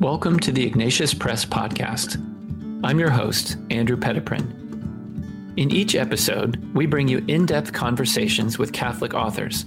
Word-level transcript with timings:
Welcome 0.00 0.38
to 0.40 0.52
the 0.52 0.64
Ignatius 0.64 1.12
Press 1.12 1.44
Podcast. 1.44 2.22
I'm 2.84 3.00
your 3.00 3.10
host, 3.10 3.56
Andrew 3.68 3.96
Petiprin. 3.96 4.48
In 5.58 5.72
each 5.72 5.96
episode, 5.96 6.72
we 6.72 6.86
bring 6.86 7.08
you 7.08 7.24
in 7.26 7.46
depth 7.46 7.72
conversations 7.72 8.60
with 8.60 8.72
Catholic 8.72 9.12
authors, 9.12 9.64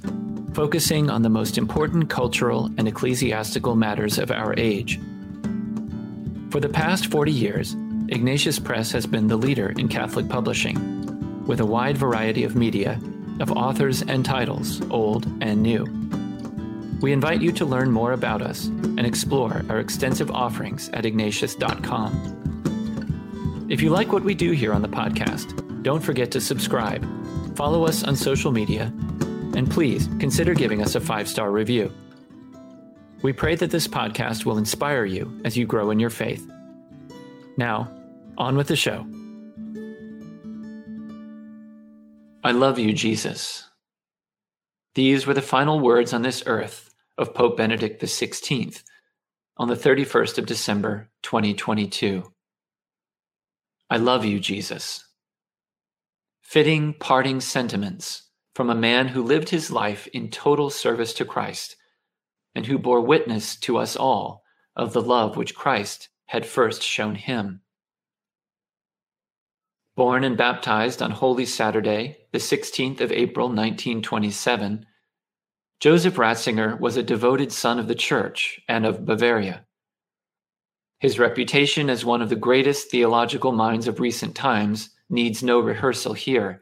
focusing 0.54 1.10
on 1.10 1.22
the 1.22 1.30
most 1.30 1.58
important 1.58 2.10
cultural 2.10 2.70
and 2.78 2.88
ecclesiastical 2.88 3.76
matters 3.76 4.18
of 4.18 4.32
our 4.32 4.58
age. 4.58 5.02
For 6.50 6.62
the 6.62 6.70
past 6.70 7.08
40 7.08 7.30
years, 7.30 7.74
Ignatius 8.08 8.58
Press 8.58 8.90
has 8.94 9.06
been 9.06 9.28
the 9.28 9.36
leader 9.36 9.72
in 9.72 9.90
Catholic 9.90 10.30
publishing, 10.30 11.46
with 11.46 11.60
a 11.60 11.66
wide 11.66 11.98
variety 11.98 12.46
of 12.46 12.56
media, 12.56 13.02
of 13.42 13.52
authors 13.52 14.02
and 14.02 14.24
titles, 14.24 14.82
old 14.92 15.26
and 15.42 15.62
new. 15.62 15.86
We 17.02 17.14
invite 17.14 17.42
you 17.42 17.52
to 17.54 17.66
learn 17.66 17.90
more 17.90 18.12
about 18.12 18.44
us 18.44 18.68
and 18.68 19.08
explore 19.08 19.66
our 19.70 19.80
extensive 19.80 20.30
offerings 20.30 20.88
at 20.90 21.04
ignatius.com. 21.04 22.38
If 23.72 23.82
you 23.82 23.90
like 23.90 24.14
what 24.14 24.24
we 24.24 24.36
do 24.36 24.52
here 24.52 24.72
on 24.72 24.84
the 24.84 24.88
podcast, 24.88 25.82
don't 25.82 26.02
forget 26.02 26.30
to 26.32 26.40
subscribe, 26.40 27.04
follow 27.56 27.88
us 27.88 28.04
on 28.04 28.16
social 28.16 28.52
media, 28.52 28.94
and 29.56 29.72
please 29.72 30.08
consider 30.20 30.54
giving 30.54 30.84
us 30.84 30.94
a 30.94 31.00
five 31.00 31.28
star 31.28 31.50
review. 31.50 31.92
We 33.24 33.34
pray 33.34 33.56
that 33.56 33.72
this 33.72 33.88
podcast 33.88 34.46
will 34.46 34.60
inspire 34.60 35.06
you 35.06 35.42
as 35.44 35.58
you 35.58 35.66
grow 35.66 35.90
in 35.90 36.00
your 36.00 36.12
faith. 36.12 36.48
Now, 37.58 37.90
on 38.38 38.56
with 38.56 38.68
the 38.68 38.76
show. 38.76 39.08
I 42.44 42.52
love 42.52 42.78
you, 42.78 42.94
Jesus. 42.94 43.68
These 44.94 45.26
were 45.26 45.34
the 45.34 45.42
final 45.42 45.80
words 45.80 46.14
on 46.14 46.22
this 46.22 46.44
earth 46.46 46.91
of 47.22 47.36
Pope 47.36 47.56
Benedict 47.56 48.02
XVI 48.02 48.82
on 49.56 49.68
the 49.68 49.76
31st 49.76 50.40
of 50.40 50.48
December 50.48 51.12
2022. 51.22 52.24
I 53.92 53.98
love 53.98 54.26
you, 54.26 54.40
Jesus. 54.40 55.06
Fitting 56.42 56.96
parting 56.96 57.40
sentiments 57.40 58.24
from 58.56 58.72
a 58.72 58.76
man 58.76 59.10
who 59.10 59.22
lived 59.22 59.50
his 59.50 59.70
life 59.70 60.08
in 60.08 60.32
total 60.32 60.72
service 60.72 61.14
to 61.14 61.24
Christ 61.24 61.76
and 62.56 62.66
who 62.66 62.80
bore 62.80 63.02
witness 63.02 63.56
to 63.58 63.78
us 63.78 63.96
all 63.96 64.42
of 64.76 64.92
the 64.92 65.02
love 65.02 65.38
which 65.38 65.54
Christ 65.54 66.10
had 66.26 66.44
first 66.44 66.82
shown 66.82 67.14
him. 67.14 67.62
Born 69.96 70.24
and 70.24 70.36
baptized 70.36 71.04
on 71.04 71.12
Holy 71.12 71.46
Saturday, 71.46 72.18
the 72.32 72.40
16th 72.40 73.00
of 73.00 73.12
April 73.12 73.48
1927, 73.48 74.88
Joseph 75.82 76.14
Ratzinger 76.14 76.80
was 76.80 76.96
a 76.96 77.02
devoted 77.02 77.52
son 77.52 77.80
of 77.80 77.88
the 77.88 77.96
Church 77.96 78.62
and 78.68 78.86
of 78.86 79.04
Bavaria. 79.04 79.66
His 81.00 81.18
reputation 81.18 81.90
as 81.90 82.06
one 82.06 82.22
of 82.22 82.30
the 82.30 82.36
greatest 82.36 82.92
theological 82.92 83.52
minds 83.52 83.88
of 83.88 84.00
recent 84.00 84.36
times 84.36 84.92
needs 85.10 85.42
no 85.42 85.60
rehearsal 85.60 86.14
here. 86.14 86.62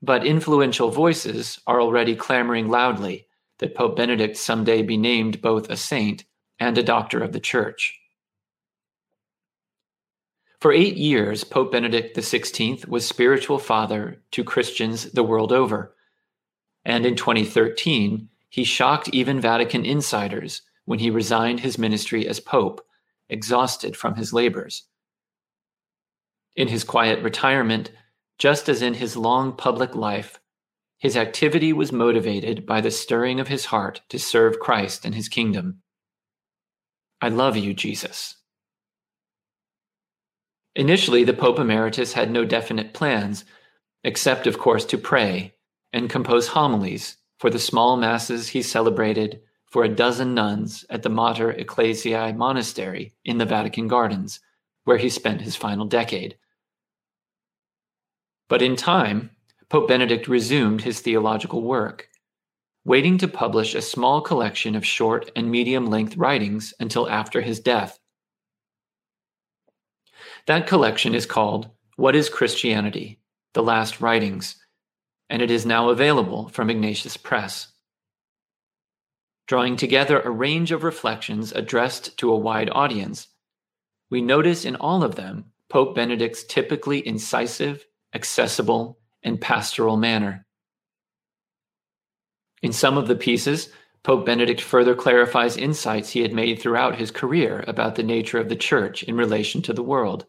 But 0.00 0.24
influential 0.24 0.92
voices 0.92 1.60
are 1.66 1.80
already 1.80 2.14
clamoring 2.14 2.68
loudly 2.68 3.26
that 3.58 3.74
Pope 3.74 3.96
Benedict 3.96 4.36
someday 4.36 4.82
be 4.82 4.96
named 4.96 5.42
both 5.42 5.68
a 5.68 5.76
saint 5.76 6.24
and 6.60 6.78
a 6.78 6.84
doctor 6.84 7.18
of 7.18 7.32
the 7.32 7.40
Church. 7.40 7.98
For 10.60 10.72
eight 10.72 10.96
years, 10.96 11.42
Pope 11.42 11.72
Benedict 11.72 12.16
XVI 12.16 12.86
was 12.86 13.04
spiritual 13.04 13.58
father 13.58 14.22
to 14.30 14.44
Christians 14.44 15.10
the 15.10 15.24
world 15.24 15.50
over 15.50 15.93
and 16.84 17.06
in 17.06 17.16
2013, 17.16 18.28
he 18.48 18.64
shocked 18.64 19.08
even 19.08 19.40
Vatican 19.40 19.84
insiders 19.84 20.62
when 20.84 20.98
he 20.98 21.10
resigned 21.10 21.60
his 21.60 21.78
ministry 21.78 22.28
as 22.28 22.40
Pope, 22.40 22.84
exhausted 23.28 23.96
from 23.96 24.16
his 24.16 24.32
labors. 24.32 24.84
In 26.54 26.68
his 26.68 26.84
quiet 26.84 27.22
retirement, 27.22 27.90
just 28.38 28.68
as 28.68 28.82
in 28.82 28.94
his 28.94 29.16
long 29.16 29.56
public 29.56 29.94
life, 29.94 30.40
his 30.98 31.16
activity 31.16 31.72
was 31.72 31.90
motivated 31.90 32.64
by 32.66 32.80
the 32.80 32.90
stirring 32.90 33.40
of 33.40 33.48
his 33.48 33.66
heart 33.66 34.02
to 34.08 34.18
serve 34.18 34.60
Christ 34.60 35.04
and 35.04 35.14
his 35.14 35.28
kingdom. 35.28 35.80
I 37.20 37.28
love 37.28 37.56
you, 37.56 37.74
Jesus. 37.74 38.36
Initially, 40.76 41.24
the 41.24 41.32
Pope 41.32 41.58
Emeritus 41.58 42.12
had 42.12 42.30
no 42.30 42.44
definite 42.44 42.92
plans, 42.94 43.44
except, 44.02 44.46
of 44.46 44.58
course, 44.58 44.84
to 44.86 44.98
pray 44.98 45.53
and 45.94 46.10
compose 46.10 46.48
homilies 46.48 47.16
for 47.38 47.48
the 47.48 47.58
small 47.58 47.96
masses 47.96 48.48
he 48.48 48.60
celebrated 48.60 49.40
for 49.70 49.84
a 49.84 49.88
dozen 49.88 50.34
nuns 50.34 50.84
at 50.90 51.04
the 51.04 51.08
Mater 51.08 51.52
Ecclesiae 51.52 52.32
monastery 52.32 53.14
in 53.24 53.38
the 53.38 53.44
Vatican 53.44 53.86
Gardens, 53.86 54.40
where 54.82 54.98
he 54.98 55.08
spent 55.08 55.40
his 55.40 55.54
final 55.54 55.86
decade. 55.86 56.36
But 58.48 58.60
in 58.60 58.74
time, 58.74 59.30
Pope 59.68 59.86
Benedict 59.86 60.26
resumed 60.26 60.82
his 60.82 61.00
theological 61.00 61.62
work, 61.62 62.08
waiting 62.84 63.16
to 63.18 63.28
publish 63.28 63.74
a 63.74 63.80
small 63.80 64.20
collection 64.20 64.74
of 64.74 64.84
short 64.84 65.30
and 65.36 65.48
medium 65.48 65.86
length 65.86 66.16
writings 66.16 66.74
until 66.80 67.08
after 67.08 67.40
his 67.40 67.60
death. 67.60 68.00
That 70.46 70.66
collection 70.66 71.14
is 71.14 71.24
called 71.24 71.70
What 71.96 72.16
is 72.16 72.28
Christianity? 72.28 73.20
The 73.52 73.62
Last 73.62 74.00
Writings 74.00 74.56
and 75.28 75.42
it 75.42 75.50
is 75.50 75.66
now 75.66 75.90
available 75.90 76.48
from 76.48 76.70
Ignatius 76.70 77.16
Press. 77.16 77.68
Drawing 79.46 79.76
together 79.76 80.20
a 80.20 80.30
range 80.30 80.72
of 80.72 80.84
reflections 80.84 81.52
addressed 81.52 82.16
to 82.18 82.32
a 82.32 82.38
wide 82.38 82.70
audience, 82.70 83.28
we 84.10 84.20
notice 84.20 84.64
in 84.64 84.76
all 84.76 85.02
of 85.02 85.16
them 85.16 85.46
Pope 85.68 85.94
Benedict's 85.94 86.44
typically 86.44 87.06
incisive, 87.06 87.84
accessible, 88.14 88.98
and 89.22 89.40
pastoral 89.40 89.96
manner. 89.96 90.46
In 92.62 92.72
some 92.72 92.96
of 92.96 93.08
the 93.08 93.16
pieces, 93.16 93.70
Pope 94.02 94.26
Benedict 94.26 94.60
further 94.60 94.94
clarifies 94.94 95.56
insights 95.56 96.10
he 96.10 96.20
had 96.20 96.32
made 96.32 96.60
throughout 96.60 96.96
his 96.96 97.10
career 97.10 97.64
about 97.66 97.94
the 97.94 98.02
nature 98.02 98.38
of 98.38 98.48
the 98.48 98.56
Church 98.56 99.02
in 99.02 99.16
relation 99.16 99.62
to 99.62 99.72
the 99.72 99.82
world. 99.82 100.26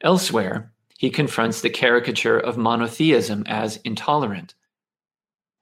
Elsewhere, 0.00 0.72
he 0.98 1.10
confronts 1.10 1.60
the 1.60 1.70
caricature 1.70 2.36
of 2.36 2.58
monotheism 2.58 3.44
as 3.46 3.76
intolerant. 3.84 4.54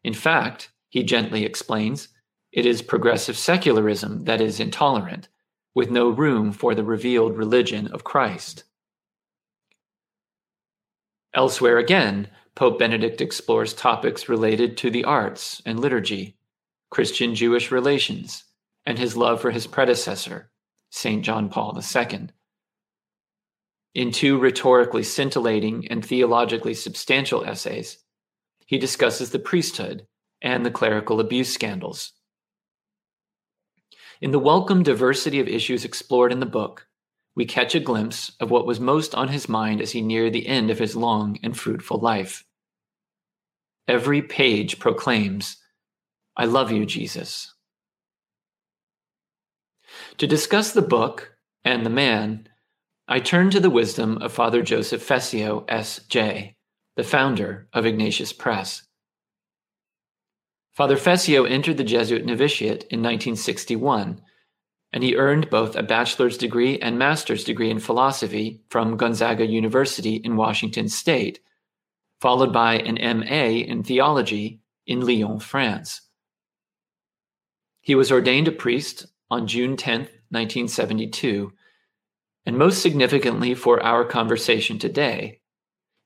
In 0.02 0.14
fact, 0.14 0.70
he 0.88 1.02
gently 1.02 1.44
explains, 1.44 2.08
it 2.52 2.64
is 2.64 2.80
progressive 2.80 3.36
secularism 3.36 4.24
that 4.24 4.40
is 4.40 4.58
intolerant, 4.58 5.28
with 5.74 5.90
no 5.90 6.08
room 6.08 6.52
for 6.52 6.74
the 6.74 6.82
revealed 6.82 7.36
religion 7.36 7.86
of 7.88 8.02
Christ. 8.02 8.64
Elsewhere 11.34 11.76
again, 11.76 12.28
Pope 12.54 12.78
Benedict 12.78 13.20
explores 13.20 13.74
topics 13.74 14.30
related 14.30 14.78
to 14.78 14.90
the 14.90 15.04
arts 15.04 15.60
and 15.66 15.78
liturgy, 15.78 16.38
Christian 16.88 17.34
Jewish 17.34 17.70
relations, 17.70 18.44
and 18.86 18.98
his 18.98 19.18
love 19.18 19.42
for 19.42 19.50
his 19.50 19.66
predecessor, 19.66 20.50
St. 20.88 21.22
John 21.22 21.50
Paul 21.50 21.78
II. 21.78 22.28
In 23.96 24.12
two 24.12 24.38
rhetorically 24.38 25.02
scintillating 25.02 25.88
and 25.88 26.04
theologically 26.04 26.74
substantial 26.74 27.46
essays, 27.46 27.96
he 28.66 28.76
discusses 28.76 29.30
the 29.30 29.38
priesthood 29.38 30.06
and 30.42 30.66
the 30.66 30.70
clerical 30.70 31.18
abuse 31.18 31.54
scandals. 31.54 32.12
In 34.20 34.32
the 34.32 34.38
welcome 34.38 34.82
diversity 34.82 35.40
of 35.40 35.48
issues 35.48 35.86
explored 35.86 36.30
in 36.30 36.40
the 36.40 36.44
book, 36.44 36.86
we 37.34 37.46
catch 37.46 37.74
a 37.74 37.80
glimpse 37.80 38.36
of 38.38 38.50
what 38.50 38.66
was 38.66 38.78
most 38.78 39.14
on 39.14 39.28
his 39.28 39.48
mind 39.48 39.80
as 39.80 39.92
he 39.92 40.02
neared 40.02 40.34
the 40.34 40.46
end 40.46 40.70
of 40.70 40.78
his 40.78 40.94
long 40.94 41.38
and 41.42 41.56
fruitful 41.56 41.98
life. 41.98 42.44
Every 43.88 44.20
page 44.20 44.78
proclaims, 44.78 45.56
I 46.36 46.44
love 46.44 46.70
you, 46.70 46.84
Jesus. 46.84 47.54
To 50.18 50.26
discuss 50.26 50.72
the 50.72 50.82
book 50.82 51.38
and 51.64 51.86
the 51.86 51.88
man, 51.88 52.50
I 53.08 53.20
turn 53.20 53.50
to 53.50 53.60
the 53.60 53.70
wisdom 53.70 54.18
of 54.18 54.32
Father 54.32 54.62
Joseph 54.62 55.00
Fessio, 55.00 55.64
S.J., 55.68 56.56
the 56.96 57.04
founder 57.04 57.68
of 57.72 57.86
Ignatius 57.86 58.32
Press. 58.32 58.82
Father 60.74 60.96
Fessio 60.96 61.44
entered 61.44 61.76
the 61.76 61.84
Jesuit 61.84 62.26
novitiate 62.26 62.82
in 62.90 63.02
1961, 63.02 64.20
and 64.92 65.04
he 65.04 65.14
earned 65.14 65.50
both 65.50 65.76
a 65.76 65.84
bachelor's 65.84 66.36
degree 66.36 66.80
and 66.80 66.98
master's 66.98 67.44
degree 67.44 67.70
in 67.70 67.78
philosophy 67.78 68.64
from 68.70 68.96
Gonzaga 68.96 69.46
University 69.46 70.16
in 70.16 70.36
Washington 70.36 70.88
State, 70.88 71.38
followed 72.20 72.52
by 72.52 72.74
an 72.74 72.98
MA 73.20 73.62
in 73.64 73.84
theology 73.84 74.58
in 74.84 75.00
Lyon, 75.00 75.38
France. 75.38 76.00
He 77.82 77.94
was 77.94 78.10
ordained 78.10 78.48
a 78.48 78.52
priest 78.52 79.06
on 79.30 79.46
June 79.46 79.76
10, 79.76 80.00
1972 80.30 81.52
and 82.46 82.56
most 82.56 82.80
significantly 82.80 83.54
for 83.54 83.82
our 83.82 84.04
conversation 84.04 84.78
today, 84.78 85.40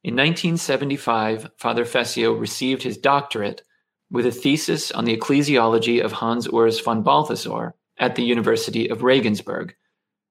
in 0.03 0.15
1975, 0.15 1.51
Father 1.59 1.85
Fessio 1.85 2.33
received 2.33 2.83
his 2.83 2.97
doctorate 2.97 3.63
with 4.11 4.25
a 4.25 4.33
thesis 4.33 4.91
on 4.91 5.05
the 5.05 5.15
ecclesiology 5.15 6.03
of 6.03 6.13
Hans 6.13 6.49
Urs 6.49 6.83
von 6.83 7.03
Balthasar 7.03 7.75
at 7.99 8.15
the 8.15 8.25
University 8.25 8.89
of 8.89 9.03
Regensburg 9.03 9.75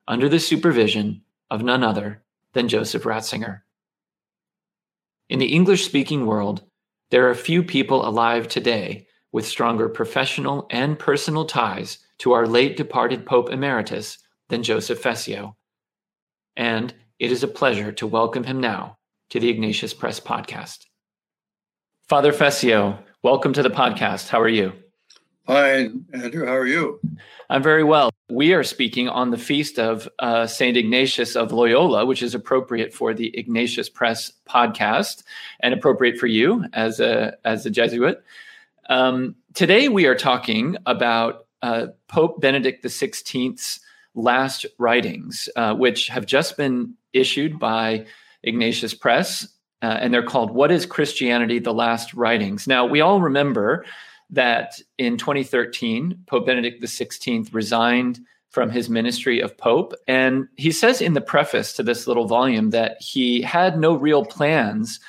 under 0.07 0.27
the 0.27 0.39
supervision 0.39 1.21
of 1.51 1.61
none 1.61 1.83
other 1.83 2.23
than 2.53 2.67
Joseph 2.67 3.03
Ratzinger. 3.03 3.61
In 5.29 5.37
the 5.37 5.53
English 5.53 5.85
speaking 5.85 6.25
world, 6.25 6.63
there 7.11 7.29
are 7.29 7.35
few 7.35 7.61
people 7.61 8.07
alive 8.07 8.47
today 8.47 9.05
with 9.31 9.47
stronger 9.47 9.87
professional 9.87 10.65
and 10.71 10.97
personal 10.97 11.45
ties 11.45 11.99
to 12.17 12.31
our 12.31 12.47
late 12.47 12.75
departed 12.75 13.27
Pope 13.27 13.51
Emeritus 13.51 14.17
than 14.47 14.63
Joseph 14.63 14.99
Fessio. 14.99 15.55
And 16.59 16.93
it 17.19 17.31
is 17.31 17.41
a 17.41 17.47
pleasure 17.47 17.93
to 17.93 18.05
welcome 18.05 18.43
him 18.43 18.59
now 18.59 18.97
to 19.29 19.39
the 19.39 19.47
Ignatius 19.47 19.93
Press 19.93 20.19
podcast. 20.19 20.87
Father 22.09 22.33
Fessio, 22.33 22.99
welcome 23.23 23.53
to 23.53 23.63
the 23.63 23.69
podcast. 23.69 24.27
How 24.27 24.41
are 24.41 24.49
you? 24.49 24.73
Fine, 25.47 26.03
Andrew. 26.11 26.45
How 26.45 26.57
are 26.57 26.67
you? 26.67 26.99
I'm 27.49 27.63
very 27.63 27.85
well. 27.85 28.09
We 28.29 28.53
are 28.53 28.65
speaking 28.65 29.07
on 29.07 29.31
the 29.31 29.37
feast 29.37 29.79
of 29.79 30.09
uh, 30.19 30.47
St. 30.47 30.75
Ignatius 30.75 31.37
of 31.37 31.53
Loyola, 31.53 32.05
which 32.05 32.21
is 32.21 32.35
appropriate 32.35 32.93
for 32.93 33.13
the 33.13 33.31
Ignatius 33.39 33.87
Press 33.87 34.29
podcast 34.45 35.23
and 35.61 35.73
appropriate 35.73 36.17
for 36.17 36.27
you 36.27 36.65
as 36.73 36.99
a, 36.99 37.37
as 37.45 37.65
a 37.65 37.69
Jesuit. 37.69 38.21
Um, 38.89 39.37
today, 39.53 39.87
we 39.87 40.07
are 40.07 40.15
talking 40.15 40.75
about 40.85 41.45
uh, 41.61 41.87
Pope 42.09 42.41
Benedict 42.41 42.83
XVI's 42.83 43.79
last 44.19 44.65
writings, 44.77 45.49
uh, 45.55 45.73
which 45.73 46.07
have 46.07 46.25
just 46.25 46.57
been 46.57 46.93
issued 47.13 47.59
by 47.59 48.05
Ignatius 48.43 48.93
Press, 48.93 49.47
uh, 49.81 49.97
and 49.99 50.13
they're 50.13 50.23
called 50.23 50.51
What 50.51 50.71
is 50.71 50.85
Christianity? 50.85 51.59
The 51.59 51.73
Last 51.73 52.13
Writings. 52.13 52.67
Now, 52.67 52.85
we 52.85 53.01
all 53.01 53.21
remember 53.21 53.85
that 54.29 54.79
in 54.97 55.17
2013, 55.17 56.23
Pope 56.27 56.45
Benedict 56.45 56.81
XVI 56.81 57.51
resigned 57.53 58.19
from 58.49 58.69
his 58.69 58.89
ministry 58.89 59.39
of 59.39 59.57
Pope. 59.57 59.93
And 60.07 60.47
he 60.55 60.71
says 60.71 61.01
in 61.01 61.13
the 61.13 61.21
preface 61.21 61.73
to 61.73 61.83
this 61.83 62.07
little 62.07 62.25
volume 62.25 62.71
that 62.71 63.01
he 63.01 63.41
had 63.41 63.79
no 63.79 63.93
real 63.93 64.25
plans 64.25 64.99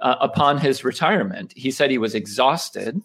uh, 0.00 0.16
upon 0.20 0.58
his 0.58 0.84
retirement. 0.84 1.52
He 1.56 1.70
said 1.70 1.90
he 1.90 1.98
was 1.98 2.14
exhausted. 2.14 3.00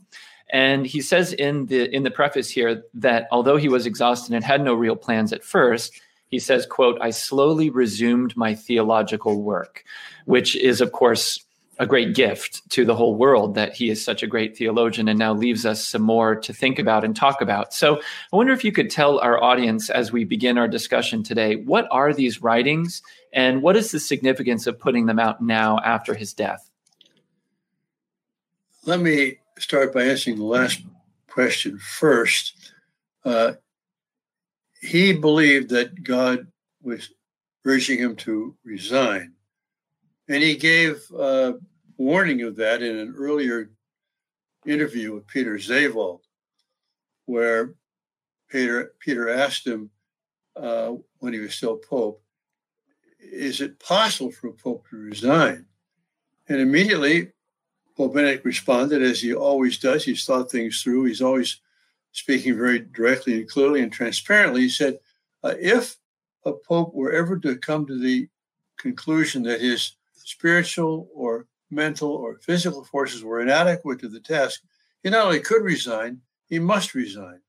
And 0.55 0.87
he 0.87 1.01
says 1.01 1.33
in 1.33 1.65
the 1.65 1.93
in 1.93 2.03
the 2.03 2.11
preface 2.11 2.49
here 2.49 2.85
that 2.93 3.27
although 3.29 3.57
he 3.57 3.67
was 3.67 3.85
exhausted 3.85 4.33
and 4.33 4.41
had 4.41 4.63
no 4.63 4.73
real 4.73 4.95
plans 4.95 5.33
at 5.33 5.43
first, 5.43 5.99
he 6.29 6.39
says, 6.39 6.65
quote, 6.65 6.97
I 7.01 7.09
slowly 7.09 7.69
resumed 7.69 8.37
my 8.37 8.55
theological 8.55 9.41
work, 9.41 9.83
which 10.23 10.55
is, 10.55 10.79
of 10.79 10.93
course, 10.93 11.43
a 11.77 11.85
great 11.85 12.15
gift 12.15 12.61
to 12.69 12.85
the 12.85 12.95
whole 12.95 13.15
world 13.15 13.55
that 13.55 13.73
he 13.73 13.89
is 13.89 14.01
such 14.01 14.23
a 14.23 14.27
great 14.27 14.55
theologian 14.55 15.09
and 15.09 15.19
now 15.19 15.33
leaves 15.33 15.65
us 15.65 15.85
some 15.85 16.03
more 16.03 16.37
to 16.37 16.53
think 16.53 16.79
about 16.79 17.03
and 17.03 17.17
talk 17.17 17.41
about. 17.41 17.73
So 17.73 17.97
I 18.31 18.35
wonder 18.37 18.53
if 18.53 18.63
you 18.63 18.71
could 18.71 18.89
tell 18.89 19.19
our 19.19 19.43
audience 19.43 19.89
as 19.89 20.13
we 20.13 20.23
begin 20.23 20.57
our 20.57 20.69
discussion 20.69 21.21
today, 21.21 21.57
what 21.57 21.85
are 21.91 22.13
these 22.13 22.41
writings 22.41 23.01
and 23.33 23.61
what 23.61 23.75
is 23.75 23.91
the 23.91 23.99
significance 23.99 24.67
of 24.67 24.79
putting 24.79 25.05
them 25.05 25.19
out 25.19 25.41
now 25.41 25.79
after 25.83 26.13
his 26.13 26.33
death? 26.33 26.69
Let 28.85 29.01
me 29.01 29.39
start 29.57 29.93
by 29.93 30.03
answering 30.03 30.37
the 30.37 30.43
last 30.43 30.81
question 31.27 31.77
first. 31.77 32.71
Uh, 33.23 33.53
he 34.81 35.13
believed 35.13 35.69
that 35.69 36.03
God 36.03 36.47
was 36.81 37.09
urging 37.65 37.97
him 37.97 38.15
to 38.17 38.55
resign 38.63 39.35
and 40.27 40.41
he 40.41 40.55
gave 40.55 41.03
uh, 41.11 41.53
warning 41.97 42.41
of 42.41 42.55
that 42.57 42.81
in 42.81 42.97
an 42.97 43.13
earlier 43.17 43.69
interview 44.65 45.13
with 45.13 45.27
Peter 45.27 45.57
Seewald, 45.57 46.21
where 47.25 47.75
Peter, 48.49 48.93
Peter 48.99 49.29
asked 49.29 49.67
him 49.67 49.89
uh, 50.55 50.93
when 51.19 51.33
he 51.33 51.39
was 51.39 51.53
still 51.53 51.77
Pope, 51.77 52.21
is 53.19 53.61
it 53.61 53.79
possible 53.79 54.31
for 54.31 54.47
a 54.47 54.53
Pope 54.53 54.85
to 54.89 54.97
resign? 54.97 55.65
And 56.47 56.59
immediately, 56.59 57.31
Benedict 57.97 58.45
responded, 58.45 59.01
as 59.01 59.21
he 59.21 59.33
always 59.33 59.77
does. 59.77 60.03
He's 60.03 60.25
thought 60.25 60.51
things 60.51 60.81
through. 60.81 61.06
He's 61.06 61.21
always 61.21 61.62
speaking 62.12 62.57
very 62.57 62.80
directly 62.80 63.33
and 63.33 63.50
clearly 63.50 63.81
and 63.81 63.92
transparently. 63.92 64.62
He 64.62 64.69
said, 64.69 65.00
uh, 65.44 65.53
if 65.59 65.95
a 66.45 66.53
Pope 66.53 66.94
were 66.94 67.12
ever 67.12 67.38
to 67.39 67.57
come 67.57 67.86
to 67.86 68.00
the 68.00 68.27
conclusion 68.77 69.44
that 69.44 69.62
his 69.62 69.95
spiritual 70.13 71.09
or 71.13 71.47
mental 71.71 72.09
or 72.09 72.38
physical 72.39 72.83
forces 72.83 73.24
were 73.24 73.42
inadequate 73.42 74.00
to 74.00 74.09
the 74.09 74.19
task, 74.19 74.62
he 75.03 75.09
not 75.09 75.25
only 75.25 75.39
could 75.39 75.63
resign, 75.63 76.19
he 76.48 76.59
must 76.59 76.95
resign. 76.95 77.39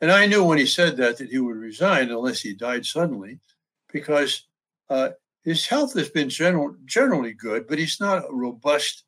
And 0.00 0.10
I 0.10 0.26
knew 0.26 0.44
when 0.44 0.58
he 0.58 0.66
said 0.66 0.96
that 0.98 1.18
that 1.18 1.30
he 1.30 1.38
would 1.38 1.56
resign 1.56 2.10
unless 2.10 2.40
he 2.40 2.54
died 2.54 2.86
suddenly, 2.86 3.40
because 3.92 4.46
uh, 4.90 5.10
his 5.42 5.66
health 5.66 5.94
has 5.94 6.08
been 6.08 6.28
general, 6.28 6.76
generally 6.84 7.32
good, 7.32 7.66
but 7.66 7.78
he's 7.78 8.00
not 8.00 8.24
a 8.28 8.32
robust 8.32 9.04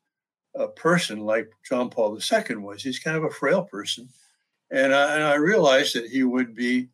uh, 0.57 0.67
person 0.67 1.19
like 1.19 1.49
John 1.67 1.89
Paul 1.89 2.17
II 2.17 2.55
was. 2.57 2.83
He's 2.83 2.99
kind 2.99 3.17
of 3.17 3.23
a 3.23 3.29
frail 3.29 3.63
person. 3.63 4.09
And 4.69 4.93
I, 4.93 5.15
and 5.15 5.23
I 5.23 5.35
realized 5.35 5.95
that 5.95 6.09
he 6.09 6.23
would 6.23 6.55
be 6.55 6.89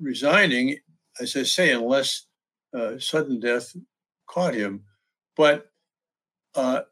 resigning, 0.00 0.78
as 1.20 1.36
I 1.36 1.44
say, 1.44 1.72
unless 1.72 2.26
uh, 2.72 2.98
sudden 2.98 3.40
death 3.40 3.74
caught 4.26 4.54
him. 4.54 4.84
But 5.36 5.66
uh, 6.54 6.82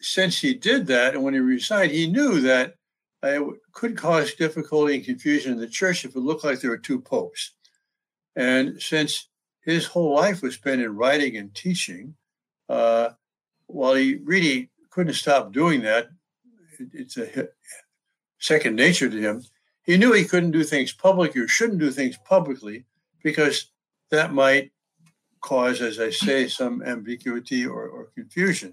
since 0.00 0.38
he 0.38 0.54
did 0.54 0.86
that, 0.88 1.14
and 1.14 1.22
when 1.22 1.34
he 1.34 1.40
resigned, 1.40 1.92
he 1.92 2.10
knew 2.10 2.40
that 2.42 2.74
it 3.22 3.42
could 3.72 3.96
cause 3.96 4.34
difficulty 4.34 4.94
and 4.94 5.04
confusion 5.04 5.52
in 5.52 5.58
the 5.58 5.66
church 5.66 6.04
if 6.04 6.14
it 6.14 6.20
looked 6.20 6.44
like 6.44 6.60
there 6.60 6.70
were 6.70 6.78
two 6.78 7.00
popes. 7.00 7.52
And 8.36 8.80
since 8.80 9.28
his 9.62 9.86
whole 9.86 10.14
life 10.14 10.42
was 10.42 10.54
spent 10.54 10.82
in 10.82 10.94
writing 10.94 11.36
and 11.36 11.54
teaching, 11.54 12.14
uh, 12.68 13.10
while 13.66 13.94
he 13.94 14.16
really 14.22 14.70
couldn't 14.96 15.12
stop 15.12 15.52
doing 15.52 15.82
that, 15.82 16.08
it's 16.94 17.18
a 17.18 17.48
second 18.38 18.76
nature 18.76 19.10
to 19.10 19.20
him. 19.20 19.44
He 19.82 19.98
knew 19.98 20.14
he 20.14 20.24
couldn't 20.24 20.52
do 20.52 20.64
things 20.64 20.90
publicly 20.90 21.42
or 21.42 21.48
shouldn't 21.48 21.80
do 21.80 21.90
things 21.90 22.16
publicly 22.24 22.86
because 23.22 23.72
that 24.10 24.32
might 24.32 24.72
cause, 25.42 25.82
as 25.82 26.00
I 26.00 26.08
say, 26.08 26.48
some 26.48 26.82
ambiguity 26.82 27.66
or, 27.66 27.86
or 27.88 28.06
confusion. 28.14 28.72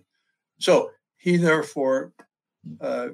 So 0.60 0.92
he 1.18 1.36
therefore 1.36 2.14
uh, 2.80 3.10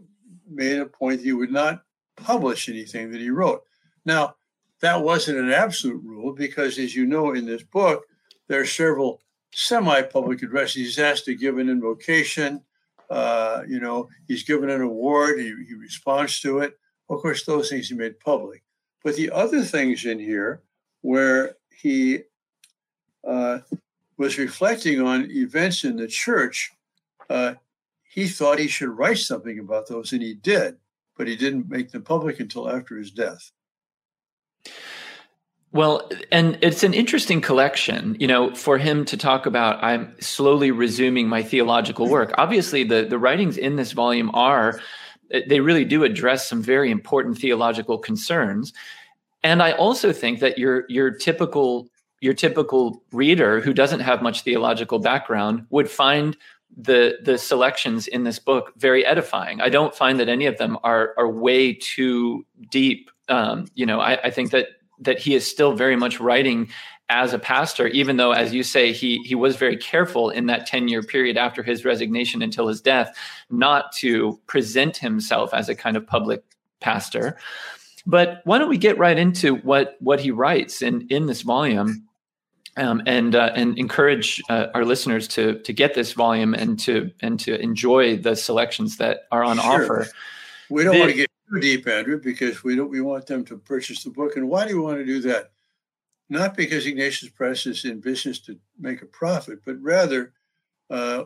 made 0.47 0.77
a 0.77 0.85
point 0.85 1.21
he 1.21 1.33
would 1.33 1.51
not 1.51 1.81
publish 2.15 2.69
anything 2.69 3.09
that 3.09 3.21
he 3.21 3.31
wrote. 3.31 3.63
Now, 4.05 4.35
that 4.81 5.01
wasn't 5.01 5.39
an 5.39 5.51
absolute 5.51 6.03
rule 6.03 6.33
because, 6.33 6.77
as 6.77 6.95
you 6.95 7.07
know, 7.07 7.33
in 7.33 7.47
this 7.47 7.63
book, 7.63 8.05
there 8.47 8.61
are 8.61 8.67
several 8.67 9.19
semi-public 9.51 10.43
addresses. 10.43 10.75
He's 10.75 10.99
asked 10.99 11.25
to 11.25 11.33
give 11.33 11.57
an 11.57 11.69
invocation. 11.69 12.61
Uh, 13.09 13.63
you 13.67 13.79
know, 13.79 14.07
he's 14.27 14.43
given 14.43 14.69
an 14.69 14.81
award. 14.81 15.39
He, 15.39 15.53
he 15.67 15.73
responds 15.73 16.39
to 16.41 16.59
it. 16.59 16.77
Of 17.09 17.21
course, 17.21 17.43
those 17.43 17.69
things 17.69 17.89
he 17.89 17.95
made 17.95 18.19
public. 18.19 18.63
But 19.03 19.15
the 19.15 19.31
other 19.31 19.63
things 19.63 20.05
in 20.05 20.19
here, 20.19 20.61
where 21.01 21.55
he 21.75 22.23
uh, 23.27 23.59
was 24.17 24.37
reflecting 24.37 25.01
on 25.01 25.31
events 25.31 25.83
in 25.83 25.95
the 25.95 26.07
church, 26.07 26.71
uh, 27.29 27.55
he 28.03 28.27
thought 28.27 28.59
he 28.59 28.67
should 28.67 28.89
write 28.89 29.19
something 29.19 29.59
about 29.59 29.87
those, 29.87 30.11
and 30.13 30.21
he 30.21 30.33
did, 30.33 30.77
but 31.17 31.27
he 31.27 31.35
didn't 31.35 31.69
make 31.69 31.91
them 31.91 32.01
public 32.01 32.39
until 32.39 32.69
after 32.69 32.97
his 32.97 33.11
death. 33.11 33.51
Well, 35.71 36.09
and 36.31 36.57
it's 36.61 36.83
an 36.83 36.95
interesting 36.95 37.41
collection, 37.41 38.17
you 38.19 38.25
know, 38.25 38.55
for 38.55 38.79
him 38.79 39.05
to 39.05 39.15
talk 39.15 39.45
about. 39.45 39.83
I'm 39.83 40.15
slowly 40.19 40.71
resuming 40.71 41.27
my 41.27 41.43
theological 41.43 42.09
work. 42.09 42.33
Obviously, 42.37 42.83
the 42.83 43.05
the 43.05 43.19
writings 43.19 43.57
in 43.57 43.75
this 43.75 43.91
volume 43.91 44.31
are 44.33 44.79
they 45.47 45.59
really 45.59 45.85
do 45.85 46.03
address 46.03 46.47
some 46.47 46.61
very 46.61 46.89
important 46.89 47.37
theological 47.37 47.97
concerns. 47.97 48.73
And 49.43 49.61
I 49.61 49.73
also 49.73 50.11
think 50.11 50.39
that 50.39 50.57
your 50.57 50.85
your 50.89 51.11
typical 51.11 51.87
your 52.19 52.33
typical 52.33 53.03
reader 53.11 53.61
who 53.61 53.73
doesn't 53.73 54.01
have 54.01 54.21
much 54.21 54.41
theological 54.41 54.99
background 54.99 55.65
would 55.69 55.89
find 55.89 56.35
the 56.75 57.19
the 57.23 57.37
selections 57.37 58.07
in 58.07 58.23
this 58.23 58.39
book 58.39 58.73
very 58.77 59.05
edifying. 59.05 59.61
I 59.61 59.69
don't 59.69 59.95
find 59.95 60.19
that 60.19 60.29
any 60.29 60.45
of 60.45 60.57
them 60.57 60.77
are 60.83 61.13
are 61.17 61.29
way 61.29 61.73
too 61.73 62.45
deep. 62.69 63.11
Um, 63.27 63.67
you 63.75 63.85
know, 63.85 63.99
I, 63.99 64.19
I 64.23 64.29
think 64.31 64.51
that 64.51 64.67
that 64.99 65.19
he 65.19 65.35
is 65.35 65.45
still 65.45 65.73
very 65.73 65.95
much 65.95 66.19
writing 66.19 66.69
as 67.09 67.33
a 67.33 67.39
pastor, 67.39 67.87
even 67.87 68.17
though, 68.17 68.31
as 68.31 68.53
you 68.53 68.61
say, 68.61 68.91
he 68.91 69.17
he 69.23 69.33
was 69.33 69.55
very 69.55 69.77
careful 69.77 70.29
in 70.29 70.45
that 70.45 70.67
ten 70.67 70.87
year 70.87 71.01
period 71.01 71.37
after 71.37 71.63
his 71.63 71.83
resignation 71.83 72.41
until 72.41 72.67
his 72.67 72.81
death, 72.81 73.17
not 73.49 73.91
to 73.93 74.39
present 74.45 74.97
himself 74.97 75.53
as 75.53 75.69
a 75.69 75.75
kind 75.75 75.97
of 75.97 76.05
public 76.05 76.43
pastor. 76.79 77.37
But 78.05 78.41
why 78.45 78.59
don't 78.59 78.69
we 78.69 78.77
get 78.77 78.97
right 78.97 79.17
into 79.17 79.55
what 79.55 79.97
what 79.99 80.19
he 80.19 80.31
writes 80.31 80.81
in 80.81 81.07
in 81.09 81.25
this 81.25 81.41
volume? 81.41 82.09
um, 82.79 83.01
and 83.05 83.35
uh, 83.35 83.51
and 83.55 83.77
encourage 83.77 84.41
uh, 84.49 84.67
our 84.73 84.85
listeners 84.85 85.27
to 85.29 85.59
to 85.59 85.73
get 85.73 85.93
this 85.93 86.13
volume 86.13 86.53
and 86.53 86.79
to 86.79 87.11
and 87.21 87.39
to 87.41 87.59
enjoy 87.59 88.17
the 88.17 88.35
selections 88.35 88.97
that 88.97 89.27
are 89.31 89.43
on 89.43 89.57
sure. 89.57 89.83
offer. 89.83 90.07
We 90.69 90.83
don't 90.83 90.93
the, 90.93 90.99
want 90.99 91.11
to 91.11 91.17
get 91.17 91.28
too 91.51 91.59
deep, 91.59 91.87
Andrew, 91.87 92.19
because 92.19 92.63
we 92.63 92.75
don't 92.75 92.89
we 92.89 93.01
want 93.01 93.25
them 93.25 93.43
to 93.45 93.57
purchase 93.57 94.03
the 94.03 94.09
book. 94.09 94.35
And 94.35 94.49
why 94.49 94.67
do 94.67 94.75
we 94.75 94.81
want 94.81 94.97
to 94.97 95.05
do 95.05 95.19
that? 95.21 95.51
Not 96.29 96.55
because 96.55 96.85
Ignatius 96.85 97.31
Press 97.31 97.65
is 97.65 97.85
in 97.85 97.99
business 97.99 98.39
to 98.41 98.57
make 98.79 99.01
a 99.01 99.07
profit, 99.07 99.59
but 99.65 99.81
rather 99.81 100.33
uh, 100.89 101.23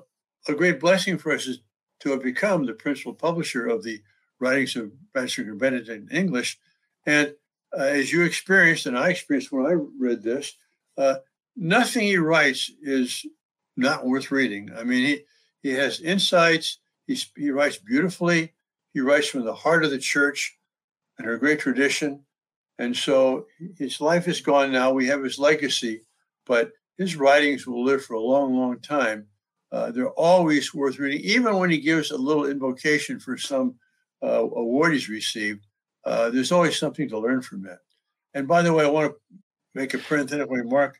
a 0.48 0.54
great 0.54 0.80
blessing 0.80 1.18
for 1.18 1.34
us 1.34 1.48
is 1.48 1.60
to 2.00 2.12
have 2.12 2.24
become 2.24 2.66
the 2.66 2.74
principal 2.74 3.14
publisher 3.14 3.68
of 3.68 3.84
the 3.84 4.02
writings 4.40 4.76
of 4.76 4.92
Ratzinger 5.14 5.58
Benedict 5.58 5.90
in 5.90 6.18
English. 6.18 6.60
And 7.06 7.34
uh, 7.78 7.84
as 7.84 8.12
you 8.12 8.24
experienced, 8.24 8.86
and 8.86 8.98
I 8.98 9.10
experienced 9.10 9.52
when 9.52 9.66
I 9.66 9.76
read 10.00 10.24
this, 10.24 10.56
uh, 10.98 11.16
nothing 11.56 12.04
he 12.04 12.18
writes 12.18 12.72
is 12.82 13.26
not 13.76 14.06
worth 14.06 14.32
reading. 14.32 14.70
I 14.78 14.84
mean, 14.84 15.06
he, 15.06 15.22
he 15.62 15.70
has 15.72 16.00
insights, 16.02 16.80
He's, 17.08 17.30
he 17.36 17.52
writes 17.52 17.78
beautifully, 17.78 18.54
he 18.94 19.00
writes 19.00 19.28
from 19.28 19.46
the 19.46 19.54
heart 19.54 19.84
of 19.84 19.92
the 19.92 19.98
church 19.98 20.58
and 21.18 21.28
her 21.28 21.38
great 21.38 21.60
tradition. 21.60 22.24
And 22.80 22.96
so 22.96 23.46
his 23.78 24.02
life 24.02 24.28
is 24.28 24.42
gone 24.42 24.72
now. 24.72 24.92
We 24.92 25.08
have 25.08 25.24
his 25.24 25.40
legacy, 25.40 26.02
but 26.46 26.72
his 26.98 27.16
writings 27.16 27.68
will 27.68 27.84
live 27.84 28.04
for 28.04 28.16
a 28.16 28.20
long, 28.20 28.56
long 28.56 28.80
time. 28.80 29.28
Uh, 29.72 29.92
they're 29.92 30.10
always 30.12 30.74
worth 30.74 31.00
reading, 31.00 31.22
even 31.22 31.58
when 31.58 31.70
he 31.70 31.80
gives 31.80 32.12
a 32.12 32.18
little 32.18 32.46
invocation 32.46 33.20
for 33.20 33.38
some 33.38 33.76
uh, 34.24 34.44
award 34.44 34.94
he's 34.94 35.10
received. 35.10 35.66
Uh, 36.06 36.30
there's 36.30 36.52
always 36.52 36.78
something 36.78 37.10
to 37.10 37.18
learn 37.18 37.42
from 37.42 37.64
that. 37.64 37.80
And 38.34 38.48
by 38.48 38.62
the 38.62 38.74
way, 38.74 38.86
I 38.86 38.90
want 38.90 39.12
to 39.12 39.38
make 39.74 39.94
a 39.94 39.98
parenthetical 39.98 40.56
remark. 40.56 41.00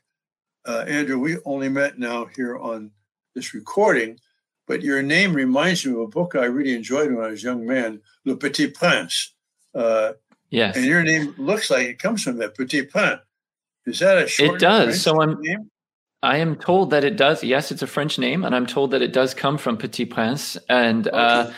Uh, 0.66 0.84
Andrew, 0.88 1.18
we 1.18 1.36
only 1.44 1.68
met 1.68 1.98
now 1.98 2.26
here 2.36 2.56
on 2.56 2.90
this 3.34 3.54
recording, 3.54 4.18
but 4.66 4.82
your 4.82 5.02
name 5.02 5.34
reminds 5.34 5.84
me 5.84 5.92
of 5.92 5.98
a 5.98 6.06
book 6.06 6.34
I 6.34 6.44
really 6.44 6.74
enjoyed 6.74 7.12
when 7.12 7.24
I 7.24 7.28
was 7.30 7.42
a 7.42 7.46
young 7.46 7.66
man, 7.66 8.00
Le 8.24 8.36
Petit 8.36 8.68
Prince. 8.68 9.34
Uh, 9.74 10.12
yes. 10.50 10.76
And 10.76 10.84
your 10.84 11.02
name 11.02 11.34
looks 11.38 11.70
like 11.70 11.86
it 11.86 11.98
comes 11.98 12.22
from 12.22 12.38
that 12.38 12.56
Petit 12.56 12.82
Prince. 12.82 13.20
Is 13.86 13.98
that 13.98 14.24
a 14.24 14.26
short 14.26 14.56
It 14.56 14.60
does. 14.60 14.84
French 14.84 14.98
so 14.98 15.20
I'm. 15.20 15.40
Name? 15.42 15.70
I 16.22 16.38
am 16.38 16.56
told 16.56 16.90
that 16.90 17.04
it 17.04 17.18
does. 17.18 17.44
Yes, 17.44 17.70
it's 17.70 17.82
a 17.82 17.86
French 17.86 18.18
name, 18.18 18.44
and 18.44 18.54
I'm 18.54 18.64
told 18.64 18.92
that 18.92 19.02
it 19.02 19.12
does 19.12 19.34
come 19.34 19.58
from 19.58 19.76
Petit 19.76 20.06
Prince. 20.06 20.56
And 20.70 21.06
uh, 21.08 21.50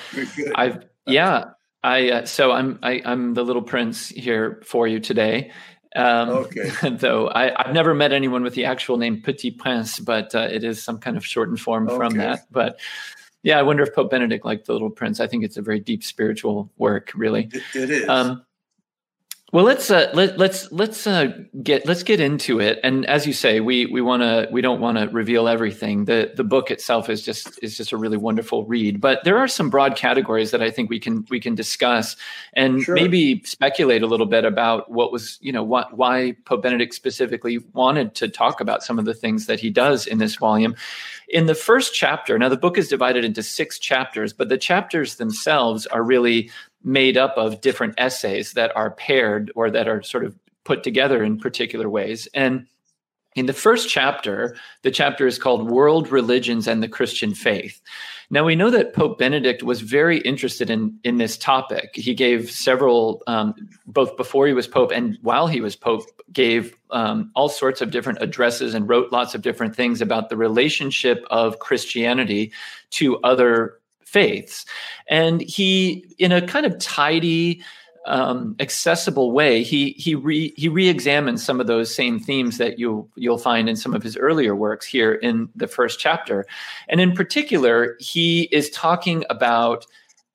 I've 0.57 0.85
yeah, 1.07 1.45
I 1.85 2.11
uh, 2.11 2.27
so 2.27 2.51
I'm 2.51 2.81
I, 2.83 2.95
am 2.95 3.03
i 3.07 3.13
am 3.13 3.35
the 3.35 3.45
little 3.45 3.63
prince 3.63 4.09
here 4.09 4.61
for 4.67 4.89
you 4.89 4.99
today. 4.99 5.53
Um, 5.97 6.29
okay. 6.29 6.71
Though 6.91 7.29
I, 7.29 7.53
have 7.65 7.75
never 7.75 7.95
met 7.95 8.13
anyone 8.13 8.43
with 8.43 8.55
the 8.55 8.65
actual 8.65 8.97
name 8.97 9.23
Petit 9.23 9.53
Prince, 9.53 9.99
but 9.99 10.35
uh, 10.35 10.49
it 10.51 10.63
is 10.63 10.83
some 10.83 10.99
kind 10.99 11.17
of 11.17 11.27
shortened 11.27 11.61
form 11.61 11.89
okay. 11.89 11.97
from 11.97 12.17
that. 12.19 12.47
But 12.51 12.79
yeah, 13.43 13.59
I 13.59 13.63
wonder 13.63 13.83
if 13.83 13.95
Pope 13.95 14.11
Benedict 14.11 14.45
liked 14.45 14.67
the 14.67 14.73
Little 14.73 14.91
Prince. 14.91 15.21
I 15.21 15.27
think 15.27 15.45
it's 15.45 15.57
a 15.57 15.63
very 15.63 15.81
deep 15.81 16.05
spiritual 16.05 16.71
work, 16.79 17.13
really. 17.15 17.49
it, 17.53 17.63
it 17.75 17.91
is. 17.91 18.09
Um, 18.09 18.46
well, 19.53 19.65
let's 19.65 19.93
uh, 19.93 20.11
let, 20.13 20.39
let's 20.39 20.73
let's 20.73 21.07
uh, 21.07 21.29
get 21.63 21.87
let's 21.87 22.03
get 22.03 22.19
into 22.19 22.59
it. 22.59 22.81
And 22.83 23.07
as 23.07 23.29
you 23.29 23.33
say, 23.33 23.61
we 23.61 23.87
we 23.87 24.01
want 24.01 24.23
to 24.23 24.49
we 24.51 24.61
don't 24.61 24.81
want 24.81 24.99
to 24.99 25.07
reveal 25.11 25.47
everything. 25.47 26.07
the 26.07 26.33
The 26.35 26.43
book 26.43 26.69
itself 26.69 27.09
is 27.09 27.23
just 27.23 27.63
is 27.63 27.77
just 27.77 27.93
a 27.93 27.97
really 27.97 28.17
wonderful 28.17 28.65
read. 28.67 29.01
But 29.01 29.23
there 29.23 29.39
are 29.39 29.47
some 29.47 29.71
broad 29.71 29.95
categories 29.95 30.51
that 30.51 30.63
I 30.63 30.73
think 30.73 30.91
we 30.91 30.99
can 30.99 31.25
we 31.31 31.39
can 31.39 31.55
discuss 31.55 32.17
and 32.55 32.83
sure. 32.83 32.97
maybe 32.97 33.41
speculate 33.45 34.03
a 34.03 34.09
little 34.09 34.27
bit 34.27 34.45
about 34.45 34.91
what 34.91 35.13
was 35.13 35.39
you 35.41 35.53
know 35.53 35.63
what, 35.63 35.97
why 35.97 36.35
Pope 36.45 36.63
Benedict 36.63 36.93
specifically 36.93 37.59
wanted 37.73 38.17
to 38.17 38.29
talk 38.29 38.61
about 38.61 38.83
some 38.83 38.99
of 38.99 39.05
the 39.05 39.15
things 39.15 39.47
that 39.47 39.61
he 39.61 39.71
does 39.71 40.09
in 40.09 40.19
this 40.19 40.35
volume. 40.35 40.75
In 41.29 41.47
the 41.47 41.55
first 41.55 41.95
chapter, 41.95 42.37
now 42.37 42.49
the 42.49 42.57
book 42.57 42.77
is 42.77 42.89
divided 42.89 43.25
into 43.25 43.45
six 43.45 43.79
chapters, 43.79 44.33
but 44.33 44.49
the 44.49 44.59
chapters 44.59 45.17
themselves 45.17 45.87
are 45.87 46.03
really 46.03 46.51
made 46.87 47.19
up 47.19 47.37
of 47.37 47.61
different 47.61 47.95
essays 47.99 48.53
that 48.53 48.75
are 48.77 48.93
paired 48.93 49.51
or 49.57 49.71
that 49.71 49.89
are 49.89 50.03
sort 50.03 50.25
of 50.25 50.39
put 50.65 50.85
together 50.85 51.23
in 51.23 51.37
particular 51.37 51.91
ways. 51.91 52.29
And 52.33 52.67
in 53.35 53.47
the 53.47 53.53
first 53.53 53.89
chapter, 53.89 54.57
the 54.83 54.91
chapter 54.91 55.27
is 55.27 55.37
called 55.37 55.69
World 55.69 56.11
Religions 56.11 56.69
and 56.69 56.83
the 56.83 56.89
Christian 56.89 57.35
Faith. 57.35 57.83
Now, 58.31 58.45
we 58.45 58.55
know 58.55 58.71
that 58.71 58.95
Pope 58.95 59.19
Benedict 59.19 59.63
was 59.63 59.81
very 59.81 60.19
interested 60.19 60.71
in, 60.71 60.99
in 61.03 61.19
this 61.19 61.37
topic. 61.37 61.91
He 61.95 62.15
gave 62.15 62.51
several, 62.51 63.23
um, 63.27 63.55
both 63.87 64.17
before 64.17 64.47
he 64.47 64.53
was 64.53 64.67
Pope 64.67 64.93
and 64.93 65.19
while 65.23 65.49
he 65.49 65.61
was 65.61 65.77
Pope, 65.77 66.05
gave 66.33 66.77
um, 66.91 67.31
all 67.35 67.49
sorts 67.49 67.81
of 67.81 67.91
different 67.91 68.23
addresses 68.23 68.75
and 68.75 68.89
wrote 68.89 69.13
lots 69.13 69.35
of 69.35 69.43
different 69.43 69.77
things 69.77 70.01
about 70.01 70.29
the 70.29 70.37
relationship 70.37 71.25
of 71.31 71.59
Christianity 71.59 72.53
to 72.91 73.19
other 73.19 73.79
faiths. 74.07 74.65
And 75.09 75.43
he, 75.43 76.07
in 76.19 76.33
a 76.33 76.47
kind 76.47 76.65
of 76.65 76.79
tidy, 76.79 77.63
um, 78.07 78.55
accessible 78.61 79.33
way, 79.33 79.65
he 79.65 79.91
he 79.99 80.15
re, 80.15 80.55
he 80.57 80.69
re-examines 80.69 81.45
some 81.45 81.61
of 81.61 81.67
those 81.67 81.93
same 81.93 82.21
themes 82.21 82.57
that 82.59 82.79
you 82.79 83.11
you'll 83.17 83.37
find 83.37 83.69
in 83.69 83.77
some 83.77 83.95
of 83.95 84.03
his 84.03 84.17
earlier 84.17 84.55
works 84.55 84.87
here 84.87 85.15
in 85.15 85.49
the 85.57 85.67
first 85.67 85.99
chapter, 85.99 86.47
and 86.89 87.01
in 87.01 87.13
particular, 87.13 87.97
he 87.99 88.43
is 88.53 88.71
talking 88.71 89.25
about 89.29 89.85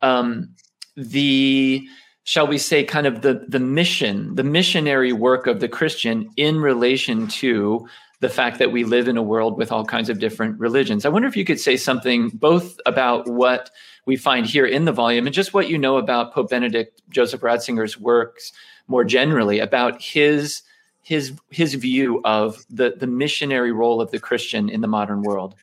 um, 0.01 0.49
the 0.97 1.87
shall 2.25 2.45
we 2.45 2.57
say 2.57 2.83
kind 2.83 3.07
of 3.07 3.21
the 3.21 3.45
the 3.47 3.59
mission, 3.59 4.35
the 4.35 4.43
missionary 4.43 5.13
work 5.13 5.47
of 5.47 5.61
the 5.61 5.69
Christian 5.69 6.29
in 6.35 6.59
relation 6.59 7.27
to 7.27 7.87
the 8.21 8.29
fact 8.29 8.59
that 8.59 8.71
we 8.71 8.83
live 8.83 9.07
in 9.07 9.17
a 9.17 9.23
world 9.23 9.57
with 9.57 9.71
all 9.71 9.83
kinds 9.83 10.07
of 10.07 10.19
different 10.19 10.57
religions. 10.59 11.05
I 11.05 11.09
wonder 11.09 11.27
if 11.27 11.35
you 11.35 11.43
could 11.43 11.59
say 11.59 11.75
something 11.75 12.29
both 12.29 12.79
about 12.85 13.27
what 13.27 13.71
we 14.05 14.15
find 14.15 14.45
here 14.45 14.65
in 14.65 14.85
the 14.85 14.91
volume 14.91 15.25
and 15.25 15.33
just 15.33 15.55
what 15.55 15.69
you 15.69 15.77
know 15.77 15.97
about 15.97 16.31
Pope 16.31 16.51
Benedict 16.51 17.01
Joseph 17.09 17.41
Ratzinger's 17.41 17.99
works 17.99 18.53
more 18.87 19.03
generally 19.03 19.59
about 19.59 20.01
his 20.01 20.61
his 21.01 21.33
his 21.49 21.73
view 21.73 22.21
of 22.23 22.63
the 22.69 22.93
the 22.95 23.07
missionary 23.07 23.71
role 23.71 23.99
of 23.99 24.11
the 24.11 24.19
Christian 24.19 24.69
in 24.69 24.81
the 24.81 24.87
modern 24.87 25.23
world. 25.23 25.55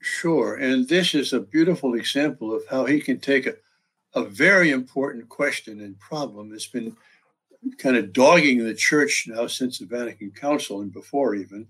Sure, 0.00 0.56
and 0.56 0.88
this 0.88 1.14
is 1.14 1.32
a 1.32 1.40
beautiful 1.40 1.94
example 1.94 2.52
of 2.52 2.62
how 2.68 2.84
he 2.84 3.00
can 3.00 3.20
take 3.20 3.46
a, 3.46 3.54
a 4.14 4.24
very 4.24 4.70
important 4.70 5.28
question 5.28 5.80
and 5.80 5.98
problem 6.00 6.50
that's 6.50 6.66
been 6.66 6.96
kind 7.78 7.96
of 7.96 8.12
dogging 8.12 8.64
the 8.64 8.74
church 8.74 9.26
now 9.28 9.46
since 9.46 9.78
the 9.78 9.86
Vatican 9.86 10.30
Council 10.30 10.80
and 10.80 10.92
before 10.92 11.34
even, 11.34 11.66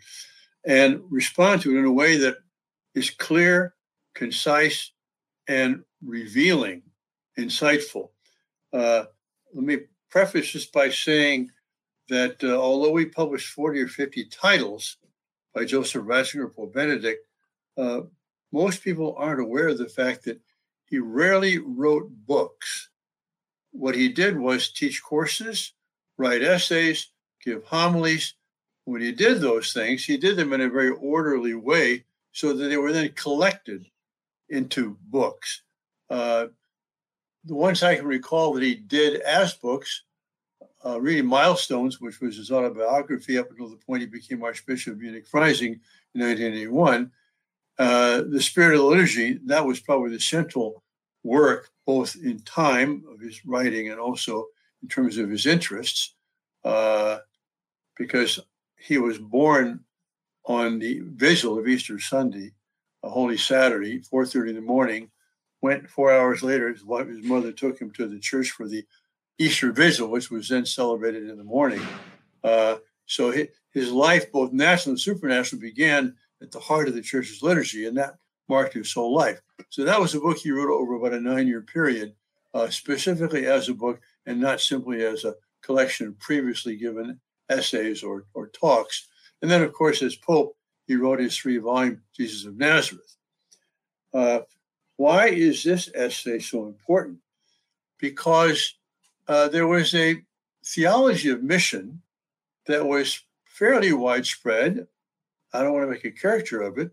and 0.66 1.00
respond 1.10 1.62
to 1.62 1.74
it 1.74 1.78
in 1.78 1.84
a 1.84 1.92
way 1.92 2.16
that 2.16 2.36
is 2.94 3.10
clear, 3.10 3.74
concise, 4.14 4.92
and 5.48 5.82
revealing, 6.04 6.82
insightful. 7.38 8.10
Uh, 8.72 9.04
let 9.52 9.64
me 9.64 9.78
preface 10.10 10.52
this 10.52 10.66
by 10.66 10.88
saying 10.90 11.50
that 12.08 12.42
uh, 12.42 12.56
although 12.56 12.92
we 12.92 13.06
published 13.06 13.52
40 13.52 13.80
or 13.80 13.88
50 13.88 14.26
titles 14.26 14.96
by 15.54 15.64
Joseph 15.64 16.04
Ratzinger 16.04 16.54
Pope 16.54 16.74
Benedict, 16.74 17.26
uh, 17.76 18.02
most 18.52 18.82
people 18.82 19.14
aren't 19.18 19.40
aware 19.40 19.68
of 19.68 19.78
the 19.78 19.88
fact 19.88 20.24
that 20.24 20.40
he 20.86 20.98
rarely 20.98 21.58
wrote 21.58 22.08
books. 22.26 22.90
What 23.72 23.94
he 23.94 24.08
did 24.08 24.38
was 24.38 24.70
teach 24.70 25.02
courses, 25.02 25.72
write 26.18 26.42
essays, 26.42 27.10
give 27.44 27.64
homilies. 27.64 28.34
When 28.86 29.00
he 29.00 29.12
did 29.12 29.40
those 29.40 29.72
things, 29.72 30.04
he 30.04 30.16
did 30.16 30.36
them 30.36 30.52
in 30.52 30.60
a 30.60 30.68
very 30.68 30.90
orderly 30.90 31.54
way 31.54 32.04
so 32.32 32.52
that 32.52 32.66
they 32.66 32.76
were 32.76 32.92
then 32.92 33.10
collected 33.12 33.86
into 34.50 34.98
books. 35.06 35.62
Uh, 36.10 36.46
the 37.44 37.54
ones 37.54 37.82
I 37.82 37.96
can 37.96 38.06
recall 38.06 38.52
that 38.54 38.62
he 38.62 38.74
did 38.74 39.20
as 39.22 39.54
books, 39.54 40.02
uh, 40.84 41.00
reading 41.00 41.26
Milestones, 41.26 42.00
which 42.00 42.20
was 42.20 42.36
his 42.36 42.50
autobiography 42.50 43.38
up 43.38 43.50
until 43.50 43.68
the 43.68 43.76
point 43.76 44.02
he 44.02 44.06
became 44.06 44.42
Archbishop 44.42 44.94
of 44.94 45.00
Munich 45.00 45.26
Freising 45.26 45.80
in 46.14 46.20
1981. 46.20 47.10
Uh, 47.78 48.22
the 48.28 48.40
Spirit 48.40 48.74
of 48.74 48.80
the 48.80 48.86
Liturgy, 48.86 49.40
that 49.46 49.64
was 49.64 49.80
probably 49.80 50.10
the 50.10 50.20
central 50.20 50.82
work, 51.22 51.70
both 51.86 52.16
in 52.16 52.38
time 52.40 53.02
of 53.10 53.20
his 53.20 53.44
writing 53.46 53.90
and 53.90 53.98
also 53.98 54.46
in 54.84 54.88
terms 54.88 55.16
of 55.16 55.30
his 55.30 55.46
interests, 55.46 56.14
uh, 56.62 57.16
because 57.96 58.38
he 58.76 58.98
was 58.98 59.18
born 59.18 59.80
on 60.44 60.78
the 60.78 61.00
vigil 61.06 61.58
of 61.58 61.66
Easter 61.66 61.98
Sunday, 61.98 62.52
a 63.02 63.08
Holy 63.08 63.38
Saturday, 63.38 64.00
4:30 64.00 64.50
in 64.50 64.56
the 64.56 64.60
morning. 64.60 65.10
Went 65.62 65.88
four 65.88 66.12
hours 66.12 66.42
later. 66.42 66.70
His 66.70 66.84
wife, 66.84 67.08
his 67.08 67.24
mother, 67.24 67.50
took 67.50 67.80
him 67.80 67.90
to 67.92 68.06
the 68.06 68.18
church 68.18 68.50
for 68.50 68.68
the 68.68 68.84
Easter 69.38 69.72
Vigil, 69.72 70.08
which 70.08 70.30
was 70.30 70.50
then 70.50 70.66
celebrated 70.66 71.30
in 71.30 71.38
the 71.38 71.44
morning. 71.44 71.80
Uh, 72.42 72.76
so 73.06 73.30
his, 73.30 73.48
his 73.72 73.90
life, 73.90 74.30
both 74.30 74.52
national 74.52 74.92
and 74.92 75.00
supernatural, 75.00 75.62
began 75.62 76.14
at 76.42 76.52
the 76.52 76.60
heart 76.60 76.88
of 76.88 76.94
the 76.94 77.00
church's 77.00 77.42
liturgy, 77.42 77.86
and 77.86 77.96
that 77.96 78.16
marked 78.50 78.74
his 78.74 78.92
whole 78.92 79.14
life. 79.14 79.40
So 79.70 79.82
that 79.84 79.98
was 79.98 80.14
a 80.14 80.20
book 80.20 80.36
he 80.36 80.50
wrote 80.50 80.70
over 80.70 80.96
about 80.96 81.14
a 81.14 81.20
nine-year 81.20 81.62
period, 81.62 82.14
uh, 82.52 82.68
specifically 82.68 83.46
as 83.46 83.70
a 83.70 83.74
book 83.74 84.02
and 84.26 84.40
not 84.40 84.60
simply 84.60 85.04
as 85.04 85.24
a 85.24 85.34
collection 85.62 86.08
of 86.08 86.18
previously 86.18 86.76
given 86.76 87.20
essays 87.48 88.02
or, 88.02 88.24
or 88.34 88.48
talks. 88.48 89.08
And 89.42 89.50
then, 89.50 89.62
of 89.62 89.72
course, 89.72 90.02
as 90.02 90.16
Pope, 90.16 90.56
he 90.86 90.96
wrote 90.96 91.20
his 91.20 91.36
three 91.36 91.58
volume 91.58 92.02
Jesus 92.14 92.44
of 92.44 92.56
Nazareth. 92.56 93.16
Uh, 94.12 94.40
why 94.96 95.28
is 95.28 95.62
this 95.62 95.90
essay 95.94 96.38
so 96.38 96.66
important? 96.66 97.18
Because 97.98 98.74
uh, 99.26 99.48
there 99.48 99.66
was 99.66 99.94
a 99.94 100.22
theology 100.64 101.30
of 101.30 101.42
mission 101.42 102.00
that 102.66 102.86
was 102.86 103.22
fairly 103.44 103.92
widespread. 103.92 104.86
I 105.52 105.62
don't 105.62 105.72
want 105.72 105.86
to 105.86 105.90
make 105.90 106.04
a 106.04 106.10
character 106.10 106.62
of 106.62 106.78
it, 106.78 106.90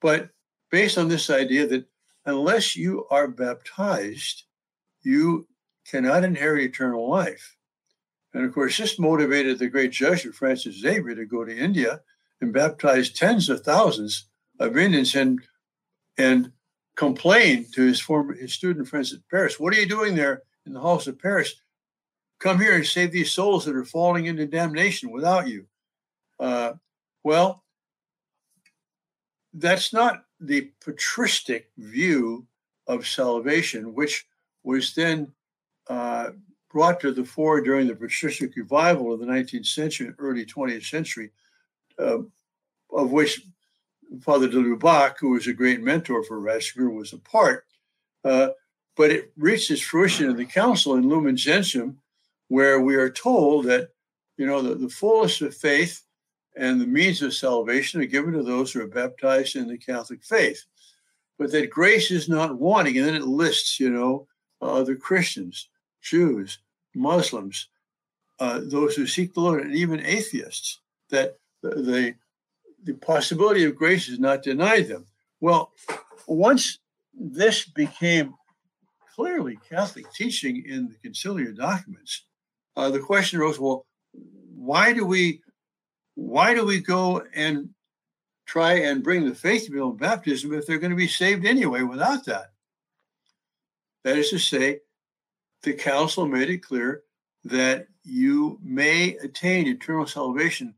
but 0.00 0.30
based 0.70 0.98
on 0.98 1.08
this 1.08 1.30
idea 1.30 1.66
that 1.66 1.86
unless 2.26 2.76
you 2.76 3.06
are 3.10 3.28
baptized, 3.28 4.44
you 5.02 5.46
cannot 5.88 6.24
inherit 6.24 6.64
eternal 6.64 7.08
life. 7.08 7.56
And 8.32 8.44
of 8.44 8.52
course, 8.52 8.76
this 8.76 8.98
motivated 8.98 9.58
the 9.58 9.68
great 9.68 9.92
Jesuit 9.92 10.34
Francis 10.34 10.80
Xavier 10.80 11.14
to 11.14 11.24
go 11.24 11.44
to 11.44 11.56
India 11.56 12.00
and 12.40 12.52
baptize 12.52 13.10
tens 13.10 13.48
of 13.48 13.60
thousands 13.60 14.26
of 14.58 14.76
Indians 14.76 15.14
and 15.14 15.40
and 16.16 16.52
complain 16.96 17.66
to 17.72 17.82
his 17.82 18.00
former 18.00 18.34
his 18.34 18.52
student 18.52 18.88
friends 18.88 19.12
at 19.12 19.28
Paris, 19.30 19.58
"What 19.58 19.74
are 19.74 19.80
you 19.80 19.86
doing 19.86 20.14
there 20.14 20.42
in 20.66 20.72
the 20.72 20.80
halls 20.80 21.06
of 21.06 21.18
Paris? 21.18 21.54
Come 22.40 22.60
here 22.60 22.74
and 22.74 22.86
save 22.86 23.12
these 23.12 23.32
souls 23.32 23.64
that 23.64 23.76
are 23.76 23.84
falling 23.84 24.26
into 24.26 24.46
damnation 24.46 25.10
without 25.10 25.48
you." 25.48 25.66
Uh, 26.38 26.74
well, 27.22 27.64
that's 29.52 29.92
not 29.92 30.24
the 30.40 30.72
patristic 30.80 31.70
view 31.78 32.46
of 32.86 33.06
salvation, 33.06 33.94
which 33.94 34.26
was 34.62 34.94
then 34.94 35.32
uh, 35.88 36.30
brought 36.70 37.00
to 37.00 37.12
the 37.12 37.24
fore 37.24 37.60
during 37.60 37.86
the 37.86 37.94
patristic 37.94 38.56
revival 38.56 39.12
of 39.12 39.20
the 39.20 39.26
19th 39.26 39.66
century 39.66 40.08
and 40.08 40.16
early 40.18 40.44
20th 40.44 40.84
century, 40.84 41.30
uh, 41.98 42.18
of 42.92 43.12
which 43.12 43.46
Father 44.22 44.48
de 44.48 44.56
Lubac, 44.56 45.14
who 45.18 45.30
was 45.30 45.46
a 45.46 45.52
great 45.52 45.82
mentor 45.82 46.22
for 46.24 46.40
Ratzinger, 46.40 46.92
was 46.92 47.12
a 47.12 47.18
part. 47.18 47.66
Uh, 48.24 48.48
but 48.96 49.10
it 49.10 49.32
reached 49.36 49.70
its 49.70 49.82
fruition 49.82 50.30
in 50.30 50.36
the 50.36 50.44
council 50.44 50.94
in 50.94 51.08
Lumen 51.08 51.36
Gentium, 51.36 51.98
where 52.48 52.80
we 52.80 52.94
are 52.96 53.10
told 53.10 53.66
that, 53.66 53.90
you 54.36 54.46
know, 54.46 54.62
the, 54.62 54.74
the 54.74 54.88
fullness 54.88 55.40
of 55.40 55.54
faith 55.54 56.02
and 56.56 56.80
the 56.80 56.86
means 56.86 57.22
of 57.22 57.34
salvation 57.34 58.00
are 58.00 58.06
given 58.06 58.32
to 58.32 58.42
those 58.42 58.72
who 58.72 58.80
are 58.80 58.86
baptized 58.86 59.56
in 59.56 59.66
the 59.66 59.78
Catholic 59.78 60.22
faith. 60.22 60.64
But 61.38 61.50
that 61.52 61.70
grace 61.70 62.10
is 62.10 62.28
not 62.28 62.58
wanting. 62.58 62.98
And 62.98 63.06
then 63.06 63.16
it 63.16 63.24
lists, 63.24 63.80
you 63.80 63.90
know, 63.90 64.28
other 64.60 64.94
Christians, 64.94 65.68
Jews, 66.04 66.58
Muslims, 66.94 67.68
uh, 68.38 68.60
those 68.64 68.94
who 68.94 69.06
seek 69.06 69.34
the 69.34 69.40
Lord, 69.40 69.62
and 69.62 69.74
even 69.74 70.04
atheists, 70.04 70.80
that 71.10 71.38
the, 71.62 72.14
the 72.84 72.94
possibility 72.94 73.64
of 73.64 73.74
grace 73.74 74.08
is 74.08 74.18
not 74.18 74.42
denied 74.42 74.88
them. 74.88 75.06
Well, 75.40 75.72
once 76.26 76.78
this 77.12 77.64
became 77.64 78.34
clearly 79.14 79.58
Catholic 79.68 80.12
teaching 80.12 80.64
in 80.66 80.88
the 80.88 81.08
conciliar 81.08 81.56
documents, 81.56 82.24
uh, 82.76 82.90
the 82.90 83.00
question 83.00 83.40
arose: 83.40 83.58
Well, 83.58 83.86
why 84.54 84.92
do 84.92 85.04
we 85.04 85.40
why 86.14 86.54
do 86.54 86.64
we 86.64 86.80
go 86.80 87.22
and 87.34 87.70
try 88.46 88.74
and 88.74 89.02
bring 89.02 89.26
the 89.26 89.34
faith 89.34 89.70
bill 89.70 89.90
in 89.90 89.96
baptism 89.96 90.52
if 90.52 90.66
they're 90.66 90.78
going 90.78 90.90
to 90.90 90.96
be 90.96 91.08
saved 91.08 91.44
anyway 91.44 91.82
without 91.82 92.24
that? 92.26 92.52
That 94.04 94.18
is 94.18 94.30
to 94.30 94.38
say, 94.38 94.80
the 95.64 95.72
council 95.72 96.26
made 96.26 96.50
it 96.50 96.58
clear 96.58 97.02
that 97.44 97.88
you 98.04 98.58
may 98.62 99.16
attain 99.16 99.66
eternal 99.66 100.06
salvation 100.06 100.74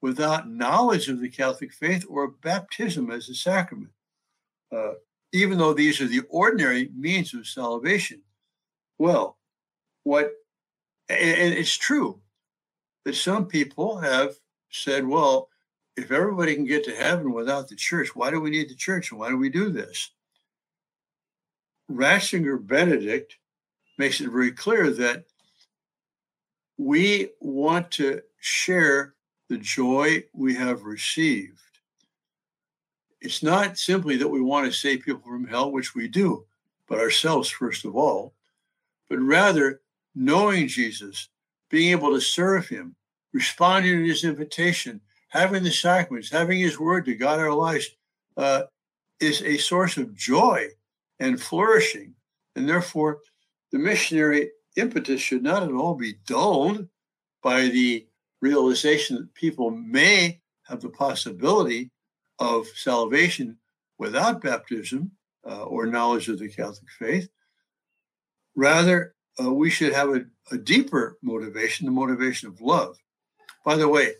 without 0.00 0.48
knowledge 0.48 1.08
of 1.08 1.20
the 1.20 1.28
Catholic 1.28 1.72
faith 1.72 2.04
or 2.08 2.28
baptism 2.28 3.10
as 3.10 3.28
a 3.28 3.34
sacrament, 3.34 3.90
uh, 4.72 4.92
even 5.32 5.58
though 5.58 5.74
these 5.74 6.00
are 6.00 6.06
the 6.06 6.22
ordinary 6.28 6.90
means 6.96 7.34
of 7.34 7.46
salvation. 7.46 8.22
Well, 8.98 9.38
what, 10.04 10.32
and 11.08 11.54
it's 11.54 11.76
true 11.76 12.20
that 13.04 13.16
some 13.16 13.46
people 13.46 13.98
have 13.98 14.34
said, 14.70 15.06
well, 15.06 15.48
if 15.96 16.12
everybody 16.12 16.54
can 16.54 16.64
get 16.64 16.84
to 16.84 16.94
heaven 16.94 17.32
without 17.32 17.68
the 17.68 17.76
church, 17.76 18.14
why 18.14 18.30
do 18.30 18.40
we 18.40 18.50
need 18.50 18.68
the 18.68 18.74
church 18.74 19.10
and 19.10 19.18
why 19.18 19.30
do 19.30 19.36
we 19.36 19.50
do 19.50 19.70
this? 19.70 20.12
Ratzinger 21.90 22.64
Benedict 22.64 23.36
makes 23.98 24.20
it 24.20 24.30
very 24.30 24.52
clear 24.52 24.90
that 24.90 25.24
we 26.78 27.30
want 27.40 27.90
to 27.90 28.22
share 28.40 29.14
the 29.48 29.58
joy 29.58 30.22
we 30.32 30.54
have 30.54 30.84
received. 30.84 31.58
It's 33.20 33.42
not 33.42 33.78
simply 33.78 34.16
that 34.16 34.28
we 34.28 34.40
want 34.40 34.66
to 34.66 34.72
save 34.72 35.02
people 35.02 35.22
from 35.22 35.46
hell, 35.46 35.72
which 35.72 35.94
we 35.94 36.06
do, 36.06 36.46
but 36.86 37.00
ourselves 37.00 37.48
first 37.48 37.84
of 37.84 37.96
all, 37.96 38.32
but 39.08 39.18
rather 39.18 39.80
knowing 40.14 40.68
Jesus, 40.68 41.28
being 41.68 41.90
able 41.90 42.14
to 42.14 42.20
serve 42.20 42.68
him, 42.68 42.94
responding 43.32 43.98
to 43.98 44.06
his 44.06 44.24
invitation, 44.24 45.00
having 45.28 45.62
the 45.62 45.70
sacraments, 45.70 46.30
having 46.30 46.58
his 46.60 46.78
word 46.78 47.04
to 47.04 47.14
guide 47.14 47.40
our 47.40 47.52
lives 47.52 47.88
uh, 48.36 48.62
is 49.20 49.42
a 49.42 49.56
source 49.58 49.96
of 49.96 50.14
joy 50.14 50.66
and 51.18 51.40
flourishing. 51.40 52.14
And 52.54 52.68
therefore, 52.68 53.18
the 53.72 53.78
missionary 53.78 54.50
impetus 54.76 55.20
should 55.20 55.42
not 55.42 55.62
at 55.62 55.72
all 55.72 55.94
be 55.94 56.14
dulled 56.26 56.88
by 57.42 57.62
the 57.62 58.06
realization 58.40 59.16
that 59.16 59.34
people 59.34 59.70
may 59.70 60.40
have 60.64 60.80
the 60.80 60.88
possibility 60.88 61.90
of 62.38 62.66
salvation 62.68 63.56
without 63.98 64.40
baptism 64.40 65.10
uh, 65.46 65.64
or 65.64 65.86
knowledge 65.86 66.28
of 66.28 66.38
the 66.38 66.48
Catholic 66.48 66.88
faith. 66.98 67.28
Rather, 68.54 69.14
uh, 69.42 69.52
we 69.52 69.70
should 69.70 69.92
have 69.92 70.10
a, 70.10 70.24
a, 70.50 70.58
deeper 70.58 71.18
motivation, 71.22 71.86
the 71.86 71.92
motivation 71.92 72.48
of 72.48 72.60
love. 72.60 72.96
By 73.64 73.76
the 73.76 73.88
way, 73.88 74.12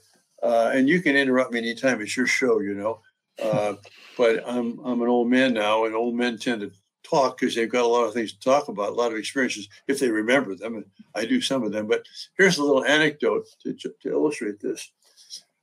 uh, 0.42 0.70
and 0.72 0.88
you 0.88 1.02
can 1.02 1.16
interrupt 1.16 1.52
me 1.52 1.58
anytime, 1.58 2.00
it's 2.00 2.16
your 2.16 2.26
show, 2.26 2.60
you 2.60 2.74
know. 2.74 3.00
Uh, 3.42 3.74
but 4.16 4.48
I'm, 4.48 4.78
I'm 4.84 5.02
an 5.02 5.08
old 5.08 5.28
man 5.28 5.54
now, 5.54 5.84
and 5.84 5.94
old 5.94 6.14
men 6.14 6.38
tend 6.38 6.60
to 6.62 6.72
talk 7.02 7.38
because 7.38 7.54
they've 7.54 7.70
got 7.70 7.84
a 7.84 7.88
lot 7.88 8.04
of 8.04 8.14
things 8.14 8.32
to 8.32 8.40
talk 8.40 8.68
about, 8.68 8.90
a 8.90 8.94
lot 8.94 9.12
of 9.12 9.18
experiences 9.18 9.68
if 9.86 9.98
they 9.98 10.10
remember 10.10 10.54
them. 10.54 10.76
And 10.76 10.84
I 11.14 11.24
do 11.24 11.40
some 11.40 11.62
of 11.62 11.72
them. 11.72 11.86
But 11.86 12.06
here's 12.36 12.58
a 12.58 12.64
little 12.64 12.84
anecdote 12.84 13.46
to, 13.62 13.74
to 13.74 13.92
illustrate 14.04 14.60
this. 14.60 14.90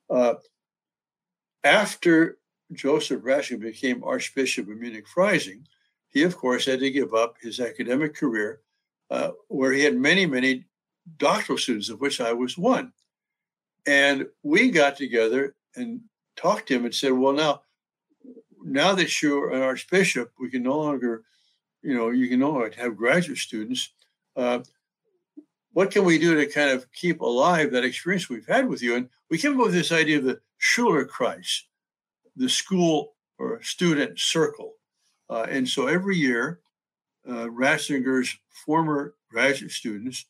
Uh, 0.09 0.35
after 1.63 2.37
Joseph 2.73 3.21
Ratzinger 3.21 3.59
became 3.59 4.03
Archbishop 4.03 4.69
of 4.69 4.77
Munich 4.77 5.05
Freising, 5.13 5.63
he, 6.09 6.23
of 6.23 6.37
course, 6.37 6.65
had 6.65 6.79
to 6.79 6.91
give 6.91 7.13
up 7.13 7.35
his 7.41 7.59
academic 7.59 8.15
career, 8.15 8.61
uh, 9.11 9.31
where 9.49 9.71
he 9.71 9.83
had 9.83 9.97
many, 9.97 10.25
many 10.25 10.65
doctoral 11.17 11.57
students, 11.57 11.89
of 11.89 11.99
which 11.99 12.21
I 12.21 12.33
was 12.33 12.57
one. 12.57 12.93
And 13.85 14.25
we 14.41 14.71
got 14.71 14.95
together 14.95 15.55
and 15.75 16.01
talked 16.35 16.67
to 16.69 16.75
him 16.75 16.85
and 16.85 16.95
said, 16.95 17.11
Well, 17.11 17.33
now, 17.33 17.61
now 18.65 18.95
that 18.95 19.21
you're 19.21 19.51
an 19.51 19.61
archbishop, 19.61 20.31
we 20.39 20.49
can 20.49 20.63
no 20.63 20.77
longer, 20.77 21.23
you 21.83 21.95
know, 21.95 22.09
you 22.09 22.27
can 22.27 22.39
no 22.39 22.49
longer 22.49 22.73
have 22.77 22.97
graduate 22.97 23.37
students. 23.37 23.91
Uh, 24.35 24.59
what 25.73 25.91
can 25.91 26.03
we 26.03 26.17
do 26.17 26.35
to 26.35 26.47
kind 26.47 26.71
of 26.71 26.91
keep 26.91 27.21
alive 27.21 27.71
that 27.71 27.83
experience 27.83 28.27
we've 28.27 28.47
had 28.47 28.67
with 28.67 28.81
you? 28.81 28.95
And 28.95 29.09
we 29.29 29.37
came 29.37 29.59
up 29.59 29.65
with 29.65 29.73
this 29.73 29.91
idea 29.91 30.17
of 30.17 30.23
the 30.23 30.39
Schülerkreis, 30.59 31.61
the 32.35 32.49
school 32.49 33.13
or 33.37 33.61
student 33.61 34.19
circle. 34.19 34.73
Uh, 35.29 35.45
and 35.49 35.67
so 35.67 35.87
every 35.87 36.17
year, 36.17 36.59
uh, 37.27 37.47
Ratzinger's 37.47 38.35
former 38.65 39.15
graduate 39.29 39.71
students 39.71 40.25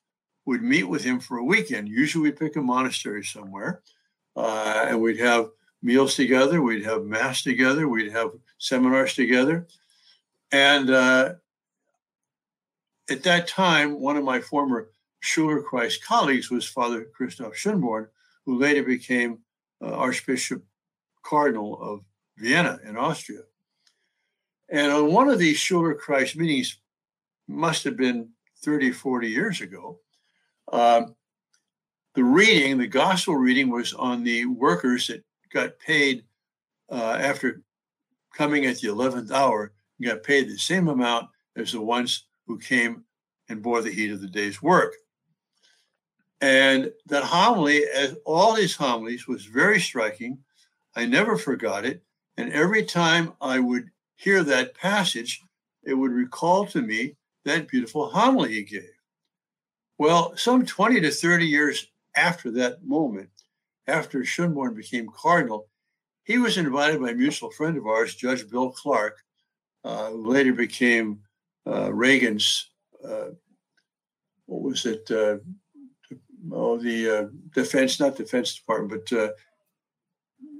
would 0.45 0.61
meet 0.61 0.83
with 0.83 1.03
him 1.03 1.19
for 1.19 1.37
a 1.37 1.43
weekend. 1.43 1.87
Usually, 1.87 2.23
we 2.23 2.31
pick 2.31 2.55
a 2.55 2.61
monastery 2.61 3.23
somewhere, 3.23 3.81
uh, 4.35 4.85
and 4.87 5.01
we'd 5.01 5.19
have 5.19 5.49
meals 5.85 6.15
together, 6.15 6.61
we'd 6.61 6.83
have 6.83 7.05
mass 7.05 7.43
together, 7.43 7.87
we'd 7.87 8.11
have 8.11 8.31
seminars 8.57 9.13
together. 9.13 9.67
And 10.51 10.89
uh, 10.89 11.33
at 13.09 13.21
that 13.23 13.47
time, 13.47 13.99
one 13.99 14.17
of 14.17 14.23
my 14.23 14.41
former 14.41 14.89
Schülerkreis 15.23 16.01
colleagues 16.01 16.49
was 16.49 16.67
Father 16.67 17.05
Christoph 17.15 17.53
Schönborn, 17.53 18.07
who 18.45 18.57
later 18.57 18.83
became 18.83 19.39
uh, 19.81 19.91
Archbishop 19.91 20.63
Cardinal 21.23 21.79
of 21.81 22.01
Vienna 22.37 22.79
in 22.83 22.97
Austria. 22.97 23.41
And 24.69 24.91
on 24.91 25.13
one 25.13 25.29
of 25.29 25.37
these 25.37 25.59
Schülerkreis 25.59 26.35
meetings, 26.35 26.79
must 27.47 27.83
have 27.83 27.95
been 27.95 28.29
30, 28.63 28.91
40 28.91 29.29
years 29.29 29.61
ago, 29.61 29.99
um, 30.73 31.15
the 32.15 32.23
reading, 32.23 32.79
the 32.79 32.87
gospel 32.87 33.35
reading, 33.35 33.69
was 33.69 33.93
on 33.93 34.23
the 34.23 34.47
workers 34.47 35.07
that 35.07 35.23
got 35.55 35.79
paid 35.79 36.25
uh, 36.91 37.17
after 37.19 37.61
coming 38.35 38.65
at 38.65 38.77
the 38.79 38.89
11th 38.89 39.31
hour, 39.31 39.71
got 40.03 40.21
paid 40.21 40.49
the 40.49 40.57
same 40.57 40.89
amount 40.89 41.29
as 41.55 41.71
the 41.71 41.81
ones 41.81 42.25
who 42.45 42.59
came 42.59 43.05
and 43.47 43.63
bore 43.63 43.81
the 43.81 43.89
heat 43.91 44.11
of 44.11 44.19
the 44.19 44.27
day's 44.27 44.61
work. 44.61 44.93
And 46.41 46.91
that 47.07 47.23
homily, 47.23 47.85
as 47.85 48.17
all 48.25 48.53
his 48.53 48.75
homilies, 48.75 49.27
was 49.27 49.45
very 49.45 49.79
striking. 49.79 50.37
I 50.93 51.05
never 51.05 51.37
forgot 51.37 51.85
it. 51.85 52.03
And 52.37 52.51
every 52.51 52.83
time 52.83 53.31
I 53.39 53.59
would 53.59 53.89
hear 54.17 54.43
that 54.43 54.75
passage, 54.75 55.41
it 55.83 55.93
would 55.93 56.11
recall 56.11 56.65
to 56.67 56.81
me 56.81 57.15
that 57.45 57.69
beautiful 57.69 58.09
homily 58.09 58.55
he 58.55 58.63
gave. 58.63 58.89
Well, 59.97 60.35
some 60.35 60.65
20 60.65 60.99
to 60.99 61.11
30 61.11 61.45
years 61.45 61.87
after 62.17 62.51
that 62.51 62.83
moment, 62.83 63.29
after 63.87 64.23
Schoenborn 64.23 64.75
became 64.75 65.09
cardinal, 65.09 65.67
he 66.23 66.37
was 66.37 66.57
invited 66.57 66.99
by 66.99 67.11
a 67.11 67.15
mutual 67.15 67.51
friend 67.51 67.77
of 67.77 67.85
ours, 67.85 68.15
Judge 68.15 68.49
Bill 68.49 68.71
Clark, 68.71 69.17
uh, 69.83 70.09
who 70.09 70.27
later 70.27 70.53
became 70.53 71.19
uh, 71.67 71.93
Reagan's, 71.93 72.69
uh, 73.07 73.29
what 74.47 74.61
was 74.63 74.85
it? 74.85 75.09
Uh, 75.09 75.37
oh, 76.51 76.77
the 76.77 77.09
uh, 77.09 77.25
defense, 77.53 77.99
not 77.99 78.15
defense 78.15 78.55
department, 78.55 79.05
but 79.07 79.17
uh, 79.17 79.29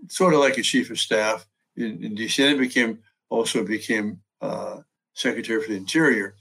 sort 0.07 0.35
of 0.35 0.39
like 0.39 0.57
a 0.59 0.61
chief 0.61 0.91
of 0.91 0.99
staff 0.99 1.47
in, 1.75 2.03
in 2.03 2.15
DC. 2.15 2.47
And 2.47 2.59
became 2.59 2.99
also 3.29 3.63
became 3.63 4.19
Secretary 5.13 5.61
for 5.61 5.69
the 5.69 5.77
Interior. 5.77 6.35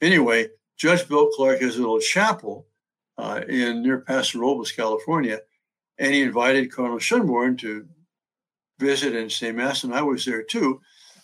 Anyway, 0.00 0.48
Judge 0.76 1.06
Bill 1.08 1.28
Clark 1.28 1.60
has 1.60 1.76
a 1.76 1.80
little 1.80 2.00
chapel 2.00 2.66
in 3.48 3.82
near 3.82 4.00
Paso 4.00 4.40
Robles, 4.40 4.72
California, 4.72 5.40
and 5.98 6.14
he 6.14 6.22
invited 6.22 6.72
Colonel 6.72 6.98
Schoenborn 6.98 7.58
to 7.58 7.86
visit 8.78 9.14
and 9.14 9.30
say 9.30 9.52
mass, 9.52 9.84
and 9.84 9.94
I 9.94 10.02
was 10.02 10.24
there 10.24 10.42
too. 10.42 10.80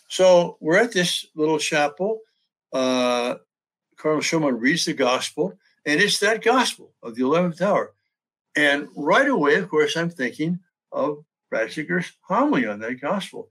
So 0.08 0.56
we're 0.60 0.78
at 0.78 0.92
this 0.92 1.26
little 1.34 1.58
chapel. 1.58 2.20
Uh, 2.72 3.36
Cardinal 3.96 4.22
Schoenborn 4.22 4.60
reads 4.60 4.84
the 4.84 4.94
gospel, 4.94 5.58
and 5.86 6.00
it's 6.00 6.18
that 6.20 6.42
gospel 6.42 6.92
of 7.02 7.14
the 7.14 7.22
11th 7.22 7.60
hour. 7.60 7.92
And 8.56 8.88
right 8.96 9.28
away, 9.28 9.54
of 9.56 9.68
course, 9.68 9.96
I'm 9.96 10.10
thinking 10.10 10.60
of 10.90 11.24
Ratzinger's 11.52 12.12
homily 12.22 12.66
on 12.66 12.80
that 12.80 13.00
gospel. 13.00 13.48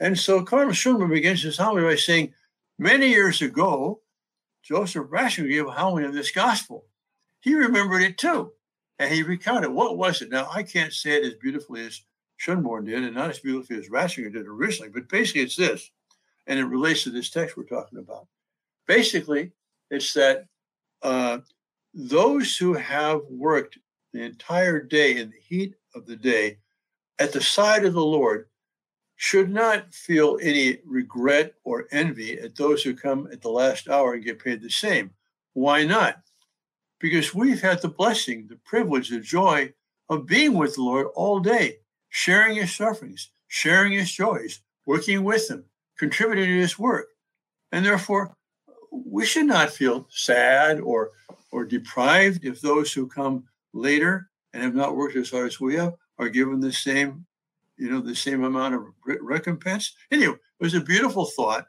And 0.00 0.18
so 0.18 0.44
Colonel 0.44 0.72
Schoenborn 0.72 1.10
begins 1.10 1.42
his 1.42 1.58
homily 1.58 1.84
by 1.84 1.96
saying, 1.96 2.34
Many 2.78 3.10
years 3.10 3.42
ago, 3.42 4.00
Joseph 4.62 5.06
Ratzinger 5.06 5.48
gave 5.48 5.66
a 5.66 5.70
homily 5.70 6.04
on 6.04 6.12
this 6.12 6.30
gospel. 6.30 6.86
He 7.40 7.54
remembered 7.54 8.02
it 8.02 8.18
too. 8.18 8.52
And 9.02 9.12
he 9.12 9.24
recounted 9.24 9.72
what 9.72 9.98
was 9.98 10.22
it. 10.22 10.30
Now, 10.30 10.48
I 10.48 10.62
can't 10.62 10.92
say 10.92 11.16
it 11.16 11.24
as 11.24 11.34
beautifully 11.34 11.84
as 11.84 12.02
Schoenborn 12.38 12.84
did, 12.84 13.02
and 13.02 13.16
not 13.16 13.30
as 13.30 13.40
beautifully 13.40 13.76
as 13.76 13.88
Ratzinger 13.88 14.32
did 14.32 14.46
originally, 14.46 14.92
but 14.92 15.08
basically 15.08 15.40
it's 15.40 15.56
this, 15.56 15.90
and 16.46 16.56
it 16.56 16.66
relates 16.66 17.02
to 17.02 17.10
this 17.10 17.28
text 17.28 17.56
we're 17.56 17.64
talking 17.64 17.98
about. 17.98 18.28
Basically, 18.86 19.50
it's 19.90 20.12
that 20.12 20.46
uh, 21.02 21.38
those 21.92 22.56
who 22.56 22.74
have 22.74 23.22
worked 23.28 23.76
the 24.12 24.22
entire 24.22 24.80
day 24.80 25.16
in 25.16 25.30
the 25.30 25.40
heat 25.40 25.74
of 25.96 26.06
the 26.06 26.16
day 26.16 26.58
at 27.18 27.32
the 27.32 27.40
side 27.40 27.84
of 27.84 27.94
the 27.94 28.00
Lord 28.00 28.46
should 29.16 29.50
not 29.50 29.92
feel 29.92 30.38
any 30.40 30.78
regret 30.86 31.54
or 31.64 31.88
envy 31.90 32.38
at 32.38 32.54
those 32.54 32.84
who 32.84 32.94
come 32.94 33.28
at 33.32 33.40
the 33.42 33.50
last 33.50 33.88
hour 33.88 34.14
and 34.14 34.24
get 34.24 34.38
paid 34.38 34.62
the 34.62 34.70
same. 34.70 35.10
Why 35.54 35.84
not? 35.84 36.22
Because 37.02 37.34
we've 37.34 37.60
had 37.60 37.82
the 37.82 37.88
blessing, 37.88 38.46
the 38.48 38.56
privilege, 38.64 39.10
the 39.10 39.20
joy 39.20 39.74
of 40.08 40.24
being 40.24 40.54
with 40.54 40.76
the 40.76 40.82
Lord 40.82 41.08
all 41.14 41.40
day 41.40 41.78
sharing 42.08 42.56
his 42.56 42.74
sufferings, 42.74 43.30
sharing 43.48 43.92
his 43.92 44.12
joys, 44.12 44.60
working 44.86 45.24
with 45.24 45.50
him, 45.50 45.64
contributing 45.98 46.44
to 46.44 46.60
his 46.60 46.78
work. 46.78 47.08
And 47.72 47.84
therefore, 47.84 48.36
we 48.90 49.26
should 49.26 49.46
not 49.46 49.70
feel 49.70 50.06
sad 50.10 50.80
or 50.80 51.10
or 51.50 51.64
deprived 51.64 52.44
if 52.44 52.60
those 52.60 52.92
who 52.92 53.06
come 53.06 53.44
later 53.72 54.30
and 54.54 54.62
have 54.62 54.74
not 54.74 54.96
worked 54.96 55.16
as 55.16 55.30
hard 55.30 55.46
as 55.46 55.60
we 55.60 55.74
have 55.74 55.94
are 56.18 56.28
given 56.28 56.60
the 56.60 56.72
same, 56.72 57.26
you 57.76 57.90
know, 57.90 58.00
the 58.00 58.14
same 58.14 58.44
amount 58.44 58.74
of 58.74 58.86
recompense. 59.04 59.94
Anyway, 60.10 60.34
it 60.34 60.64
was 60.64 60.74
a 60.74 60.80
beautiful 60.80 61.24
thought, 61.24 61.66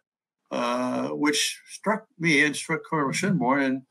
uh, 0.52 1.08
which 1.10 1.62
struck 1.70 2.06
me 2.20 2.44
and 2.46 2.56
struck 2.56 2.82
Cardinal 2.90 3.14
Schoenborn, 3.14 3.66
and 3.66 3.82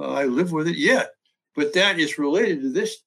uh, 0.00 0.12
I 0.12 0.24
live 0.24 0.52
with 0.52 0.66
it 0.66 0.78
yet. 0.78 1.10
But 1.54 1.74
that 1.74 1.98
is 1.98 2.18
related 2.18 2.62
to 2.62 2.70
this 2.70 2.98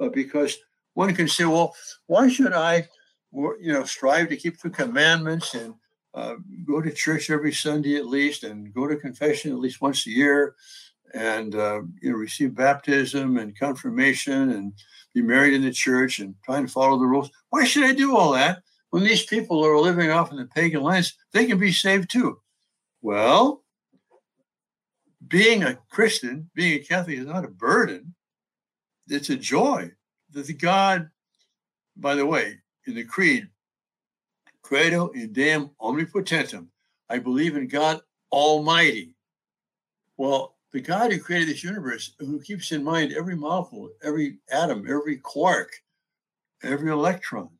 uh, 0.00 0.08
because 0.08 0.56
one 0.94 1.14
can 1.14 1.28
say, 1.28 1.44
well, 1.44 1.74
why 2.06 2.28
should 2.28 2.52
I, 2.52 2.88
you 3.32 3.72
know, 3.72 3.84
strive 3.84 4.30
to 4.30 4.36
keep 4.36 4.58
the 4.60 4.70
commandments 4.70 5.54
and 5.54 5.74
uh, 6.14 6.36
go 6.66 6.80
to 6.80 6.90
church 6.90 7.28
every 7.28 7.52
Sunday 7.52 7.96
at 7.96 8.06
least, 8.06 8.44
and 8.44 8.72
go 8.72 8.86
to 8.86 8.96
confession 8.96 9.52
at 9.52 9.58
least 9.58 9.82
once 9.82 10.06
a 10.06 10.10
year, 10.10 10.54
and 11.12 11.54
uh, 11.54 11.82
you 12.00 12.10
know, 12.10 12.16
receive 12.16 12.54
baptism 12.54 13.36
and 13.36 13.58
confirmation, 13.58 14.50
and 14.52 14.72
be 15.12 15.20
married 15.20 15.52
in 15.52 15.60
the 15.60 15.70
church, 15.70 16.18
and 16.18 16.34
try 16.42 16.56
and 16.56 16.72
follow 16.72 16.98
the 16.98 17.04
rules. 17.04 17.30
Why 17.50 17.64
should 17.64 17.84
I 17.84 17.92
do 17.92 18.16
all 18.16 18.32
that 18.32 18.62
when 18.90 19.04
these 19.04 19.26
people 19.26 19.62
are 19.62 19.78
living 19.78 20.10
off 20.10 20.30
in 20.30 20.38
the 20.38 20.46
pagan 20.46 20.82
lands? 20.82 21.14
They 21.32 21.44
can 21.44 21.58
be 21.58 21.72
saved 21.72 22.08
too. 22.08 22.40
Well, 23.02 23.62
being 25.28 25.62
a 25.62 25.78
Christian, 25.90 26.50
being 26.54 26.80
a 26.80 26.84
Catholic 26.84 27.18
is 27.18 27.26
not 27.26 27.44
a 27.44 27.48
burden; 27.48 28.14
it's 29.08 29.30
a 29.30 29.36
joy 29.36 29.90
that 30.32 30.46
the 30.46 30.52
God, 30.52 31.10
by 31.96 32.14
the 32.14 32.26
way, 32.26 32.58
in 32.86 32.94
the 32.94 33.04
creed, 33.04 33.48
credo 34.62 35.08
in 35.08 35.32
deum 35.32 35.70
omnipotentem, 35.80 36.66
I 37.08 37.18
believe 37.18 37.56
in 37.56 37.68
God 37.68 38.00
Almighty. 38.32 39.14
Well, 40.16 40.56
the 40.72 40.80
God 40.80 41.12
who 41.12 41.20
created 41.20 41.48
this 41.48 41.64
universe, 41.64 42.14
who 42.18 42.40
keeps 42.40 42.72
in 42.72 42.82
mind 42.82 43.12
every 43.12 43.36
molecule, 43.36 43.90
every 44.02 44.38
atom, 44.50 44.84
every 44.88 45.16
quark, 45.16 45.72
every 46.62 46.90
electron, 46.90 47.50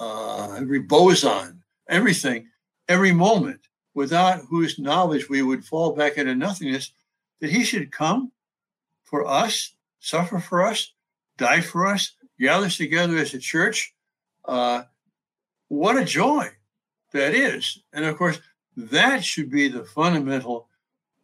uh, 0.00 0.54
every 0.54 0.80
boson, 0.80 1.62
everything, 1.88 2.48
every 2.88 3.12
moment, 3.12 3.60
without 3.94 4.44
whose 4.48 4.78
knowledge 4.78 5.28
we 5.28 5.42
would 5.42 5.64
fall 5.64 5.92
back 5.92 6.16
into 6.16 6.34
nothingness, 6.34 6.92
that 7.40 7.50
he 7.50 7.64
should 7.64 7.90
come 7.90 8.30
for 9.04 9.26
us, 9.26 9.74
suffer 9.98 10.38
for 10.38 10.64
us, 10.64 10.92
die 11.36 11.60
for 11.60 11.86
us, 11.86 12.12
gather 12.38 12.66
us 12.66 12.76
together 12.76 13.16
as 13.16 13.34
a 13.34 13.38
church. 13.38 13.94
Uh, 14.44 14.82
what 15.68 15.96
a 15.96 16.04
joy 16.04 16.48
that 17.12 17.34
is. 17.34 17.82
And 17.92 18.04
of 18.04 18.16
course, 18.16 18.38
that 18.76 19.24
should 19.24 19.50
be 19.50 19.68
the 19.68 19.84
fundamental 19.84 20.68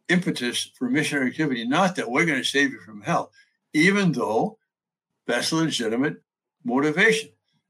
impetus 0.09 0.71
for 0.75 0.89
missionary 0.89 1.29
activity, 1.29 1.67
not 1.67 1.95
that 1.95 2.09
we're 2.09 2.25
going 2.25 2.41
to 2.41 2.47
save 2.47 2.71
you 2.71 2.79
from 2.79 3.01
hell, 3.01 3.31
even 3.73 4.11
though 4.11 4.57
that's 5.25 5.51
a 5.51 5.55
legitimate 5.55 6.21
motivation. 6.63 7.29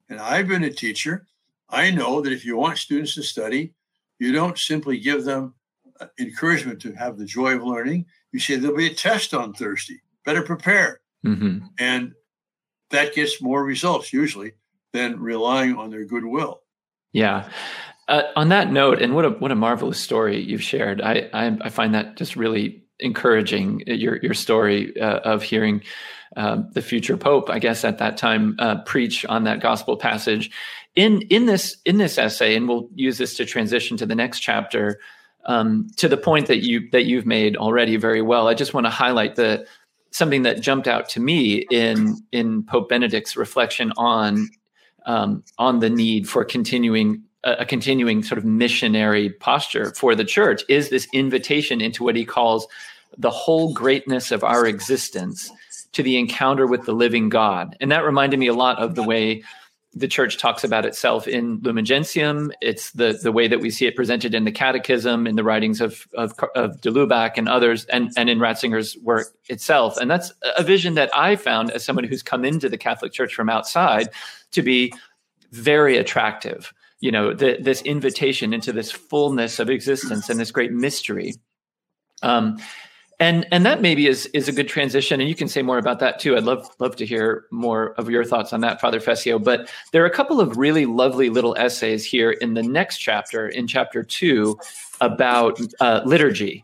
And 0.10 0.19
I've 0.19 0.47
been 0.47 0.63
a 0.63 0.71
teacher. 0.71 1.25
I 1.69 1.91
know 1.91 2.21
that 2.21 2.31
if 2.31 2.45
you 2.45 2.57
want 2.57 2.77
students 2.77 3.15
to 3.15 3.23
study, 3.23 3.73
you 4.19 4.32
don't 4.32 4.58
simply 4.58 4.99
give 4.99 5.23
them 5.23 5.53
uh, 5.99 6.08
encouragement 6.19 6.82
to 6.82 6.93
have 6.93 7.17
the 7.17 7.25
joy 7.25 7.56
of 7.56 7.63
learning. 7.63 8.06
You 8.32 8.39
say 8.39 8.56
there'll 8.56 8.77
be 8.77 8.88
a 8.88 8.93
test 8.93 9.34
on 9.34 9.53
Thursday. 9.53 10.01
Better 10.25 10.41
prepare. 10.41 11.01
Mm-hmm. 11.25 11.65
And 11.80 12.13
that 12.91 13.15
gets 13.15 13.41
more 13.41 13.63
results 13.63 14.13
usually 14.13 14.53
than 14.93 15.19
relying 15.19 15.75
on 15.75 15.89
their 15.89 16.06
goodwill. 16.06 16.62
Yeah. 17.13 17.49
Uh, 18.08 18.23
on 18.36 18.49
that 18.49 18.71
note, 18.71 19.01
and 19.01 19.15
what 19.15 19.25
a 19.25 19.32
what 19.32 19.51
a 19.51 19.56
marvelous 19.56 19.99
story 19.99 20.41
you've 20.41 20.63
shared. 20.63 21.01
I 21.01 21.30
I, 21.34 21.58
I 21.62 21.69
find 21.69 21.93
that 21.93 22.15
just 22.15 22.38
really 22.38 22.84
encouraging. 22.99 23.84
Your 23.86 24.17
your 24.17 24.34
story 24.34 24.97
uh, 24.99 25.19
of 25.19 25.43
hearing 25.43 25.84
uh, 26.38 26.62
the 26.71 26.82
future 26.82 27.17
pope, 27.17 27.49
I 27.49 27.60
guess 27.60 27.84
at 27.84 27.97
that 27.97 28.15
time, 28.15 28.56
uh, 28.60 28.82
preach 28.84 29.25
on 29.25 29.43
that 29.43 29.60
gospel 29.60 29.97
passage. 29.97 30.51
In 30.97 31.21
in 31.29 31.45
this 31.45 31.77
in 31.86 31.97
this 31.97 32.17
essay, 32.17 32.55
and 32.55 32.67
we'll 32.67 32.89
use 32.95 33.19
this 33.19 33.38
to 33.38 33.45
transition 33.45 33.97
to 33.97 34.05
the 34.07 34.15
next 34.15 34.39
chapter. 34.39 34.99
Um, 35.45 35.89
to 35.97 36.10
the 36.10 36.17
point 36.17 36.47
that 36.47 36.65
you 36.65 36.89
that 36.89 37.05
you've 37.05 37.27
made 37.27 37.55
already 37.55 37.97
very 37.97 38.23
well, 38.23 38.47
I 38.47 38.55
just 38.55 38.73
want 38.73 38.88
to 38.88 38.89
highlight 38.89 39.36
the 39.36 39.67
something 40.10 40.41
that 40.41 40.60
jumped 40.60 40.88
out 40.88 41.07
to 41.10 41.19
me 41.19 41.67
in 41.69 42.17
in 42.31 42.63
Pope 42.63 42.89
Benedict's 42.89 43.38
reflection 43.38 43.93
on 43.95 44.49
um, 45.05 45.43
on 45.60 45.81
the 45.81 45.89
need 45.91 46.27
for 46.27 46.43
continuing 46.43 47.21
a, 47.43 47.57
a 47.60 47.65
continuing 47.65 48.23
sort 48.23 48.39
of 48.39 48.45
missionary 48.45 49.29
posture 49.29 49.93
for 49.93 50.15
the 50.15 50.25
church 50.25 50.63
is 50.67 50.89
this 50.89 51.07
invitation 51.13 51.79
into 51.79 52.03
what 52.03 52.15
he 52.15 52.25
calls 52.25 52.67
the 53.19 53.29
whole 53.29 53.71
greatness 53.71 54.31
of 54.31 54.43
our 54.43 54.65
existence 54.65 55.51
to 55.91 56.01
the 56.01 56.17
encounter 56.17 56.65
with 56.65 56.86
the 56.86 56.93
living 56.93 57.29
God, 57.29 57.77
and 57.79 57.91
that 57.91 58.03
reminded 58.03 58.39
me 58.39 58.47
a 58.47 58.53
lot 58.53 58.79
of 58.79 58.95
the 58.95 59.03
way 59.03 59.43
the 59.93 60.08
church 60.08 60.38
talks 60.38 60.63
about 60.63 60.86
itself 60.86 61.28
in 61.28 61.60
Lumen 61.62 61.86
Gentium. 61.86 62.52
It's 62.62 62.91
the 62.91 63.19
the 63.21 63.32
way 63.32 63.47
that 63.47 63.60
we 63.60 63.69
see 63.69 63.88
it 63.88 63.95
presented 63.95 64.36
in 64.36 64.43
the 64.43 64.52
Catechism, 64.52 65.26
in 65.26 65.36
the 65.36 65.43
writings 65.43 65.82
of 65.82 66.08
of, 66.13 66.34
of 66.56 66.80
de 66.82 66.91
Lubac 66.91 67.34
and 67.38 67.50
others, 67.50 67.86
and 67.86 68.12
and 68.17 68.30
in 68.30 68.39
Ratzinger's 68.39 68.97
work 68.97 69.28
itself. 69.50 69.97
And 69.97 70.12
that's 70.12 70.32
a 70.58 70.63
vision 70.63 70.95
that 70.95 71.10
I 71.15 71.36
found 71.36 71.71
as 71.71 71.84
someone 71.84 72.06
who's 72.06 72.23
come 72.23 72.45
into 72.45 72.69
the 72.69 72.78
Catholic 72.78 73.12
Church 73.12 73.34
from 73.34 73.50
outside 73.50 74.10
to 74.52 74.62
be 74.62 74.93
very 75.52 75.97
attractive. 75.97 76.73
You 77.00 77.12
know, 77.12 77.34
the, 77.34 77.58
this 77.62 77.82
invitation 77.84 78.54
into 78.54 78.73
this 78.73 78.91
fullness 78.91 79.60
of 79.60 79.69
existence 79.69 80.30
and 80.30 80.39
this 80.39 80.52
great 80.52 80.71
mystery. 80.71 81.34
Um, 82.23 82.58
and 83.19 83.47
and 83.51 83.65
that 83.65 83.82
maybe 83.82 84.08
is 84.08 84.27
is 84.27 84.47
a 84.47 84.51
good 84.51 84.67
transition 84.67 85.19
and 85.19 85.30
you 85.30 85.36
can 85.36 85.47
say 85.47 85.62
more 85.62 85.77
about 85.77 85.99
that 85.99 86.19
too. 86.19 86.38
I'd 86.38 86.43
love 86.43 86.69
love 86.80 86.95
to 86.97 87.06
hear 87.06 87.45
more 87.51 87.93
of 87.93 88.10
your 88.10 88.23
thoughts 88.23 88.53
on 88.53 88.62
that 88.62 88.80
father 88.80 88.99
fessio. 88.99 89.39
But 89.39 89.71
there 89.91 90.03
are 90.03 90.08
a 90.08 90.13
couple 90.13 90.39
of 90.39 90.58
really 90.58 90.86
lovely 90.86 91.30
little 91.30 91.56
essays 91.58 92.06
here 92.06 92.32
in 92.32 92.53
the 92.53 92.63
next 92.63 92.99
chapter 92.99 93.47
in 93.47 93.65
chapter 93.67 94.03
two 94.03 94.60
about 95.01 95.60
uh, 95.80 96.01
liturgy. 96.06 96.63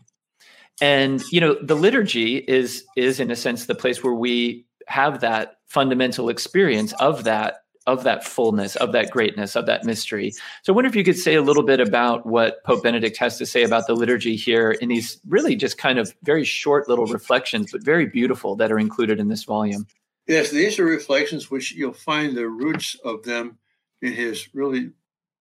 And 0.80 1.22
you 1.32 1.40
know, 1.40 1.56
the 1.60 1.76
liturgy 1.76 2.36
is 2.36 2.84
is 2.96 3.18
in 3.18 3.30
a 3.30 3.36
sense 3.36 3.66
the 3.66 3.74
place 3.74 4.04
where 4.04 4.14
we 4.14 4.64
have 4.86 5.20
that 5.20 5.58
fundamental 5.66 6.28
experience 6.28 6.92
of 6.94 7.24
that 7.24 7.63
of 7.86 8.04
that 8.04 8.24
fullness, 8.24 8.76
of 8.76 8.92
that 8.92 9.10
greatness, 9.10 9.56
of 9.56 9.66
that 9.66 9.84
mystery. 9.84 10.32
So 10.62 10.72
I 10.72 10.74
wonder 10.74 10.88
if 10.88 10.96
you 10.96 11.04
could 11.04 11.18
say 11.18 11.34
a 11.34 11.42
little 11.42 11.62
bit 11.62 11.80
about 11.80 12.24
what 12.24 12.64
Pope 12.64 12.82
Benedict 12.82 13.16
has 13.18 13.36
to 13.38 13.46
say 13.46 13.62
about 13.62 13.86
the 13.86 13.94
liturgy 13.94 14.36
here 14.36 14.72
in 14.72 14.88
these 14.88 15.20
really 15.28 15.54
just 15.54 15.76
kind 15.76 15.98
of 15.98 16.14
very 16.22 16.44
short 16.44 16.88
little 16.88 17.06
reflections, 17.06 17.72
but 17.72 17.82
very 17.82 18.06
beautiful 18.06 18.56
that 18.56 18.72
are 18.72 18.78
included 18.78 19.20
in 19.20 19.28
this 19.28 19.44
volume. 19.44 19.86
Yes, 20.26 20.50
these 20.50 20.78
are 20.78 20.84
reflections 20.84 21.50
which 21.50 21.72
you'll 21.72 21.92
find 21.92 22.34
the 22.34 22.48
roots 22.48 22.96
of 23.04 23.22
them 23.22 23.58
in 24.00 24.14
his 24.14 24.48
really 24.54 24.90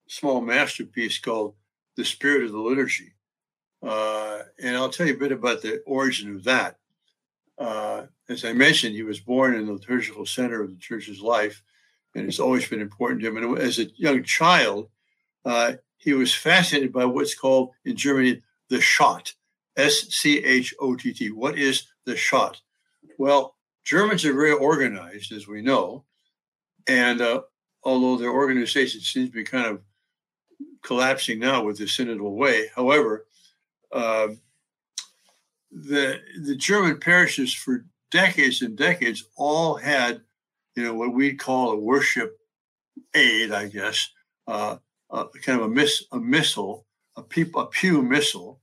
small 0.07 0.41
masterpiece 0.41 1.19
called 1.19 1.55
The 1.95 2.03
Spirit 2.03 2.43
of 2.43 2.51
the 2.51 2.59
Liturgy. 2.59 3.13
Uh, 3.81 4.39
and 4.61 4.75
I'll 4.75 4.89
tell 4.89 5.07
you 5.07 5.13
a 5.13 5.17
bit 5.17 5.31
about 5.31 5.61
the 5.61 5.81
origin 5.85 6.35
of 6.35 6.43
that. 6.43 6.77
Uh, 7.57 8.03
as 8.27 8.43
I 8.43 8.51
mentioned, 8.51 8.95
he 8.95 9.03
was 9.03 9.19
born 9.19 9.55
in 9.55 9.65
the 9.65 9.73
liturgical 9.73 10.25
center 10.25 10.61
of 10.61 10.71
the 10.71 10.77
church's 10.77 11.21
life 11.21 11.61
and 12.15 12.27
it's 12.27 12.39
always 12.39 12.67
been 12.67 12.81
important 12.81 13.21
to 13.21 13.27
him. 13.27 13.37
And 13.37 13.57
as 13.57 13.79
a 13.79 13.89
young 13.95 14.23
child, 14.23 14.89
uh, 15.45 15.73
he 15.97 16.13
was 16.13 16.33
fascinated 16.33 16.91
by 16.93 17.05
what's 17.05 17.35
called 17.35 17.71
in 17.85 17.95
Germany 17.95 18.41
the 18.69 18.81
Schott, 18.81 19.33
S 19.77 20.07
C 20.09 20.43
H 20.43 20.73
O 20.79 20.95
T 20.95 21.13
T. 21.13 21.31
What 21.31 21.57
is 21.57 21.87
the 22.05 22.15
Schott? 22.15 22.61
Well, 23.17 23.55
Germans 23.83 24.25
are 24.25 24.33
very 24.33 24.53
organized, 24.53 25.31
as 25.31 25.47
we 25.47 25.61
know, 25.61 26.05
and 26.87 27.21
uh, 27.21 27.41
although 27.83 28.17
their 28.17 28.31
organization 28.31 29.01
seems 29.01 29.29
to 29.29 29.35
be 29.35 29.43
kind 29.43 29.65
of 29.65 29.81
collapsing 30.81 31.39
now 31.39 31.63
with 31.63 31.77
the 31.77 31.85
synodal 31.85 32.35
way, 32.35 32.69
however, 32.75 33.25
uh, 33.91 34.27
the 35.71 36.21
the 36.41 36.55
German 36.55 36.99
parishes 36.99 37.53
for 37.53 37.85
decades 38.11 38.61
and 38.61 38.77
decades 38.77 39.25
all 39.35 39.75
had 39.75 40.21
you 40.75 40.83
know, 40.83 40.93
what 40.93 41.13
we'd 41.13 41.39
call 41.39 41.71
a 41.71 41.75
worship 41.75 42.37
aid, 43.13 43.51
I 43.51 43.67
guess, 43.67 44.09
uh, 44.47 44.77
kind 45.11 45.59
of 45.59 45.65
a, 45.65 45.69
miss, 45.69 46.03
a 46.11 46.19
missal, 46.19 46.85
a, 47.15 47.21
pew, 47.21 47.49
a 47.55 47.65
pew 47.67 48.01
missal 48.01 48.59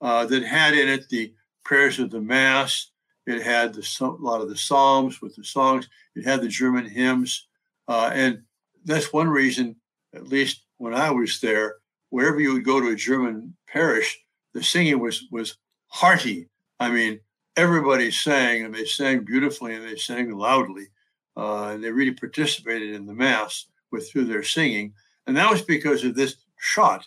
uh, 0.00 0.26
that 0.26 0.42
had 0.42 0.74
in 0.74 0.88
it 0.88 1.08
the 1.08 1.32
prayers 1.64 1.98
of 1.98 2.10
the 2.10 2.20
Mass. 2.20 2.90
It 3.26 3.42
had 3.42 3.74
the, 3.74 3.86
a 4.00 4.22
lot 4.22 4.40
of 4.40 4.48
the 4.48 4.56
Psalms 4.56 5.22
with 5.22 5.36
the 5.36 5.44
songs. 5.44 5.88
It 6.16 6.24
had 6.24 6.40
the 6.40 6.48
German 6.48 6.88
hymns. 6.88 7.46
Uh, 7.86 8.10
and 8.12 8.42
that's 8.84 9.12
one 9.12 9.28
reason, 9.28 9.76
at 10.14 10.26
least 10.28 10.62
when 10.78 10.94
I 10.94 11.10
was 11.10 11.40
there, 11.40 11.76
wherever 12.10 12.40
you 12.40 12.54
would 12.54 12.64
go 12.64 12.80
to 12.80 12.88
a 12.88 12.96
German 12.96 13.56
parish, 13.68 14.18
the 14.54 14.62
singing 14.62 14.98
was, 14.98 15.24
was 15.30 15.56
hearty. 15.86 16.48
I 16.80 16.90
mean, 16.90 17.20
everybody 17.56 18.10
sang 18.10 18.64
and 18.64 18.74
they 18.74 18.84
sang 18.84 19.24
beautifully 19.24 19.74
and 19.74 19.86
they 19.86 19.96
sang 19.96 20.36
loudly 20.36 20.88
uh, 21.36 21.68
and 21.68 21.82
they 21.82 21.90
really 21.90 22.12
participated 22.12 22.94
in 22.94 23.06
the 23.06 23.14
mass 23.14 23.66
with 23.90 24.10
through 24.10 24.24
their 24.24 24.42
singing, 24.42 24.92
and 25.26 25.36
that 25.36 25.50
was 25.50 25.62
because 25.62 26.04
of 26.04 26.14
this 26.14 26.36
Schott. 26.58 27.06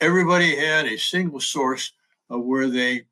Everybody 0.00 0.56
had 0.56 0.86
a 0.86 0.98
single 0.98 1.40
source 1.40 1.92
of 2.30 2.42
where 2.42 2.68
they 2.68 3.06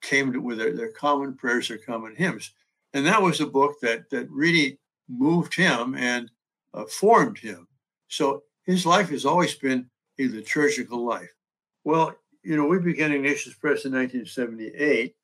came 0.00 0.32
to 0.32 0.40
with 0.40 0.58
their, 0.58 0.74
their 0.74 0.92
common 0.92 1.34
prayers, 1.34 1.68
their 1.68 1.78
common 1.78 2.14
hymns, 2.14 2.52
and 2.94 3.06
that 3.06 3.22
was 3.22 3.40
a 3.40 3.46
book 3.46 3.80
that 3.80 4.08
that 4.10 4.30
really 4.30 4.78
moved 5.08 5.54
him 5.54 5.94
and 5.94 6.30
uh, 6.74 6.84
formed 6.84 7.38
him. 7.38 7.66
So 8.08 8.42
his 8.64 8.86
life 8.86 9.08
has 9.10 9.24
always 9.24 9.54
been 9.54 9.88
a 10.18 10.28
liturgical 10.28 11.04
life. 11.04 11.30
Well, 11.84 12.14
you 12.42 12.56
know, 12.56 12.66
we 12.66 12.78
began 12.78 13.12
Ignatius 13.12 13.54
Press 13.54 13.84
in 13.84 13.92
1978 13.92 15.14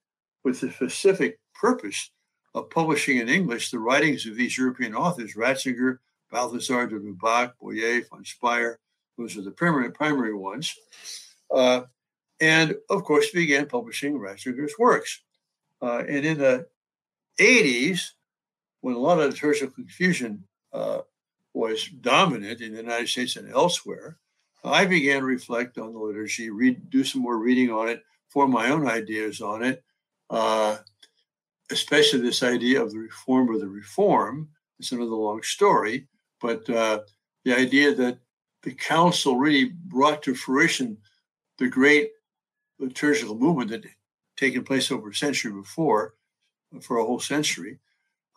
with 0.45 0.61
the 0.61 0.71
specific 0.71 1.39
purpose 1.55 2.11
of 2.59 2.71
publishing 2.71 3.19
in 3.19 3.29
English 3.29 3.71
the 3.71 3.79
writings 3.79 4.27
of 4.27 4.37
these 4.37 4.57
European 4.59 4.95
authors, 4.95 5.35
Ratzinger, 5.35 5.99
Balthasar 6.31 6.87
de 6.87 6.99
Lubac, 6.99 7.53
Bouyer, 7.63 8.07
von 8.09 8.25
Speyr. 8.25 8.77
Those 9.17 9.37
are 9.37 9.43
the 9.43 9.51
primary, 9.51 9.91
primary 9.91 10.35
ones. 10.35 10.75
Uh, 11.51 11.83
and 12.41 12.77
of 12.91 13.05
course, 13.05 13.31
began 13.31 13.67
publishing 13.67 14.19
Ratzinger's 14.19 14.75
works. 14.79 15.23
Uh, 15.83 16.05
and 16.09 16.25
in 16.25 16.39
the 16.39 16.67
80s, 17.41 18.11
when 18.81 18.95
a 18.95 18.99
lot 18.99 19.19
of 19.19 19.31
liturgical 19.31 19.75
confusion 19.75 20.45
uh, 20.73 21.01
was 21.55 21.89
dominant 22.01 22.61
in 22.61 22.73
the 22.73 22.81
United 22.81 23.09
States 23.09 23.37
and 23.37 23.53
elsewhere, 23.53 24.19
I 24.65 24.85
began 24.85 25.21
to 25.21 25.27
reflect 25.27 25.79
on 25.79 25.93
the 25.93 25.99
liturgy, 25.99 26.51
read, 26.51 26.91
do 26.91 27.05
some 27.05 27.23
more 27.23 27.39
reading 27.39 27.71
on 27.71 27.89
it, 27.89 28.03
form 28.29 28.51
my 28.51 28.71
own 28.71 28.89
ideas 28.89 29.41
on 29.41 29.63
it. 29.63 29.83
Uh, 30.31 30.79
especially 31.71 32.21
this 32.21 32.43
idea 32.43 32.83
of 32.83 32.93
the 32.93 32.99
reform 32.99 33.51
or 33.51 33.59
the 33.59 33.69
reform. 33.69 34.49
It's 34.79 34.93
another 34.93 35.11
long 35.11 35.43
story, 35.43 36.07
but 36.41 36.69
uh, 36.71 37.01
the 37.45 37.57
idea 37.57 37.95
that 37.95 38.19
the 38.63 38.73
council 38.73 39.37
really 39.37 39.73
brought 39.87 40.23
to 40.25 40.35
fruition 40.35 40.99
the 41.59 41.69
great 41.69 42.11
liturgical 42.79 43.37
movement 43.37 43.71
that 43.71 43.85
had 43.85 43.93
taken 44.37 44.65
place 44.65 44.91
over 44.91 45.11
a 45.11 45.15
century 45.15 45.53
before, 45.53 46.15
for 46.81 46.99
a 46.99 47.05
whole 47.05 47.21
century. 47.21 47.79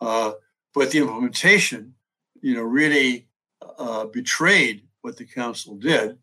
Uh, 0.00 0.32
but 0.74 0.90
the 0.90 0.98
implementation, 0.98 1.94
you 2.40 2.54
know, 2.54 2.62
really 2.62 3.28
uh, 3.78 4.06
betrayed 4.06 4.82
what 5.02 5.16
the 5.16 5.24
council 5.24 5.76
did. 5.76 6.18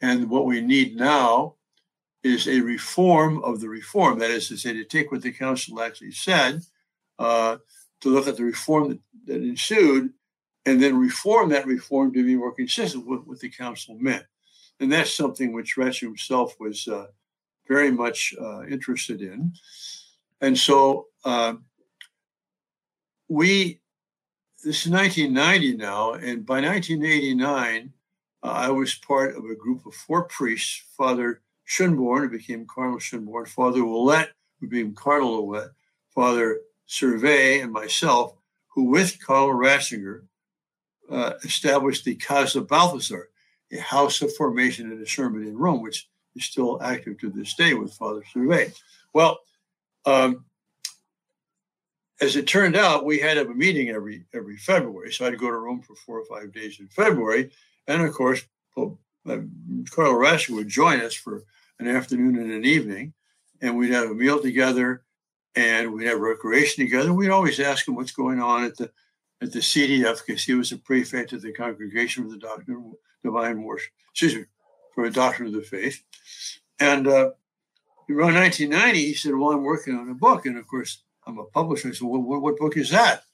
And 0.00 0.28
what 0.28 0.46
we 0.46 0.60
need 0.60 0.96
now 0.96 1.54
is 2.22 2.46
a 2.46 2.60
reform 2.60 3.42
of 3.42 3.60
the 3.60 3.68
reform. 3.68 4.18
That 4.18 4.30
is 4.30 4.48
to 4.48 4.56
say, 4.56 4.72
to 4.72 4.84
take 4.84 5.10
what 5.10 5.22
the 5.22 5.32
council 5.32 5.80
actually 5.80 6.12
said, 6.12 6.62
uh, 7.18 7.56
to 8.00 8.08
look 8.08 8.28
at 8.28 8.36
the 8.36 8.44
reform 8.44 8.90
that, 8.90 8.98
that, 9.26 9.42
ensued, 9.42 10.12
and 10.64 10.82
then 10.82 10.96
reform 10.96 11.48
that 11.50 11.66
reform 11.66 12.12
to 12.12 12.24
be 12.24 12.36
more 12.36 12.52
consistent 12.52 13.06
with 13.06 13.22
what 13.24 13.40
the 13.40 13.50
council 13.50 13.96
meant. 13.98 14.24
And 14.78 14.90
that's 14.92 15.14
something 15.14 15.52
which 15.52 15.76
Ratzinger 15.76 16.02
himself 16.02 16.54
was 16.60 16.86
uh, 16.88 17.06
very 17.68 17.90
much 17.90 18.34
uh, 18.40 18.64
interested 18.64 19.20
in. 19.20 19.52
And 20.40 20.56
so 20.58 21.06
uh, 21.24 21.54
we, 23.28 23.80
this 24.64 24.86
is 24.86 24.92
1990 24.92 25.76
now, 25.76 26.14
and 26.14 26.46
by 26.46 26.60
1989, 26.60 27.92
uh, 28.42 28.46
I 28.46 28.70
was 28.70 28.94
part 28.94 29.36
of 29.36 29.44
a 29.44 29.54
group 29.54 29.86
of 29.86 29.94
four 29.94 30.24
priests, 30.24 30.82
Father 30.96 31.42
Schönborn, 31.72 32.22
who 32.22 32.28
became 32.28 32.66
Cardinal 32.66 32.98
Schönborn, 32.98 33.48
Father 33.48 33.80
Ouellet, 33.80 34.28
who 34.60 34.68
became 34.68 34.94
Cardinal 34.94 35.46
Ouellet, 35.46 35.70
Father 36.14 36.60
Servais, 36.86 37.62
and 37.62 37.72
myself, 37.72 38.34
who 38.68 38.84
with 38.84 39.18
Cardinal 39.24 39.58
Ratzinger 39.58 40.22
uh, 41.10 41.32
established 41.44 42.04
the 42.04 42.14
Casa 42.16 42.60
Balthasar, 42.60 43.30
a 43.72 43.78
house 43.78 44.20
of 44.20 44.34
formation 44.36 44.90
and 44.90 44.98
discernment 44.98 45.46
in 45.46 45.56
Rome, 45.56 45.82
which 45.82 46.08
is 46.36 46.44
still 46.44 46.82
active 46.82 47.18
to 47.20 47.30
this 47.30 47.54
day 47.54 47.72
with 47.72 47.94
Father 47.94 48.22
Servais. 48.34 48.74
Well, 49.14 49.38
um, 50.04 50.44
as 52.20 52.36
it 52.36 52.46
turned 52.46 52.76
out, 52.76 53.06
we 53.06 53.18
had 53.18 53.38
a 53.38 53.46
meeting 53.46 53.88
every 53.88 54.24
every 54.34 54.56
February, 54.58 55.12
so 55.12 55.26
I'd 55.26 55.38
go 55.38 55.50
to 55.50 55.56
Rome 55.56 55.80
for 55.80 55.94
four 55.94 56.20
or 56.20 56.24
five 56.26 56.52
days 56.52 56.80
in 56.80 56.88
February, 56.88 57.50
and 57.88 58.02
of 58.02 58.12
course, 58.12 58.42
well, 58.76 58.98
uh, 59.26 59.38
would 59.98 60.68
join 60.68 61.00
us 61.00 61.14
for 61.14 61.44
an 61.86 61.96
afternoon 61.96 62.38
and 62.38 62.52
an 62.52 62.64
evening, 62.64 63.12
and 63.60 63.76
we'd 63.76 63.90
have 63.90 64.10
a 64.10 64.14
meal 64.14 64.40
together, 64.40 65.02
and 65.54 65.92
we'd 65.92 66.06
have 66.06 66.20
recreation 66.20 66.84
together. 66.84 67.12
We'd 67.12 67.30
always 67.30 67.60
ask 67.60 67.86
him 67.86 67.94
what's 67.94 68.12
going 68.12 68.40
on 68.40 68.64
at 68.64 68.76
the 68.76 68.90
at 69.42 69.52
the 69.52 69.58
CDF 69.58 70.24
because 70.24 70.44
he 70.44 70.54
was 70.54 70.70
a 70.70 70.78
prefect 70.78 71.32
of 71.32 71.42
the 71.42 71.52
Congregation 71.52 72.24
for 72.24 72.30
the 72.30 72.38
Doctrine 72.38 72.76
of 72.76 72.92
Divine 73.24 73.62
Worship. 73.62 73.92
Excuse 74.12 74.36
me, 74.36 74.44
for 74.94 75.04
a 75.04 75.10
Doctrine 75.10 75.48
of 75.48 75.54
the 75.54 75.62
Faith. 75.62 76.02
And 76.78 77.08
uh, 77.08 77.30
around 78.08 78.34
1990, 78.34 78.98
he 78.98 79.14
said, 79.14 79.34
"Well, 79.34 79.50
I'm 79.50 79.62
working 79.62 79.96
on 79.96 80.08
a 80.10 80.14
book," 80.14 80.46
and 80.46 80.58
of 80.58 80.66
course, 80.66 81.02
I'm 81.26 81.38
a 81.38 81.44
publisher. 81.44 81.88
I 81.88 81.92
said, 81.92 82.06
well, 82.06 82.20
what, 82.20 82.42
what 82.42 82.58
book 82.58 82.76
is 82.76 82.90
that?" 82.90 83.24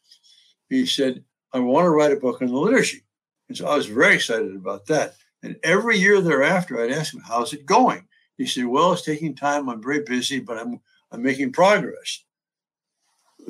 He 0.68 0.86
said, 0.86 1.24
"I 1.52 1.60
want 1.60 1.84
to 1.84 1.90
write 1.90 2.12
a 2.12 2.16
book 2.16 2.40
on 2.40 2.48
the 2.48 2.54
liturgy." 2.54 3.02
And 3.48 3.56
so 3.56 3.66
I 3.66 3.76
was 3.76 3.86
very 3.86 4.14
excited 4.14 4.54
about 4.54 4.86
that. 4.86 5.14
And 5.42 5.56
every 5.62 5.98
year 5.98 6.20
thereafter, 6.20 6.80
I'd 6.80 6.92
ask 6.92 7.14
him, 7.14 7.22
"How's 7.24 7.52
it 7.52 7.66
going?" 7.66 8.06
He 8.38 8.46
said, 8.46 8.64
"Well, 8.64 8.92
it's 8.92 9.02
taking 9.02 9.34
time. 9.34 9.68
I'm 9.68 9.82
very 9.82 10.02
busy, 10.02 10.40
but 10.40 10.56
I'm 10.56 10.80
I'm 11.12 11.22
making 11.22 11.52
progress. 11.52 12.24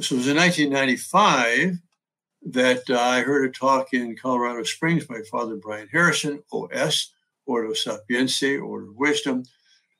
So 0.00 0.14
it 0.14 0.18
was 0.18 0.28
in 0.28 0.36
1995 0.36 1.78
that 2.52 2.88
uh, 2.88 2.98
I 2.98 3.20
heard 3.20 3.48
a 3.48 3.52
talk 3.52 3.92
in 3.92 4.16
Colorado 4.16 4.62
Springs 4.62 5.06
by 5.06 5.20
Father 5.30 5.56
Brian 5.56 5.88
Harrison, 5.90 6.42
OS, 6.52 7.12
Ordo 7.46 7.72
Sapientiae, 7.72 8.62
Order 8.62 8.90
of 8.90 8.96
Wisdom. 8.96 9.42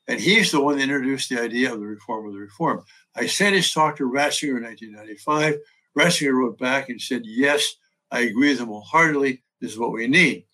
And 0.07 0.19
he's 0.19 0.51
the 0.51 0.61
one 0.61 0.77
that 0.77 0.83
introduced 0.83 1.29
the 1.29 1.41
idea 1.41 1.71
of 1.71 1.79
the 1.79 1.85
reform 1.85 2.27
of 2.27 2.33
the 2.33 2.39
reform. 2.39 2.83
I 3.15 3.27
sent 3.27 3.55
his 3.55 3.71
talk 3.71 3.97
to 3.97 4.09
Ratzinger 4.09 4.57
in 4.57 4.63
1995. 4.63 5.57
Ratzinger 5.97 6.33
wrote 6.33 6.57
back 6.57 6.89
and 6.89 6.99
said, 6.99 7.23
Yes, 7.25 7.75
I 8.09 8.21
agree 8.21 8.49
with 8.49 8.61
him 8.61 8.67
wholeheartedly. 8.67 9.43
This 9.59 9.73
is 9.73 9.77
what 9.77 9.91
we 9.91 10.07
need. 10.07 10.45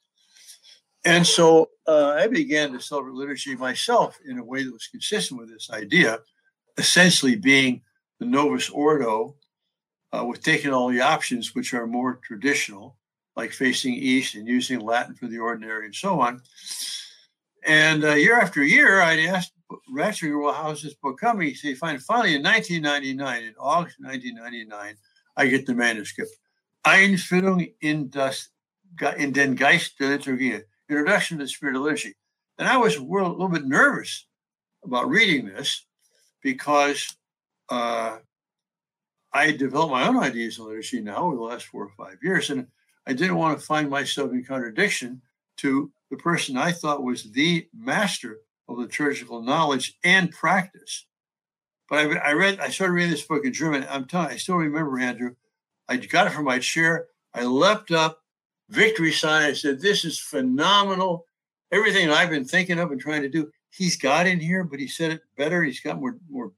And 1.06 1.26
so 1.26 1.70
uh, 1.88 2.18
I 2.18 2.28
began 2.28 2.72
to 2.74 2.80
celebrate 2.80 3.14
liturgy 3.14 3.56
myself 3.56 4.18
in 4.26 4.40
a 4.40 4.44
way 4.44 4.64
that 4.64 4.74
was 4.74 4.88
consistent 4.88 5.40
with 5.40 5.50
this 5.50 5.70
idea 5.70 6.20
essentially 6.78 7.36
being 7.36 7.82
the 8.20 8.26
Novus 8.26 8.70
Ordo, 8.70 9.36
uh, 10.12 10.26
with 10.26 10.44
taking 10.44 10.74
all 10.74 10.90
the 10.90 11.02
options 11.02 11.56
which 11.56 11.74
are 11.74 11.88
more 11.88 12.20
traditional, 12.24 12.98
like 13.36 13.52
facing 13.52 13.94
east 13.94 14.36
and 14.36 14.48
using 14.48 14.80
Latin 14.80 15.16
for 15.16 15.28
the 15.28 15.40
ordinary 15.40 15.86
and 15.86 15.96
so 15.96 16.20
on. 16.20 16.42
And 17.66 18.04
uh, 18.04 18.14
year 18.14 18.40
after 18.40 18.64
year, 18.64 19.02
I'd 19.02 19.20
ask 19.20 19.52
Ratzinger, 19.94 20.42
well, 20.42 20.54
how's 20.54 20.84
this 20.84 20.94
book 20.94 21.20
coming? 21.20 21.48
He 21.48 21.56
said. 21.56 21.78
Finally, 21.78 22.36
in 22.36 22.44
1999, 22.44 23.44
in 23.44 23.56
August 23.60 23.98
1999, 24.00 24.96
I 25.38 25.48
get 25.48 25.66
the 25.66 25.74
manuscript. 25.74 26.32
Einführung 26.86 27.74
in, 27.82 28.10
das, 28.10 28.50
in 29.18 29.32
den 29.34 29.56
Geist 29.56 30.00
der 30.00 30.10
Liturgie, 30.10 30.62
Introduction 30.90 31.38
to 31.38 31.44
the 31.44 31.50
Spirit 31.50 31.76
of 31.76 31.82
Liturgy. 31.82 32.14
And 32.58 32.68
I 32.68 32.78
was 32.78 32.96
a 32.96 33.04
little, 33.04 33.50
bit 33.50 33.66
nervous 33.66 34.28
about 34.84 35.10
reading 35.10 35.46
this 35.46 35.86
because 36.42 37.16
uh, 37.70 38.18
I 39.34 39.52
developed 39.52 39.92
my 39.92 40.08
own 40.08 40.18
ideas 40.18 40.60
on 40.60 40.68
liturgy 40.68 41.02
now 41.02 41.18
over 41.18 41.36
the 41.36 41.42
last 41.42 41.66
four 41.66 41.84
or 41.84 41.92
five 41.98 42.18
years. 42.22 42.50
And 42.50 42.68
I 43.08 43.14
didn't 43.14 43.36
want 43.36 43.60
to 43.60 43.66
find 43.66 43.90
myself 43.90 44.32
in 44.32 44.44
contradiction 44.44 45.22
to 45.58 45.92
the 46.12 46.18
person 46.18 46.58
I 46.58 46.72
thought 46.72 47.04
was 47.04 47.32
the 47.32 47.68
master 47.74 48.38
of 48.68 48.78
liturgical 48.78 49.42
knowledge 49.42 49.98
and 50.04 50.32
practice. 50.32 51.06
But 51.90 52.00
I, 52.00 52.30
I 52.30 52.34
read, 52.34 52.60
I 52.60 52.70
started 52.70 52.94
reading 52.94 53.12
this 53.12 53.26
book 53.26 53.46
in 53.46 53.54
German. 53.54 53.86
I'm 53.90 54.06
telling, 54.06 54.30
I 54.30 54.38
still 54.38 54.56
remember 54.56 55.00
Andrew. 55.00 55.36
I 55.88 55.98
got 55.98 56.28
it 56.28 56.34
from 56.34 56.46
my 56.46 56.60
chair. 56.60 57.08
I 57.34 57.44
leapt 57.44 57.92
up, 57.92 58.22
victory 58.70 59.12
sign. 59.12 59.50
I 59.50 59.54
said, 59.54 59.80
"This 59.80 60.06
is 60.06 60.20
phenomenal! 60.20 61.26
Everything 61.72 62.10
I've 62.10 62.30
been 62.30 62.46
thinking 62.46 62.80
of 62.80 62.92
and 62.92 63.02
trying 63.02 63.22
to 63.24 63.30
do, 63.30 63.52
he's 63.70 63.98
got 63.98 64.28
in 64.28 64.40
here, 64.40 64.64
but 64.64 64.80
he 64.80 64.88
said 64.88 65.12
it 65.12 65.22
better. 65.38 65.64
He's 65.64 65.80
got 65.80 66.00
more, 66.00 66.18
more, 66.30 66.52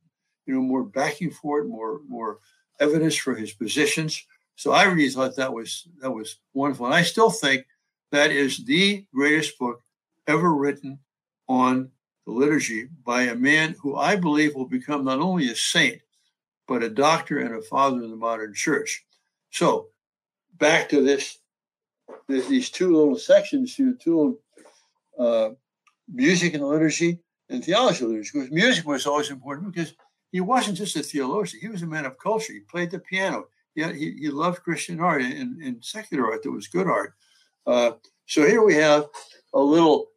you 0.45 0.53
know, 0.53 0.61
more 0.61 0.83
backing 0.83 1.31
for 1.31 1.59
it, 1.59 1.67
more, 1.67 2.01
more 2.07 2.39
evidence 2.79 3.15
for 3.15 3.35
his 3.35 3.53
positions." 3.53 4.25
So 4.55 4.71
I 4.71 4.83
really 4.83 5.09
thought 5.09 5.35
that 5.35 5.53
was 5.53 5.87
that 5.99 6.11
was 6.11 6.39
wonderful, 6.53 6.87
and 6.87 6.95
I 6.95 7.03
still 7.03 7.29
think 7.29 7.65
that 8.11 8.31
is 8.31 8.65
the 8.65 9.05
greatest 9.13 9.57
book 9.59 9.83
ever 10.27 10.53
written 10.53 10.99
on 11.47 11.91
the 12.25 12.31
liturgy 12.31 12.89
by 13.05 13.23
a 13.23 13.35
man 13.35 13.75
who 13.81 13.95
I 13.95 14.15
believe 14.15 14.55
will 14.55 14.67
become 14.67 15.05
not 15.05 15.19
only 15.19 15.49
a 15.49 15.55
saint, 15.55 16.01
but 16.67 16.83
a 16.83 16.89
doctor 16.89 17.39
and 17.39 17.55
a 17.55 17.61
father 17.61 18.03
of 18.03 18.09
the 18.09 18.15
modern 18.15 18.53
church. 18.53 19.05
So 19.51 19.89
back 20.55 20.89
to 20.89 21.03
this, 21.03 21.37
these 22.27 22.69
two 22.69 22.95
little 22.95 23.17
sections, 23.17 23.75
two 23.75 23.97
little 24.05 24.39
uh, 25.17 25.49
music 26.11 26.53
and 26.53 26.63
liturgy 26.63 27.19
and 27.49 27.63
theology 27.63 28.05
liturgy. 28.05 28.29
Because 28.33 28.51
music 28.51 28.85
was 28.85 29.05
always 29.05 29.29
important 29.29 29.73
because 29.73 29.93
he 30.31 30.41
wasn't 30.41 30.77
just 30.77 30.95
a 30.95 31.03
theologian; 31.03 31.61
he 31.61 31.69
was 31.69 31.81
a 31.81 31.87
man 31.87 32.05
of 32.05 32.17
culture. 32.17 32.53
He 32.53 32.59
played 32.59 32.91
the 32.91 32.99
piano. 32.99 33.47
He, 33.75 33.83
he, 33.93 34.11
he 34.19 34.29
loved 34.29 34.63
Christian 34.63 34.99
art 34.99 35.21
and, 35.21 35.61
and 35.61 35.83
secular 35.83 36.31
art 36.31 36.43
that 36.43 36.51
was 36.51 36.67
good 36.67 36.87
art. 36.87 37.13
Uh, 37.65 37.91
so 38.25 38.45
here 38.45 38.63
we 38.63 38.75
have 38.75 39.05
a 39.53 39.59
little 39.59 40.07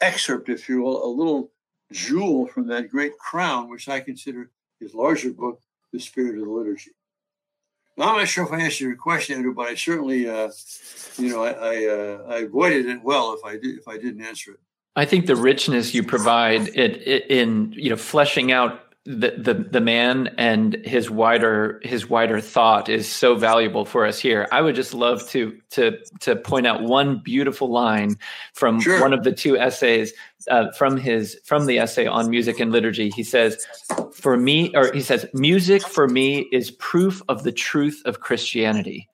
excerpt, 0.00 0.48
if 0.48 0.68
you 0.68 0.82
will, 0.82 1.04
a 1.04 1.08
little 1.08 1.50
jewel 1.92 2.46
from 2.46 2.66
that 2.68 2.90
great 2.90 3.16
crown, 3.18 3.70
which 3.70 3.88
I 3.88 4.00
consider 4.00 4.50
his 4.80 4.94
larger 4.94 5.32
book, 5.32 5.60
The 5.92 6.00
Spirit 6.00 6.38
of 6.38 6.44
the 6.44 6.50
Liturgy. 6.50 6.90
I'm 7.98 8.18
not 8.18 8.28
sure 8.28 8.44
if 8.44 8.52
I 8.52 8.60
answered 8.60 8.84
your 8.84 8.96
question, 8.96 9.36
Andrew, 9.36 9.54
but 9.54 9.66
I 9.66 9.74
certainly, 9.74 10.28
uh, 10.28 10.50
you 11.16 11.30
know, 11.30 11.42
I 11.42 11.50
I, 11.52 11.86
uh, 11.86 12.22
I, 12.28 12.38
avoided 12.40 12.86
it 12.86 13.02
well 13.02 13.32
if 13.32 13.44
I 13.44 13.52
did 13.52 13.78
if 13.78 13.88
I 13.88 13.96
didn't 13.96 14.22
answer 14.22 14.52
it. 14.52 14.60
I 14.96 15.04
think 15.04 15.26
the 15.26 15.36
richness 15.36 15.94
you 15.94 16.02
provide 16.02 16.68
it, 16.68 17.06
it 17.06 17.30
in 17.30 17.72
you 17.72 17.90
know 17.90 17.96
fleshing 17.96 18.52
out 18.52 18.85
the, 19.06 19.34
the 19.38 19.54
the 19.54 19.80
man 19.80 20.34
and 20.36 20.74
his 20.84 21.08
wider 21.08 21.80
his 21.84 22.10
wider 22.10 22.40
thought 22.40 22.88
is 22.88 23.08
so 23.08 23.36
valuable 23.36 23.84
for 23.84 24.04
us 24.04 24.18
here. 24.18 24.48
I 24.50 24.60
would 24.60 24.74
just 24.74 24.92
love 24.92 25.28
to 25.30 25.56
to 25.70 25.96
to 26.20 26.34
point 26.34 26.66
out 26.66 26.82
one 26.82 27.18
beautiful 27.18 27.70
line 27.70 28.16
from 28.52 28.80
sure. 28.80 29.00
one 29.00 29.12
of 29.12 29.22
the 29.22 29.32
two 29.32 29.56
essays 29.56 30.12
uh, 30.50 30.72
from 30.72 30.96
his 30.96 31.38
from 31.44 31.66
the 31.66 31.78
essay 31.78 32.06
on 32.06 32.28
music 32.28 32.58
and 32.58 32.72
liturgy. 32.72 33.10
He 33.10 33.22
says, 33.22 33.64
"For 34.12 34.36
me," 34.36 34.74
or 34.74 34.92
he 34.92 35.02
says, 35.02 35.24
"Music 35.32 35.82
for 35.82 36.08
me 36.08 36.48
is 36.50 36.72
proof 36.72 37.22
of 37.28 37.44
the 37.44 37.52
truth 37.52 38.02
of 38.06 38.20
Christianity." 38.20 39.08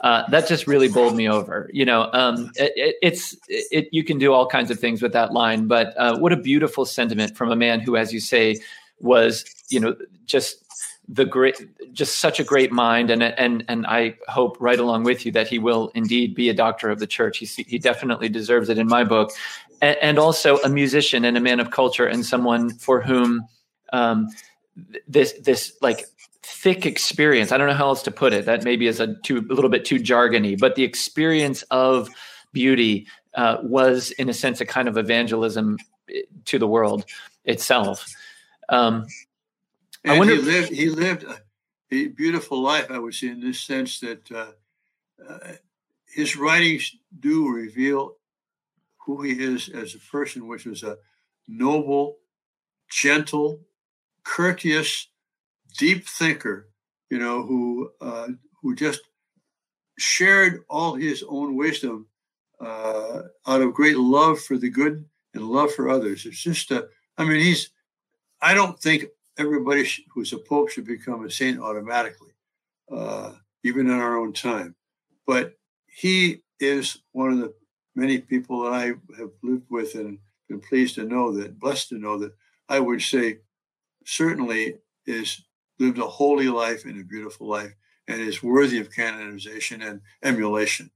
Uh, 0.00 0.28
that 0.30 0.48
just 0.48 0.66
really 0.66 0.88
bowled 0.88 1.14
me 1.14 1.28
over. 1.28 1.68
You 1.72 1.84
know, 1.84 2.10
um, 2.12 2.50
it, 2.56 2.96
it's 3.00 3.36
it, 3.48 3.88
you 3.92 4.02
can 4.02 4.18
do 4.18 4.32
all 4.32 4.46
kinds 4.46 4.72
of 4.72 4.80
things 4.80 5.02
with 5.02 5.12
that 5.12 5.32
line, 5.32 5.68
but 5.68 5.96
uh, 5.96 6.18
what 6.18 6.32
a 6.32 6.36
beautiful 6.36 6.84
sentiment 6.84 7.36
from 7.36 7.52
a 7.52 7.56
man 7.56 7.80
who, 7.80 7.96
as 7.96 8.12
you 8.12 8.18
say, 8.18 8.58
was 9.00 9.44
you 9.68 9.80
know 9.80 9.96
just 10.26 10.64
the 11.12 11.24
great 11.24 11.56
just 11.92 12.18
such 12.18 12.38
a 12.38 12.44
great 12.44 12.70
mind. 12.70 13.10
And 13.10 13.22
and 13.22 13.64
and 13.68 13.86
I 13.86 14.16
hope 14.28 14.56
right 14.60 14.78
along 14.78 15.02
with 15.02 15.26
you 15.26 15.32
that 15.32 15.48
he 15.48 15.58
will 15.58 15.90
indeed 15.94 16.34
be 16.34 16.48
a 16.48 16.54
doctor 16.54 16.88
of 16.88 17.00
the 17.00 17.06
church. 17.06 17.38
He 17.38 17.46
he 17.46 17.78
definitely 17.78 18.28
deserves 18.28 18.68
it 18.68 18.78
in 18.78 18.86
my 18.86 19.04
book. 19.04 19.32
And, 19.82 19.96
and 20.00 20.18
also 20.18 20.58
a 20.58 20.68
musician 20.68 21.24
and 21.24 21.36
a 21.36 21.40
man 21.40 21.58
of 21.58 21.70
culture 21.70 22.06
and 22.06 22.24
someone 22.24 22.70
for 22.78 23.00
whom 23.00 23.44
um, 23.92 24.28
this 25.08 25.32
this 25.42 25.72
like 25.82 26.06
thick 26.42 26.86
experience 26.86 27.50
I 27.50 27.58
don't 27.58 27.68
know 27.68 27.74
how 27.74 27.88
else 27.88 28.02
to 28.04 28.10
put 28.12 28.32
it. 28.32 28.44
That 28.44 28.62
maybe 28.62 28.86
is 28.86 29.00
a 29.00 29.14
too 29.22 29.38
a 29.50 29.54
little 29.54 29.70
bit 29.70 29.84
too 29.84 29.96
jargony 29.96 30.58
but 30.58 30.76
the 30.76 30.84
experience 30.84 31.62
of 31.70 32.08
beauty 32.52 33.06
uh, 33.34 33.58
was 33.62 34.12
in 34.12 34.28
a 34.28 34.34
sense 34.34 34.60
a 34.60 34.66
kind 34.66 34.86
of 34.86 34.96
evangelism 34.96 35.78
eh, 36.12 36.22
to 36.44 36.58
the 36.58 36.66
world 36.68 37.04
itself 37.44 38.06
um, 38.70 39.06
I 40.06 40.18
wonder. 40.18 40.36
He 40.36 40.40
lived, 40.40 40.70
he 40.70 40.88
lived 40.88 41.24
a 41.92 42.08
beautiful 42.08 42.60
life, 42.60 42.90
I 42.90 42.98
would 42.98 43.14
say, 43.14 43.28
in 43.28 43.40
this 43.40 43.60
sense 43.60 44.00
that 44.00 44.30
uh, 44.32 44.52
uh, 45.28 45.52
his 46.06 46.36
writings 46.36 46.96
do 47.18 47.48
reveal 47.48 48.16
who 48.98 49.22
he 49.22 49.32
is 49.32 49.68
as 49.68 49.94
a 49.94 49.98
person, 49.98 50.46
which 50.46 50.66
was 50.66 50.82
a 50.82 50.96
noble, 51.48 52.16
gentle, 52.90 53.60
courteous, 54.24 55.08
deep 55.76 56.06
thinker, 56.06 56.68
you 57.10 57.18
know, 57.18 57.42
who 57.42 57.90
uh, 58.00 58.28
who 58.62 58.74
just 58.74 59.00
shared 59.98 60.64
all 60.68 60.94
his 60.94 61.24
own 61.28 61.56
wisdom 61.56 62.06
uh, 62.60 63.22
out 63.46 63.62
of 63.62 63.74
great 63.74 63.96
love 63.96 64.40
for 64.40 64.56
the 64.56 64.70
good 64.70 65.04
and 65.34 65.44
love 65.44 65.72
for 65.72 65.88
others. 65.88 66.24
It's 66.26 66.42
just 66.42 66.70
a, 66.70 66.88
I 67.18 67.24
mean, 67.24 67.40
he's 67.40 67.70
I 68.42 68.54
don't 68.54 68.78
think 68.78 69.06
everybody 69.38 69.88
who's 70.12 70.32
a 70.32 70.38
pope 70.38 70.70
should 70.70 70.86
become 70.86 71.24
a 71.24 71.30
saint 71.30 71.60
automatically, 71.60 72.32
uh, 72.90 73.32
even 73.64 73.86
in 73.88 73.92
our 73.92 74.18
own 74.18 74.32
time. 74.32 74.74
But 75.26 75.54
he 75.86 76.42
is 76.58 76.98
one 77.12 77.32
of 77.32 77.38
the 77.38 77.54
many 77.94 78.18
people 78.18 78.62
that 78.62 78.72
I 78.72 78.86
have 79.18 79.30
lived 79.42 79.66
with 79.70 79.94
and 79.94 80.18
been 80.48 80.60
pleased 80.60 80.94
to 80.96 81.04
know 81.04 81.32
that, 81.32 81.58
blessed 81.58 81.90
to 81.90 81.98
know 81.98 82.18
that 82.18 82.32
I 82.68 82.80
would 82.80 83.02
say 83.02 83.38
certainly 84.04 84.76
is 85.06 85.42
lived 85.78 85.98
a 85.98 86.06
holy 86.06 86.48
life 86.48 86.84
and 86.84 87.00
a 87.00 87.04
beautiful 87.04 87.46
life 87.46 87.72
and 88.08 88.20
is 88.20 88.42
worthy 88.42 88.78
of 88.78 88.94
canonization 88.94 89.82
and 89.82 90.00
emulation 90.22 90.90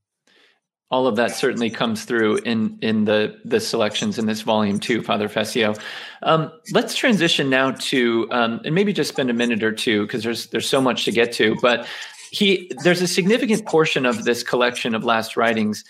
all 0.91 1.07
of 1.07 1.17
that 1.17 1.33
certainly 1.33 1.71
comes 1.71 2.05
through 2.05 2.37
in 2.39 2.79
in 2.81 3.05
the 3.05 3.41
the 3.45 3.61
selections 3.61 4.19
in 4.19 4.27
this 4.27 4.43
volume 4.43 4.79
too, 4.79 5.03
Father 5.03 5.29
Fessio. 5.29 5.75
Um, 6.23 6.53
let's 6.73 6.95
transition 6.95 7.51
now 7.51 7.73
to 7.73 8.29
um, 8.31 8.61
and 8.65 8.75
maybe 8.75 8.93
just 8.93 9.11
spend 9.11 9.31
a 9.31 9.35
minute 9.35 9.63
or 9.63 9.73
two 9.73 10.03
because 10.03 10.23
there's 10.23 10.47
there's 10.49 10.69
so 10.69 10.81
much 10.81 11.05
to 11.07 11.13
get 11.13 11.33
to. 11.33 11.57
But 11.61 11.87
he 12.31 12.71
there's 12.83 13.03
a 13.03 13.09
significant 13.09 13.67
portion 13.67 14.07
of 14.07 14.25
this 14.25 14.43
collection 14.43 14.95
of 14.95 15.05
last 15.05 15.37
writings 15.37 15.85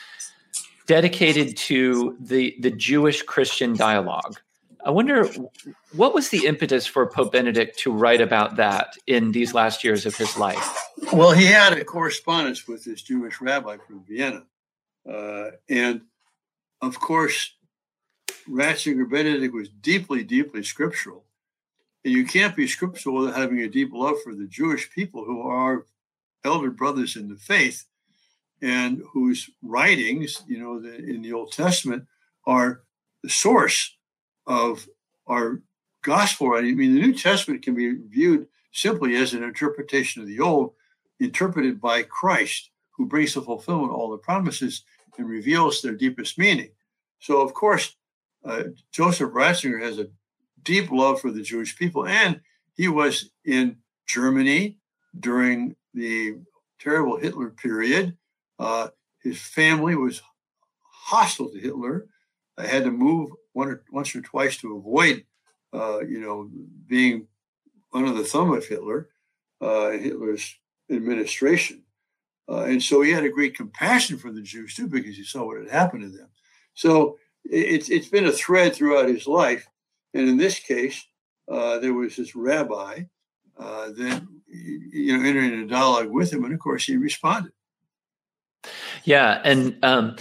dedicated 0.86 1.56
to 1.56 2.16
the 2.20 2.56
the 2.60 2.70
Jewish 2.70 3.22
Christian 3.22 3.76
dialogue. 3.76 4.40
I 4.86 4.90
wonder 4.90 5.26
what 5.92 6.12
was 6.14 6.28
the 6.28 6.46
impetus 6.46 6.86
for 6.86 7.06
Pope 7.06 7.32
Benedict 7.32 7.78
to 7.80 7.92
write 7.92 8.20
about 8.20 8.56
that 8.56 8.96
in 9.06 9.32
these 9.32 9.54
last 9.54 9.82
years 9.82 10.04
of 10.04 10.14
his 10.14 10.36
life? 10.36 10.78
Well, 11.10 11.32
he 11.32 11.46
had 11.46 11.72
a 11.72 11.84
correspondence 11.84 12.68
with 12.68 12.84
this 12.84 13.00
Jewish 13.00 13.40
rabbi 13.40 13.78
from 13.78 14.04
Vienna 14.04 14.42
uh, 15.10 15.50
and 15.68 16.02
of 16.82 17.00
course, 17.00 17.54
Ratzinger 18.48 19.08
Benedict 19.08 19.54
was 19.54 19.68
deeply, 19.68 20.22
deeply 20.22 20.62
scriptural. 20.62 21.24
And 22.04 22.12
you 22.12 22.26
can't 22.26 22.54
be 22.54 22.66
scriptural 22.66 23.16
without 23.16 23.36
having 23.36 23.60
a 23.60 23.68
deep 23.68 23.90
love 23.92 24.16
for 24.22 24.34
the 24.34 24.46
Jewish 24.46 24.90
people 24.90 25.24
who 25.24 25.40
are 25.42 25.86
elder 26.44 26.70
brothers 26.70 27.16
in 27.16 27.28
the 27.28 27.36
faith 27.36 27.86
and 28.60 29.02
whose 29.12 29.50
writings, 29.62 30.42
you 30.46 30.58
know, 30.58 30.78
the, 30.78 30.94
in 30.96 31.22
the 31.22 31.32
Old 31.32 31.52
Testament 31.52 32.06
are 32.46 32.82
the 33.22 33.30
source 33.30 33.96
of 34.46 34.86
our 35.26 35.62
gospel. 36.02 36.54
I 36.54 36.60
mean, 36.60 36.94
the 36.94 37.00
New 37.00 37.14
Testament 37.14 37.62
can 37.62 37.74
be 37.74 37.94
viewed 38.10 38.46
simply 38.72 39.16
as 39.16 39.32
an 39.32 39.42
interpretation 39.42 40.20
of 40.20 40.28
the 40.28 40.40
Old, 40.40 40.74
interpreted 41.20 41.80
by 41.80 42.02
Christ, 42.02 42.70
who 42.90 43.06
brings 43.06 43.32
to 43.32 43.40
fulfillment 43.40 43.92
of 43.92 43.96
all 43.96 44.10
the 44.10 44.18
promises 44.18 44.82
and 45.18 45.28
reveals 45.28 45.80
their 45.80 45.94
deepest 45.94 46.38
meaning. 46.38 46.70
So, 47.18 47.40
of 47.40 47.54
course, 47.54 47.96
uh, 48.44 48.64
Joseph 48.92 49.32
Ratzinger 49.32 49.80
has 49.82 49.98
a 49.98 50.08
deep 50.62 50.90
love 50.90 51.20
for 51.20 51.30
the 51.30 51.42
Jewish 51.42 51.76
people, 51.76 52.06
and 52.06 52.40
he 52.74 52.88
was 52.88 53.30
in 53.44 53.76
Germany 54.06 54.78
during 55.18 55.76
the 55.94 56.36
terrible 56.78 57.16
Hitler 57.16 57.50
period. 57.50 58.16
Uh, 58.58 58.88
his 59.22 59.40
family 59.40 59.94
was 59.94 60.20
hostile 60.82 61.50
to 61.50 61.58
Hitler. 61.58 62.06
I 62.58 62.66
had 62.66 62.84
to 62.84 62.90
move 62.90 63.30
one 63.52 63.68
or, 63.68 63.82
once 63.90 64.14
or 64.14 64.20
twice 64.20 64.56
to 64.58 64.76
avoid, 64.76 65.24
uh, 65.72 66.00
you 66.00 66.20
know, 66.20 66.50
being 66.86 67.26
under 67.92 68.12
the 68.12 68.24
thumb 68.24 68.52
of 68.52 68.66
Hitler, 68.66 69.08
uh, 69.60 69.90
Hitler's 69.90 70.56
administration. 70.90 71.83
Uh, 72.48 72.64
and 72.64 72.82
so 72.82 73.00
he 73.00 73.10
had 73.10 73.24
a 73.24 73.30
great 73.30 73.56
compassion 73.56 74.18
for 74.18 74.30
the 74.30 74.42
Jews 74.42 74.74
too, 74.74 74.86
because 74.86 75.16
he 75.16 75.24
saw 75.24 75.46
what 75.46 75.58
had 75.58 75.70
happened 75.70 76.02
to 76.02 76.16
them. 76.16 76.28
So 76.74 77.18
it's 77.44 77.90
it's 77.90 78.08
been 78.08 78.26
a 78.26 78.32
thread 78.32 78.74
throughout 78.74 79.08
his 79.08 79.26
life, 79.26 79.66
and 80.12 80.28
in 80.28 80.36
this 80.36 80.58
case, 80.58 81.06
uh, 81.50 81.78
there 81.78 81.94
was 81.94 82.16
this 82.16 82.34
rabbi 82.34 83.02
uh, 83.58 83.86
that 83.90 84.26
you 84.46 85.16
know 85.16 85.24
entered 85.24 85.52
a 85.52 85.66
dialogue 85.66 86.10
with 86.10 86.32
him, 86.32 86.44
and 86.44 86.54
of 86.54 86.60
course 86.60 86.84
he 86.84 86.96
responded. 86.96 87.52
Yeah, 89.04 89.40
and 89.44 89.76
um, 89.84 90.16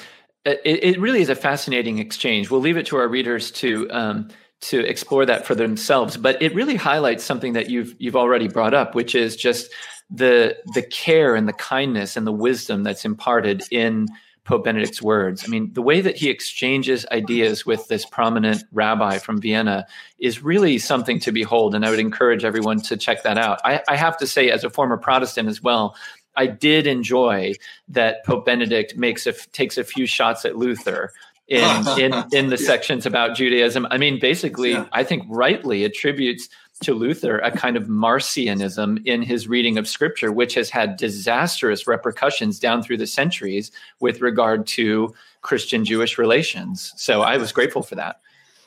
it, 0.45 0.59
it, 0.65 0.99
really 0.99 1.21
is 1.21 1.29
a 1.29 1.35
fascinating 1.35 1.99
exchange. 1.99 2.49
We'll 2.49 2.59
leave 2.59 2.75
it 2.75 2.85
to 2.87 2.97
our 2.97 3.07
readers 3.07 3.51
to 3.51 3.89
um, 3.91 4.29
to 4.61 4.79
explore 4.79 5.25
that 5.25 5.45
for 5.45 5.55
themselves, 5.55 6.17
but 6.17 6.41
it 6.41 6.53
really 6.53 6.75
highlights 6.75 7.23
something 7.23 7.53
that 7.53 7.69
you've 7.69 7.95
you've 7.99 8.15
already 8.15 8.47
brought 8.47 8.73
up, 8.73 8.95
which 8.95 9.15
is 9.15 9.35
just 9.35 9.69
the 10.13 10.55
the 10.73 10.83
care 10.83 11.35
and 11.35 11.47
the 11.47 11.53
kindness 11.53 12.15
and 12.15 12.25
the 12.25 12.31
wisdom 12.31 12.83
that's 12.83 13.03
imparted 13.03 13.63
in 13.71 14.07
Pope 14.45 14.65
Benedict's 14.65 15.01
words. 15.01 15.43
I 15.45 15.47
mean, 15.47 15.71
the 15.73 15.81
way 15.81 16.01
that 16.01 16.17
he 16.17 16.29
exchanges 16.29 17.05
ideas 17.11 17.65
with 17.65 17.87
this 17.87 18.05
prominent 18.05 18.63
rabbi 18.73 19.17
from 19.17 19.39
Vienna 19.39 19.87
is 20.19 20.43
really 20.43 20.77
something 20.77 21.19
to 21.21 21.31
behold. 21.31 21.73
And 21.73 21.85
I 21.85 21.89
would 21.89 21.99
encourage 21.99 22.43
everyone 22.43 22.81
to 22.81 22.97
check 22.97 23.23
that 23.23 23.37
out. 23.37 23.61
I, 23.63 23.81
I 23.87 23.95
have 23.95 24.17
to 24.17 24.27
say, 24.27 24.51
as 24.51 24.65
a 24.65 24.69
former 24.69 24.97
Protestant 24.97 25.47
as 25.47 25.63
well, 25.63 25.95
I 26.35 26.47
did 26.47 26.87
enjoy 26.87 27.53
that 27.87 28.25
Pope 28.25 28.45
Benedict 28.45 28.97
makes 28.97 29.25
a, 29.25 29.33
takes 29.33 29.77
a 29.77 29.83
few 29.83 30.05
shots 30.05 30.43
at 30.43 30.57
Luther 30.57 31.13
in 31.47 31.87
in 31.99 32.13
in 32.33 32.49
the 32.49 32.57
sections 32.57 33.05
about 33.05 33.35
Judaism. 33.35 33.87
I 33.91 33.97
mean, 33.97 34.19
basically, 34.19 34.71
yeah. 34.71 34.87
I 34.91 35.03
think 35.03 35.23
rightly 35.29 35.83
attributes 35.85 36.49
to 36.81 36.93
Luther 36.93 37.39
a 37.39 37.51
kind 37.51 37.77
of 37.77 37.83
Marcionism 37.83 39.05
in 39.05 39.21
his 39.21 39.47
reading 39.47 39.77
of 39.77 39.87
Scripture, 39.87 40.31
which 40.31 40.53
has 40.55 40.69
had 40.69 40.97
disastrous 40.97 41.87
repercussions 41.87 42.59
down 42.59 42.83
through 42.83 42.97
the 42.97 43.07
centuries 43.07 43.71
with 43.99 44.21
regard 44.21 44.65
to 44.67 45.13
Christian 45.41 45.85
Jewish 45.85 46.17
relations. 46.17 46.93
So 46.97 47.21
I 47.21 47.37
was 47.37 47.51
grateful 47.51 47.83
for 47.83 47.95
that. 47.95 48.19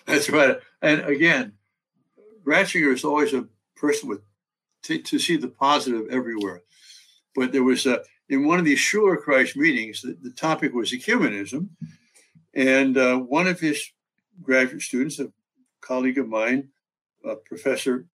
That's 0.06 0.30
right. 0.30 0.58
And 0.82 1.00
again, 1.04 1.52
Ratzinger 2.44 2.92
is 2.92 3.04
always 3.04 3.34
a 3.34 3.46
person 3.74 4.08
with 4.08 4.20
to, 4.84 4.98
to 4.98 5.18
see 5.18 5.36
the 5.36 5.48
positive 5.48 6.06
everywhere. 6.10 6.62
But 7.34 7.52
there 7.52 7.64
was 7.64 7.86
a 7.86 8.02
in 8.28 8.46
one 8.46 8.58
of 8.58 8.64
these 8.64 8.78
Schülerkreis 8.78 9.56
meetings, 9.56 10.02
the, 10.02 10.16
the 10.20 10.30
topic 10.30 10.72
was 10.72 10.92
ecumenism. 10.92 11.68
And 12.54 12.96
uh, 12.96 13.18
one 13.18 13.46
of 13.46 13.60
his 13.60 13.90
graduate 14.42 14.82
students, 14.82 15.20
a 15.20 15.30
colleague 15.80 16.18
of 16.18 16.28
mine, 16.28 16.70
uh, 17.26 17.34
Professor 17.44 18.06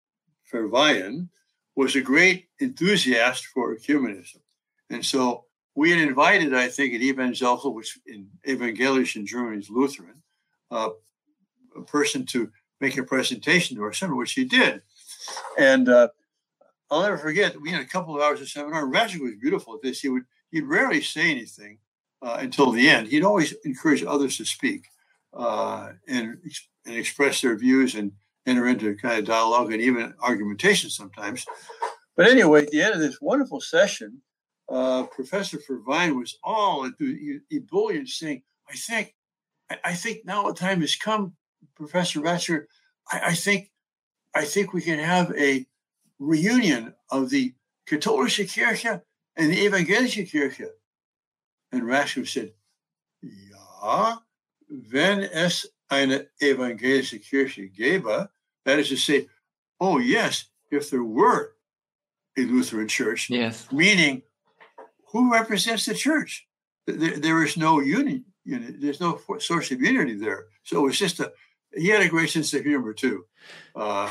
Verweyen, 0.51 1.29
was 1.75 1.95
a 1.95 2.01
great 2.01 2.47
enthusiast 2.59 3.45
for 3.47 3.75
ecumenism. 3.75 4.41
And 4.89 5.05
so 5.05 5.45
we 5.75 5.91
had 5.91 5.99
invited, 5.99 6.53
I 6.53 6.67
think, 6.67 6.93
an 6.93 7.01
evangelical, 7.01 7.73
which 7.73 7.97
in 8.05 8.27
evangelisch 8.45 9.15
in 9.15 9.25
German 9.25 9.59
is 9.59 9.69
Lutheran, 9.69 10.21
uh, 10.69 10.89
a 11.77 11.81
person 11.81 12.25
to 12.27 12.51
make 12.81 12.97
a 12.97 13.03
presentation 13.03 13.77
to 13.77 13.83
our 13.83 13.93
seminar, 13.93 14.17
which 14.17 14.33
he 14.33 14.43
did. 14.43 14.81
And 15.57 15.87
uh, 15.87 16.09
I'll 16.89 17.03
never 17.03 17.17
forget, 17.17 17.59
we 17.61 17.71
had 17.71 17.81
a 17.81 17.85
couple 17.85 18.15
of 18.15 18.21
hours 18.21 18.41
of 18.41 18.49
seminar. 18.49 18.85
Ratzinger 18.85 19.21
was 19.21 19.35
beautiful 19.39 19.75
at 19.75 19.81
this. 19.81 20.01
He 20.01 20.09
would 20.09 20.23
he'd 20.51 20.65
rarely 20.65 21.01
say 21.01 21.31
anything, 21.31 21.77
uh, 22.21 22.37
until 22.39 22.71
the 22.71 22.89
end. 22.89 23.07
He'd 23.07 23.23
always 23.23 23.53
encourage 23.65 24.03
others 24.03 24.37
to 24.37 24.45
speak 24.45 24.87
uh, 25.33 25.91
and, 26.07 26.37
and 26.85 26.95
express 26.95 27.41
their 27.41 27.55
views 27.55 27.95
and 27.95 28.11
enter 28.45 28.67
into 28.67 28.95
kind 28.95 29.19
of 29.19 29.25
dialogue 29.25 29.71
and 29.71 29.81
even 29.81 30.13
argumentation 30.21 30.89
sometimes. 30.89 31.45
But 32.15 32.27
anyway, 32.27 32.63
at 32.63 32.71
the 32.71 32.81
end 32.81 32.93
of 32.95 32.99
this 32.99 33.21
wonderful 33.21 33.61
session, 33.61 34.21
uh, 34.69 35.03
Professor 35.03 35.57
Verweyen 35.57 36.17
was 36.17 36.37
all 36.43 36.89
ebullient, 37.51 38.09
saying, 38.09 38.43
"I 38.69 38.75
think, 38.75 39.15
I 39.83 39.93
think 39.93 40.25
now 40.25 40.47
the 40.47 40.53
time 40.53 40.81
has 40.81 40.95
come, 40.95 41.35
Professor 41.75 42.21
Ratzinger. 42.21 42.65
I, 43.11 43.21
I 43.27 43.35
think, 43.35 43.71
I 44.33 44.45
think 44.45 44.73
we 44.73 44.81
can 44.81 44.99
have 44.99 45.31
a 45.37 45.65
reunion 46.19 46.93
of 47.09 47.29
the 47.29 47.53
Katholische 47.87 48.45
Kirche 48.45 49.01
and 49.35 49.51
the 49.51 49.65
Evangelische 49.65 50.29
Kirche." 50.29 50.69
And 51.71 51.83
Ratzinger 51.83 52.27
said, 52.27 52.53
Ja, 53.21 54.17
wenn 54.69 55.23
es 55.23 55.65
eine 55.91 56.27
evangelische 56.41 57.19
Kirche 57.19 57.69
gäbe, 57.69 58.29
that 58.65 58.79
is 58.79 58.89
to 58.89 58.95
say, 58.95 59.27
oh, 59.79 59.99
yes, 59.99 60.45
if 60.71 60.89
there 60.89 61.03
were 61.03 61.53
a 62.37 62.41
Lutheran 62.41 62.87
church, 62.87 63.29
yes. 63.29 63.67
meaning 63.71 64.21
who 65.11 65.31
represents 65.31 65.85
the 65.85 65.93
church? 65.93 66.47
There, 66.87 67.17
there 67.17 67.43
is 67.43 67.57
no 67.57 67.81
unity, 67.81 68.23
there's 68.45 69.01
no 69.01 69.19
source 69.39 69.71
of 69.71 69.81
unity 69.81 70.15
there. 70.15 70.45
So 70.63 70.87
it's 70.87 70.97
just 70.97 71.19
a, 71.19 71.33
he 71.73 71.87
had 71.87 72.01
a 72.01 72.09
great 72.09 72.29
sense 72.29 72.53
of 72.53 72.63
humor 72.63 72.93
too. 72.93 73.25
Uh, 73.75 74.09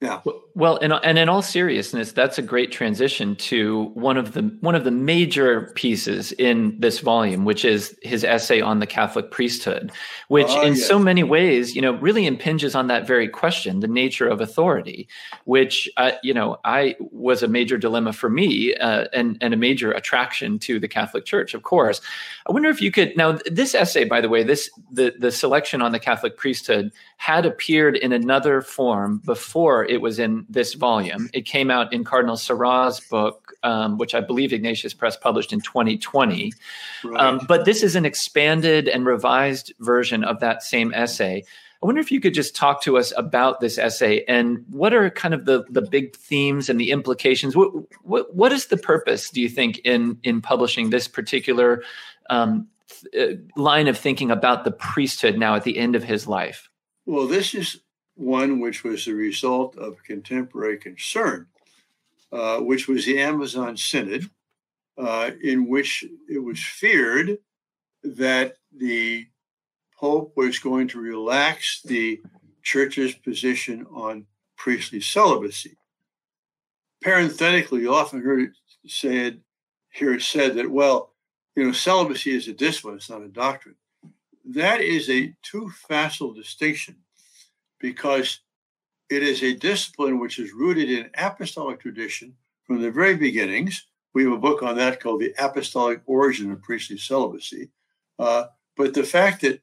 yeah. 0.00 0.20
Well, 0.54 0.76
and 0.76 0.92
and 0.92 1.18
in 1.18 1.28
all 1.28 1.42
seriousness, 1.42 2.12
that's 2.12 2.38
a 2.38 2.42
great 2.42 2.70
transition 2.70 3.34
to 3.36 3.86
one 3.94 4.16
of 4.16 4.32
the 4.32 4.42
one 4.60 4.76
of 4.76 4.84
the 4.84 4.92
major 4.92 5.72
pieces 5.74 6.30
in 6.32 6.78
this 6.78 7.00
volume, 7.00 7.44
which 7.44 7.64
is 7.64 7.98
his 8.02 8.22
essay 8.22 8.60
on 8.60 8.78
the 8.78 8.86
Catholic 8.86 9.32
priesthood, 9.32 9.90
which 10.28 10.46
oh, 10.50 10.62
in 10.62 10.74
yes. 10.74 10.86
so 10.86 11.00
many 11.00 11.24
ways, 11.24 11.74
you 11.74 11.82
know, 11.82 11.94
really 11.94 12.26
impinges 12.26 12.76
on 12.76 12.86
that 12.86 13.08
very 13.08 13.28
question, 13.28 13.80
the 13.80 13.88
nature 13.88 14.28
of 14.28 14.40
authority, 14.40 15.08
which 15.46 15.88
uh, 15.96 16.12
you 16.22 16.32
know, 16.32 16.58
I 16.64 16.94
was 17.00 17.42
a 17.42 17.48
major 17.48 17.76
dilemma 17.76 18.12
for 18.12 18.30
me 18.30 18.76
uh, 18.76 19.06
and 19.12 19.36
and 19.40 19.52
a 19.52 19.56
major 19.56 19.90
attraction 19.90 20.60
to 20.60 20.78
the 20.78 20.88
Catholic 20.88 21.24
Church, 21.24 21.54
of 21.54 21.64
course. 21.64 22.00
I 22.48 22.52
wonder 22.52 22.68
if 22.68 22.80
you 22.80 22.92
could 22.92 23.16
now 23.16 23.38
this 23.46 23.74
essay, 23.74 24.04
by 24.04 24.20
the 24.20 24.28
way, 24.28 24.44
this 24.44 24.70
the 24.92 25.12
the 25.18 25.32
selection 25.32 25.82
on 25.82 25.90
the 25.90 25.98
Catholic 25.98 26.36
priesthood 26.36 26.92
had 27.16 27.44
appeared 27.44 27.96
in 27.96 28.12
another 28.12 28.62
form 28.62 29.20
before 29.24 29.87
it 29.88 30.00
was 30.00 30.18
in 30.18 30.46
this 30.48 30.74
volume. 30.74 31.28
It 31.32 31.42
came 31.42 31.70
out 31.70 31.92
in 31.92 32.04
Cardinal 32.04 32.36
Sarah's 32.36 33.00
book, 33.00 33.52
um, 33.62 33.98
which 33.98 34.14
I 34.14 34.20
believe 34.20 34.52
Ignatius 34.52 34.94
Press 34.94 35.16
published 35.16 35.52
in 35.52 35.60
2020. 35.60 36.52
Right. 37.04 37.20
Um, 37.20 37.40
but 37.48 37.64
this 37.64 37.82
is 37.82 37.96
an 37.96 38.04
expanded 38.04 38.88
and 38.88 39.06
revised 39.06 39.72
version 39.80 40.24
of 40.24 40.40
that 40.40 40.62
same 40.62 40.92
essay. 40.94 41.44
I 41.80 41.86
wonder 41.86 42.00
if 42.00 42.10
you 42.10 42.20
could 42.20 42.34
just 42.34 42.56
talk 42.56 42.82
to 42.82 42.98
us 42.98 43.12
about 43.16 43.60
this 43.60 43.78
essay 43.78 44.24
and 44.26 44.64
what 44.68 44.92
are 44.92 45.10
kind 45.10 45.32
of 45.32 45.44
the, 45.44 45.64
the 45.70 45.82
big 45.82 46.16
themes 46.16 46.68
and 46.68 46.80
the 46.80 46.90
implications. 46.90 47.54
What, 47.54 47.70
what, 48.02 48.34
what 48.34 48.52
is 48.52 48.66
the 48.66 48.76
purpose, 48.76 49.30
do 49.30 49.40
you 49.40 49.48
think, 49.48 49.78
in, 49.84 50.18
in 50.24 50.40
publishing 50.40 50.90
this 50.90 51.06
particular 51.06 51.84
um, 52.30 52.66
th- 53.12 53.38
uh, 53.38 53.60
line 53.60 53.86
of 53.86 53.96
thinking 53.96 54.32
about 54.32 54.64
the 54.64 54.72
priesthood 54.72 55.38
now 55.38 55.54
at 55.54 55.62
the 55.62 55.78
end 55.78 55.94
of 55.94 56.02
his 56.02 56.26
life? 56.26 56.68
Well, 57.06 57.28
this 57.28 57.54
is 57.54 57.80
one 58.18 58.58
which 58.58 58.82
was 58.82 59.04
the 59.04 59.14
result 59.14 59.76
of 59.78 60.02
contemporary 60.02 60.76
concern, 60.76 61.46
uh, 62.32 62.58
which 62.58 62.88
was 62.88 63.06
the 63.06 63.20
Amazon 63.20 63.76
Synod, 63.76 64.28
uh, 64.98 65.30
in 65.40 65.68
which 65.68 66.04
it 66.28 66.40
was 66.40 66.62
feared 66.62 67.38
that 68.02 68.56
the 68.76 69.24
Pope 69.96 70.32
was 70.36 70.58
going 70.58 70.88
to 70.88 71.00
relax 71.00 71.80
the 71.82 72.20
church's 72.62 73.14
position 73.14 73.86
on 73.92 74.26
priestly 74.56 75.00
celibacy. 75.00 75.76
Parenthetically, 77.00 77.82
you 77.82 77.94
often 77.94 78.20
heard 78.20 78.40
it 78.40 78.50
said, 78.90 79.40
hear 79.90 80.14
it 80.14 80.22
said 80.22 80.56
that, 80.56 80.68
well, 80.68 81.14
you 81.54 81.64
know, 81.64 81.72
celibacy 81.72 82.34
is 82.34 82.48
a 82.48 82.52
discipline, 82.52 82.96
it's 82.96 83.10
not 83.10 83.22
a 83.22 83.28
doctrine. 83.28 83.76
That 84.44 84.80
is 84.80 85.08
a 85.08 85.32
too 85.42 85.70
facile 85.88 86.32
distinction 86.32 86.96
because 87.80 88.40
it 89.10 89.22
is 89.22 89.42
a 89.42 89.54
discipline 89.54 90.18
which 90.18 90.38
is 90.38 90.52
rooted 90.52 90.90
in 90.90 91.10
apostolic 91.16 91.80
tradition 91.80 92.34
from 92.66 92.82
the 92.82 92.90
very 92.90 93.16
beginnings. 93.16 93.86
We 94.14 94.24
have 94.24 94.32
a 94.32 94.38
book 94.38 94.62
on 94.62 94.76
that 94.76 95.00
called 95.00 95.20
The 95.20 95.34
Apostolic 95.38 96.00
Origin 96.06 96.50
of 96.52 96.62
Priestly 96.62 96.98
Celibacy. 96.98 97.70
Uh, 98.18 98.46
but 98.76 98.94
the 98.94 99.04
fact 99.04 99.40
that 99.42 99.62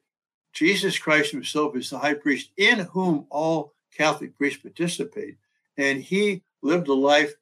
Jesus 0.52 0.98
Christ 0.98 1.32
himself 1.32 1.76
is 1.76 1.90
the 1.90 1.98
high 1.98 2.14
priest 2.14 2.50
in 2.56 2.80
whom 2.80 3.26
all 3.30 3.74
Catholic 3.96 4.36
priests 4.36 4.62
participate, 4.62 5.36
and 5.76 6.00
he 6.00 6.42
lived 6.62 6.88
a 6.88 6.94
life 6.94 7.34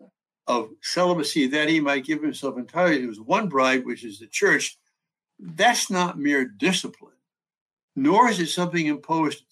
of 0.46 0.70
celibacy 0.82 1.46
that 1.48 1.68
he 1.68 1.80
might 1.80 2.04
give 2.04 2.22
himself 2.22 2.58
entirely 2.58 2.98
to 2.98 3.08
his 3.08 3.20
one 3.20 3.48
bride, 3.48 3.84
which 3.84 4.04
is 4.04 4.18
the 4.18 4.26
church, 4.26 4.76
that's 5.38 5.90
not 5.90 6.18
mere 6.18 6.44
discipline, 6.44 7.14
nor 7.96 8.28
is 8.28 8.40
it 8.40 8.48
something 8.48 8.86
imposed 8.86 9.44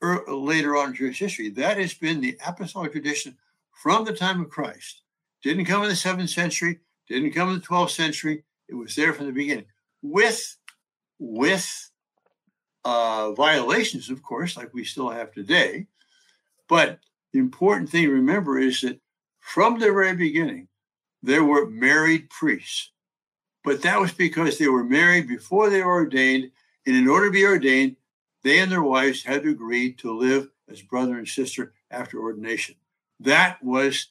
later 0.00 0.76
on 0.76 0.90
in 0.90 0.94
Jewish 0.94 1.18
history. 1.18 1.50
That 1.50 1.78
has 1.78 1.94
been 1.94 2.20
the 2.20 2.38
apostolic 2.46 2.92
tradition 2.92 3.36
from 3.72 4.04
the 4.04 4.14
time 4.14 4.40
of 4.40 4.50
Christ. 4.50 5.02
Didn't 5.42 5.66
come 5.66 5.82
in 5.82 5.88
the 5.88 5.96
seventh 5.96 6.30
century, 6.30 6.80
didn't 7.08 7.32
come 7.32 7.48
in 7.48 7.56
the 7.56 7.66
12th 7.66 7.90
century. 7.90 8.44
It 8.68 8.74
was 8.74 8.94
there 8.94 9.12
from 9.12 9.26
the 9.26 9.32
beginning 9.32 9.66
with, 10.02 10.56
with 11.18 11.90
uh, 12.84 13.32
violations, 13.32 14.10
of 14.10 14.22
course, 14.22 14.56
like 14.56 14.74
we 14.74 14.84
still 14.84 15.10
have 15.10 15.32
today. 15.32 15.86
But 16.68 16.98
the 17.32 17.38
important 17.38 17.90
thing 17.90 18.04
to 18.04 18.12
remember 18.12 18.58
is 18.58 18.80
that 18.82 19.00
from 19.40 19.78
the 19.78 19.86
very 19.86 20.14
beginning, 20.14 20.68
there 21.22 21.44
were 21.44 21.68
married 21.68 22.30
priests. 22.30 22.92
But 23.64 23.82
that 23.82 24.00
was 24.00 24.12
because 24.12 24.58
they 24.58 24.68
were 24.68 24.84
married 24.84 25.28
before 25.28 25.68
they 25.68 25.82
were 25.82 25.92
ordained. 25.92 26.50
And 26.86 26.96
in 26.96 27.08
order 27.08 27.26
to 27.26 27.32
be 27.32 27.44
ordained, 27.44 27.96
they 28.48 28.60
and 28.60 28.72
their 28.72 28.82
wives 28.82 29.22
had 29.22 29.42
to 29.42 29.50
agree 29.50 29.92
to 29.92 30.16
live 30.16 30.48
as 30.70 30.80
brother 30.80 31.18
and 31.18 31.28
sister 31.28 31.74
after 31.90 32.18
ordination. 32.18 32.74
That 33.20 33.62
was 33.62 34.08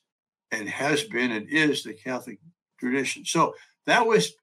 and 0.52 0.70
has 0.70 1.04
been 1.04 1.32
and 1.32 1.50
is 1.50 1.84
the 1.84 1.94
Catholic 1.94 2.40
tradition. 2.80 3.26
So 3.26 3.56
that 3.86 4.06
was 4.06 4.34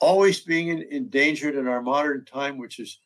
always 0.00 0.40
being 0.40 0.68
endangered 0.68 1.56
in 1.56 1.66
our 1.66 1.82
modern 1.82 2.24
time, 2.24 2.58
which 2.58 2.78
is 2.78 3.00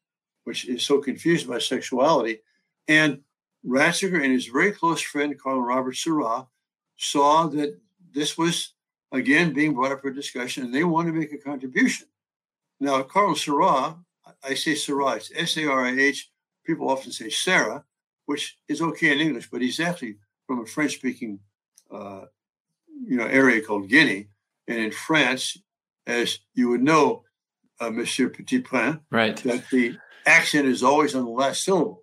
which 0.44 0.68
is 0.68 0.86
so 0.86 1.00
confused 1.00 1.48
by 1.48 1.58
sexuality. 1.58 2.40
And 2.88 3.20
Ratzinger 3.66 4.22
and 4.22 4.32
his 4.32 4.46
very 4.46 4.72
close 4.72 5.00
friend 5.00 5.38
Cardinal 5.40 5.66
Robert 5.66 5.96
Sarah 5.96 6.46
saw 6.98 7.46
that 7.46 7.78
this 8.12 8.36
was 8.36 8.74
again 9.12 9.54
being 9.54 9.72
brought 9.72 9.92
up 9.92 10.02
for 10.02 10.10
discussion, 10.10 10.64
and 10.64 10.74
they 10.74 10.84
want 10.84 11.06
to 11.06 11.14
make 11.14 11.32
a 11.32 11.38
contribution. 11.38 12.06
Now, 12.80 13.02
Cardinal 13.02 13.36
Sarah, 13.36 13.96
I 14.42 14.54
say 14.54 14.74
Sarah, 14.74 15.12
it's 15.12 15.32
S-A-R-I-H. 15.34 16.30
People 16.64 16.90
often 16.90 17.12
say 17.12 17.30
Sarah, 17.30 17.84
which 18.26 18.58
is 18.68 18.80
okay 18.80 19.12
in 19.12 19.20
English, 19.20 19.50
but 19.50 19.60
he's 19.60 19.80
actually 19.80 20.16
from 20.46 20.62
a 20.62 20.66
French-speaking, 20.66 21.40
uh, 21.90 22.22
you 23.06 23.16
know, 23.16 23.26
area 23.26 23.60
called 23.60 23.88
Guinea, 23.88 24.28
and 24.66 24.78
in 24.78 24.90
France, 24.90 25.58
as 26.06 26.38
you 26.54 26.68
would 26.68 26.82
know, 26.82 27.24
uh, 27.80 27.90
Monsieur 27.90 28.28
Petiprin, 28.28 29.00
right, 29.10 29.36
that 29.44 29.68
the 29.70 29.96
accent 30.26 30.66
is 30.66 30.82
always 30.82 31.14
on 31.14 31.24
the 31.24 31.30
last 31.30 31.64
syllable. 31.64 32.02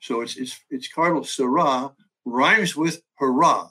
So 0.00 0.20
it's 0.20 0.36
it's 0.36 0.60
it's 0.70 0.88
Cardinal 0.88 1.24
Sarah 1.24 1.92
rhymes 2.24 2.76
with 2.76 3.02
hurrah. 3.16 3.70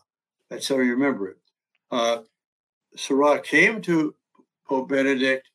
That's 0.50 0.68
how 0.68 0.76
you 0.76 0.92
remember 0.92 1.30
it. 1.30 1.38
Uh, 1.92 2.20
Sarah 2.96 3.40
came 3.42 3.82
to 3.84 4.16
Pope 4.68 4.90
Benedict, 4.90 5.48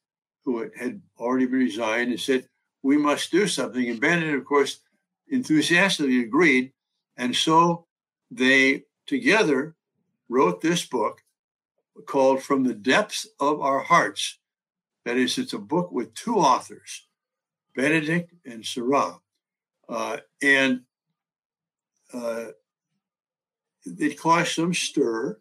who 0.45 0.71
had 0.79 1.03
already 1.19 1.47
been 1.47 1.59
resigned, 1.59 2.11
and 2.11 2.21
said, 2.21 2.49
"We 2.83 2.97
must 2.97 3.31
do 3.31 3.47
something." 3.47 3.89
And 3.89 4.01
Benedict, 4.01 4.39
of 4.39 4.45
course, 4.45 4.81
enthusiastically 5.29 6.21
agreed, 6.21 6.73
and 7.17 7.35
so 7.35 7.87
they 8.31 8.85
together 9.07 9.75
wrote 10.29 10.61
this 10.61 10.85
book 10.87 11.23
called 12.07 12.43
From 12.43 12.65
the 12.65 12.75
Depths 12.75 13.27
of 13.39 13.61
Our 13.61 13.81
Hearts. 13.81 14.39
That 15.05 15.17
is, 15.17 15.37
it's 15.39 15.53
a 15.53 15.59
book 15.59 15.91
with 15.93 16.15
two 16.15 16.37
authors, 16.37 17.07
Benedict 17.75 18.33
and 18.45 18.65
Sarah. 18.65 19.21
Uh, 19.89 20.19
and 20.41 20.83
uh, 22.15 22.47
it 23.85 24.19
caused 24.19 24.53
some 24.53 24.73
stir, 24.73 25.39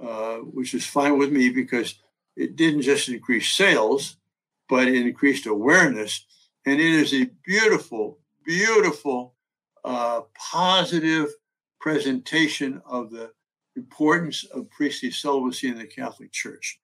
uh, 0.00 0.36
which 0.36 0.74
is 0.74 0.86
fine 0.86 1.18
with 1.18 1.32
me 1.32 1.50
because 1.50 1.96
it 2.36 2.56
didn't 2.56 2.82
just 2.82 3.08
increase 3.08 3.52
sales, 3.52 4.16
but 4.68 4.88
it 4.88 4.94
increased 4.94 5.46
awareness. 5.46 6.24
And 6.66 6.80
it 6.80 6.86
is 6.86 7.12
a 7.14 7.30
beautiful, 7.44 8.18
beautiful, 8.44 9.34
uh, 9.84 10.22
positive 10.34 11.28
presentation 11.80 12.80
of 12.86 13.10
the 13.10 13.32
importance 13.76 14.44
of 14.44 14.70
priestly 14.70 15.10
celibacy 15.10 15.68
in 15.68 15.78
the 15.78 15.86
Catholic 15.86 16.30
Church. 16.30 16.80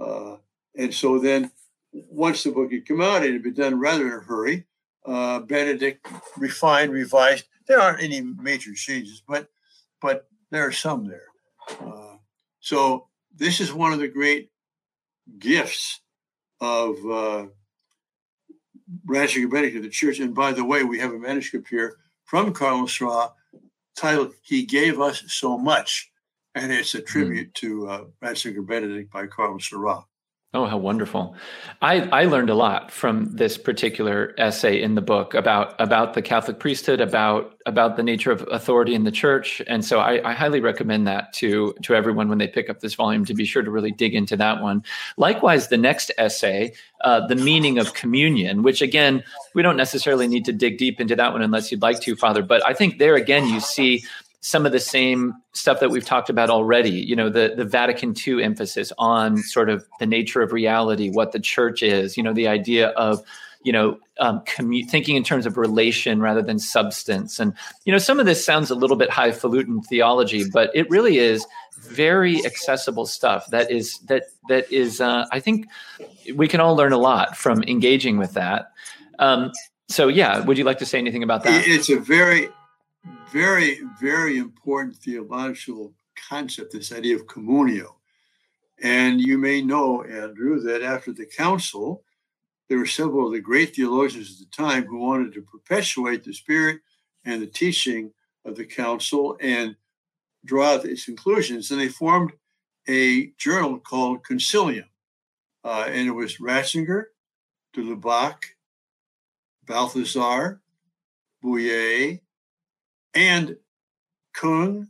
Uh, 0.00 0.36
and 0.76 0.94
so 0.94 1.18
then, 1.18 1.50
once 1.92 2.42
the 2.42 2.50
book 2.50 2.72
had 2.72 2.86
come 2.86 3.00
out, 3.00 3.24
it 3.24 3.32
had 3.32 3.42
been 3.42 3.54
done 3.54 3.78
rather 3.78 4.06
in 4.06 4.12
a 4.12 4.20
hurry. 4.20 4.64
Uh, 5.04 5.40
Benedict 5.40 6.06
refined, 6.36 6.92
revised. 6.92 7.44
There 7.66 7.80
aren't 7.80 8.02
any 8.02 8.20
major 8.20 8.74
changes, 8.74 9.22
but 9.26 9.48
but 10.00 10.28
there 10.50 10.66
are 10.66 10.72
some 10.72 11.06
there. 11.06 11.26
Uh, 11.80 12.16
so 12.60 13.08
this 13.34 13.60
is 13.60 13.72
one 13.72 13.92
of 13.92 13.98
the 13.98 14.08
great 14.08 14.50
gifts 15.38 16.00
of 16.60 16.96
Ratzinger 19.06 19.50
Benedict 19.50 19.76
of 19.76 19.82
the 19.82 19.88
Church. 19.88 20.20
And 20.20 20.34
by 20.34 20.52
the 20.52 20.64
way, 20.64 20.84
we 20.84 20.98
have 20.98 21.12
a 21.12 21.18
manuscript 21.18 21.68
here 21.68 21.96
from 22.24 22.52
Cardinal 22.52 22.88
Sarah 22.88 23.32
titled 23.96 24.34
"He 24.42 24.64
Gave 24.64 25.00
Us 25.00 25.22
So 25.28 25.58
Much." 25.58 26.10
and 26.54 26.72
it's 26.72 26.94
a 26.94 26.98
hmm. 26.98 27.04
tribute 27.04 27.50
mm. 27.50 27.54
to 27.54 27.88
uh, 27.88 28.04
Ratzinger 28.22 28.66
Benedict 28.66 29.12
by 29.12 29.26
Cardinal 29.26 29.60
Sarah. 29.60 30.04
Oh, 30.54 30.64
how 30.64 30.78
wonderful! 30.78 31.36
I, 31.82 32.08
I 32.08 32.24
learned 32.24 32.48
a 32.48 32.54
lot 32.54 32.90
from 32.90 33.36
this 33.36 33.58
particular 33.58 34.34
essay 34.38 34.80
in 34.80 34.94
the 34.94 35.02
book 35.02 35.34
about 35.34 35.78
about 35.78 36.14
the 36.14 36.22
Catholic 36.22 36.58
priesthood, 36.58 37.02
about 37.02 37.54
about 37.66 37.96
the 37.96 38.02
nature 38.02 38.32
of 38.32 38.48
authority 38.50 38.94
in 38.94 39.04
the 39.04 39.10
church, 39.10 39.60
and 39.66 39.84
so 39.84 40.00
I, 40.00 40.26
I 40.26 40.32
highly 40.32 40.60
recommend 40.60 41.06
that 41.06 41.34
to 41.34 41.74
to 41.82 41.94
everyone 41.94 42.30
when 42.30 42.38
they 42.38 42.48
pick 42.48 42.70
up 42.70 42.80
this 42.80 42.94
volume 42.94 43.26
to 43.26 43.34
be 43.34 43.44
sure 43.44 43.62
to 43.62 43.70
really 43.70 43.90
dig 43.90 44.14
into 44.14 44.38
that 44.38 44.62
one. 44.62 44.82
Likewise, 45.18 45.68
the 45.68 45.76
next 45.76 46.10
essay, 46.16 46.72
uh, 47.02 47.26
the 47.26 47.36
meaning 47.36 47.76
of 47.76 47.92
communion, 47.92 48.62
which 48.62 48.80
again 48.80 49.22
we 49.54 49.60
don't 49.60 49.76
necessarily 49.76 50.26
need 50.26 50.46
to 50.46 50.52
dig 50.52 50.78
deep 50.78 50.98
into 50.98 51.14
that 51.14 51.34
one 51.34 51.42
unless 51.42 51.70
you'd 51.70 51.82
like 51.82 52.00
to, 52.00 52.16
Father. 52.16 52.42
But 52.42 52.64
I 52.64 52.72
think 52.72 52.96
there 52.96 53.16
again 53.16 53.46
you 53.48 53.60
see 53.60 54.02
some 54.40 54.66
of 54.66 54.72
the 54.72 54.80
same 54.80 55.34
stuff 55.52 55.80
that 55.80 55.90
we've 55.90 56.04
talked 56.04 56.30
about 56.30 56.50
already. 56.50 56.90
You 56.90 57.16
know, 57.16 57.28
the 57.28 57.54
the 57.56 57.64
Vatican 57.64 58.14
II 58.26 58.42
emphasis 58.42 58.92
on 58.98 59.38
sort 59.38 59.68
of 59.68 59.86
the 59.98 60.06
nature 60.06 60.42
of 60.42 60.52
reality, 60.52 61.10
what 61.10 61.32
the 61.32 61.40
church 61.40 61.82
is. 61.82 62.16
You 62.16 62.22
know, 62.22 62.32
the 62.32 62.48
idea 62.48 62.88
of 62.90 63.22
you 63.62 63.72
know 63.72 63.98
um, 64.20 64.40
commu- 64.46 64.88
thinking 64.88 65.16
in 65.16 65.24
terms 65.24 65.46
of 65.46 65.56
relation 65.56 66.20
rather 66.20 66.42
than 66.42 66.58
substance, 66.58 67.40
and 67.40 67.52
you 67.84 67.92
know, 67.92 67.98
some 67.98 68.20
of 68.20 68.26
this 68.26 68.44
sounds 68.44 68.70
a 68.70 68.74
little 68.74 68.96
bit 68.96 69.10
highfalutin 69.10 69.82
theology, 69.82 70.44
but 70.48 70.70
it 70.74 70.88
really 70.88 71.18
is 71.18 71.46
very 71.80 72.44
accessible 72.44 73.06
stuff. 73.06 73.46
That 73.50 73.70
is 73.70 73.98
that 74.06 74.24
that 74.48 74.70
is. 74.70 75.00
Uh, 75.00 75.26
I 75.32 75.40
think 75.40 75.66
we 76.34 76.46
can 76.46 76.60
all 76.60 76.76
learn 76.76 76.92
a 76.92 76.98
lot 76.98 77.36
from 77.36 77.62
engaging 77.64 78.18
with 78.18 78.34
that. 78.34 78.72
Um, 79.18 79.52
so, 79.88 80.08
yeah, 80.08 80.40
would 80.40 80.58
you 80.58 80.64
like 80.64 80.78
to 80.78 80.86
say 80.86 80.98
anything 80.98 81.22
about 81.22 81.44
that? 81.44 81.66
It's 81.66 81.88
a 81.88 81.98
very 81.98 82.50
very, 83.30 83.80
very 84.00 84.38
important 84.38 84.96
theological 84.96 85.94
concept, 86.28 86.72
this 86.72 86.92
idea 86.92 87.16
of 87.16 87.26
communio. 87.26 87.94
And 88.82 89.20
you 89.20 89.38
may 89.38 89.62
know, 89.62 90.02
Andrew, 90.02 90.60
that 90.60 90.82
after 90.82 91.12
the 91.12 91.26
council, 91.26 92.04
there 92.68 92.78
were 92.78 92.86
several 92.86 93.26
of 93.26 93.32
the 93.32 93.40
great 93.40 93.74
theologians 93.74 94.32
at 94.32 94.38
the 94.38 94.56
time 94.56 94.84
who 94.84 94.98
wanted 94.98 95.32
to 95.34 95.42
perpetuate 95.42 96.22
the 96.22 96.32
spirit 96.32 96.80
and 97.24 97.42
the 97.42 97.46
teaching 97.46 98.12
of 98.44 98.56
the 98.56 98.64
council 98.64 99.36
and 99.40 99.74
draw 100.44 100.74
out 100.74 100.84
its 100.84 101.04
conclusions. 101.04 101.70
And 101.70 101.80
they 101.80 101.88
formed 101.88 102.32
a 102.88 103.32
journal 103.38 103.78
called 103.78 104.22
Concilium. 104.22 104.86
Uh, 105.64 105.86
and 105.88 106.06
it 106.06 106.12
was 106.12 106.38
Ratzinger, 106.38 107.04
de 107.72 107.80
Lubac, 107.80 108.36
Balthasar, 109.66 110.60
Bouyer, 111.44 112.20
and 113.18 113.56
Kung, 114.32 114.86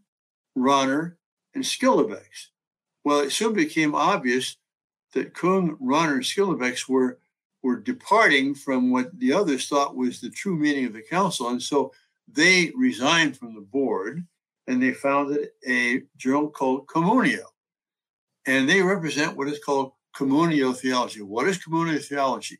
Rahner, 0.57 1.15
and 1.55 1.65
Schillebeeckx. 1.65 2.49
Well, 3.03 3.21
it 3.21 3.33
soon 3.33 3.55
became 3.55 3.95
obvious 3.95 4.59
that 5.15 5.33
Kung, 5.33 5.79
Rahner, 5.79 6.15
and 6.15 6.23
Schillebeeckx 6.23 6.91
were, 6.91 7.19
were 7.63 7.77
departing 7.77 8.55
from 8.55 8.91
what 8.91 9.19
the 9.19 9.33
others 9.33 9.67
thought 9.67 9.97
was 9.97 10.21
the 10.21 10.29
true 10.29 10.59
meaning 10.59 10.85
of 10.85 10.93
the 10.93 11.01
council. 11.01 11.49
And 11.49 11.63
so 11.63 11.91
they 12.31 12.71
resigned 12.77 13.39
from 13.39 13.55
the 13.55 13.63
board 13.63 14.27
and 14.67 14.83
they 14.83 14.93
founded 14.93 15.49
a 15.67 16.03
journal 16.19 16.51
called 16.51 16.87
Communio. 16.87 17.45
And 18.47 18.69
they 18.69 18.83
represent 18.83 19.39
what 19.39 19.49
is 19.49 19.59
called 19.65 19.93
communio 20.15 20.77
theology. 20.77 21.23
What 21.23 21.49
is 21.49 21.59
communio 21.59 22.05
theology? 22.05 22.59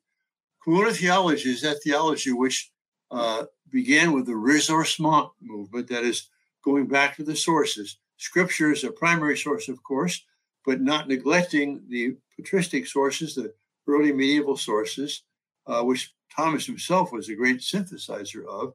Communio 0.67 0.97
theology 0.97 1.51
is 1.51 1.61
that 1.61 1.83
theology 1.83 2.33
which 2.33 2.71
uh, 3.11 3.45
began 3.71 4.13
with 4.13 4.27
the 4.27 4.33
ressourcement 4.33 5.31
movement, 5.41 5.89
that 5.89 6.05
is, 6.05 6.29
going 6.65 6.87
back 6.87 7.17
to 7.17 7.23
the 7.23 7.37
sources. 7.37 7.99
Scripture 8.17 8.73
is 8.73 8.85
a 8.85 8.91
primary 8.91 9.37
source, 9.37 9.69
of 9.69 9.83
course, 9.83 10.25
but 10.67 10.81
not 10.81 11.09
neglecting 11.09 11.81
the 11.89 12.17
patristic 12.37 12.87
sources, 12.87 13.35
the 13.35 13.55
early 13.87 14.13
medieval 14.13 14.57
sources, 14.57 15.23
uh, 15.67 15.83
which 15.83 16.15
Thomas 16.35 16.67
himself 16.67 17.13
was 17.13 17.29
a 17.29 17.35
great 17.35 17.59
synthesizer 17.59 18.45
of, 18.47 18.75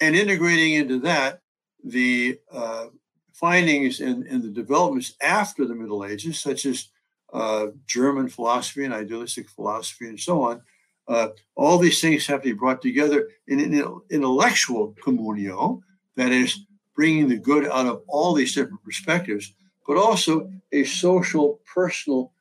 and 0.00 0.14
integrating 0.14 0.74
into 0.74 1.00
that 1.00 1.40
the 1.82 2.38
uh, 2.52 2.86
findings 3.32 4.00
and, 4.00 4.26
and, 4.26 4.42
the 4.42 4.48
developments 4.48 5.14
after 5.20 5.66
the 5.66 5.74
Middle 5.74 6.04
Ages, 6.04 6.38
such 6.38 6.66
as 6.66 6.88
uh, 7.32 7.66
German 7.86 8.28
philosophy 8.28 8.84
and 8.84 8.94
idealistic 8.94 9.50
philosophy 9.50 10.06
and 10.06 10.20
so 10.20 10.42
on, 10.42 10.62
Uh, 11.06 11.28
all 11.54 11.78
these 11.78 12.00
things 12.00 12.26
have 12.26 12.42
to 12.42 12.48
be 12.48 12.52
brought 12.52 12.80
together 12.80 13.28
in 13.46 13.60
an 13.60 14.00
intellectual 14.10 14.94
communio, 15.04 15.80
that 16.16 16.32
is, 16.32 16.60
bringing 16.94 17.28
the 17.28 17.36
good 17.36 17.66
out 17.66 17.86
of 17.86 18.02
all 18.06 18.32
these 18.34 18.54
different 18.54 18.82
perspectives, 18.84 19.52
but 19.86 19.96
also 19.96 20.50
a 20.72 20.84
social, 20.84 21.60
personal, 21.72 22.32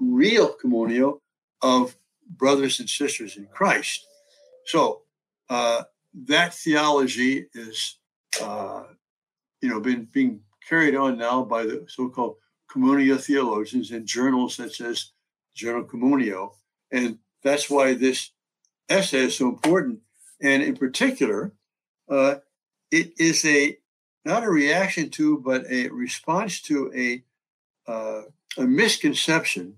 real 0.00 0.54
communio 0.62 1.20
of 1.62 1.96
brothers 2.28 2.80
and 2.80 2.90
sisters 2.90 3.36
in 3.36 3.46
Christ. 3.46 4.04
So 4.66 5.02
uh, 5.48 5.84
that 6.26 6.52
theology 6.52 7.46
is, 7.54 7.98
uh, 8.42 8.82
you 9.60 9.68
know, 9.68 9.80
been 9.80 10.08
being 10.12 10.40
carried 10.68 10.96
on 10.96 11.16
now 11.16 11.44
by 11.44 11.62
the 11.62 11.86
so-called 11.88 12.36
communio 12.68 13.20
theologians 13.20 13.92
in 13.92 14.04
journals 14.04 14.56
such 14.56 14.80
as 14.80 15.12
Journal 15.54 15.84
Communio, 15.84 16.50
and 16.90 17.18
that's 17.46 17.70
why 17.70 17.94
this 17.94 18.30
essay 18.88 19.24
is 19.26 19.36
so 19.36 19.48
important. 19.48 20.00
And 20.42 20.62
in 20.62 20.76
particular, 20.76 21.52
uh, 22.08 22.36
it 22.90 23.12
is 23.18 23.44
a 23.44 23.78
not 24.24 24.44
a 24.44 24.50
reaction 24.50 25.08
to, 25.10 25.38
but 25.38 25.64
a 25.70 25.88
response 25.88 26.60
to 26.62 26.92
a 26.94 27.22
uh, 27.90 28.22
a 28.58 28.62
misconception 28.62 29.76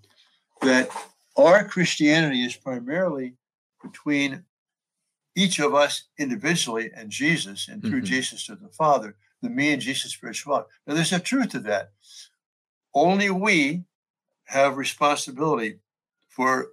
that 0.62 0.88
our 1.36 1.64
Christianity 1.64 2.42
is 2.42 2.56
primarily 2.56 3.34
between 3.82 4.44
each 5.36 5.58
of 5.60 5.74
us 5.74 6.04
individually 6.18 6.90
and 6.94 7.10
Jesus, 7.10 7.68
and 7.68 7.80
through 7.80 7.98
mm-hmm. 7.98 8.06
Jesus 8.06 8.46
to 8.46 8.56
the 8.56 8.68
Father, 8.68 9.14
the 9.42 9.48
me 9.48 9.72
and 9.72 9.80
Jesus 9.80 10.12
spiritual. 10.12 10.66
Now, 10.86 10.94
there's 10.94 11.12
a 11.12 11.20
truth 11.20 11.50
to 11.50 11.60
that. 11.60 11.92
Only 12.92 13.30
we 13.30 13.84
have 14.46 14.76
responsibility 14.76 15.78
for 16.28 16.70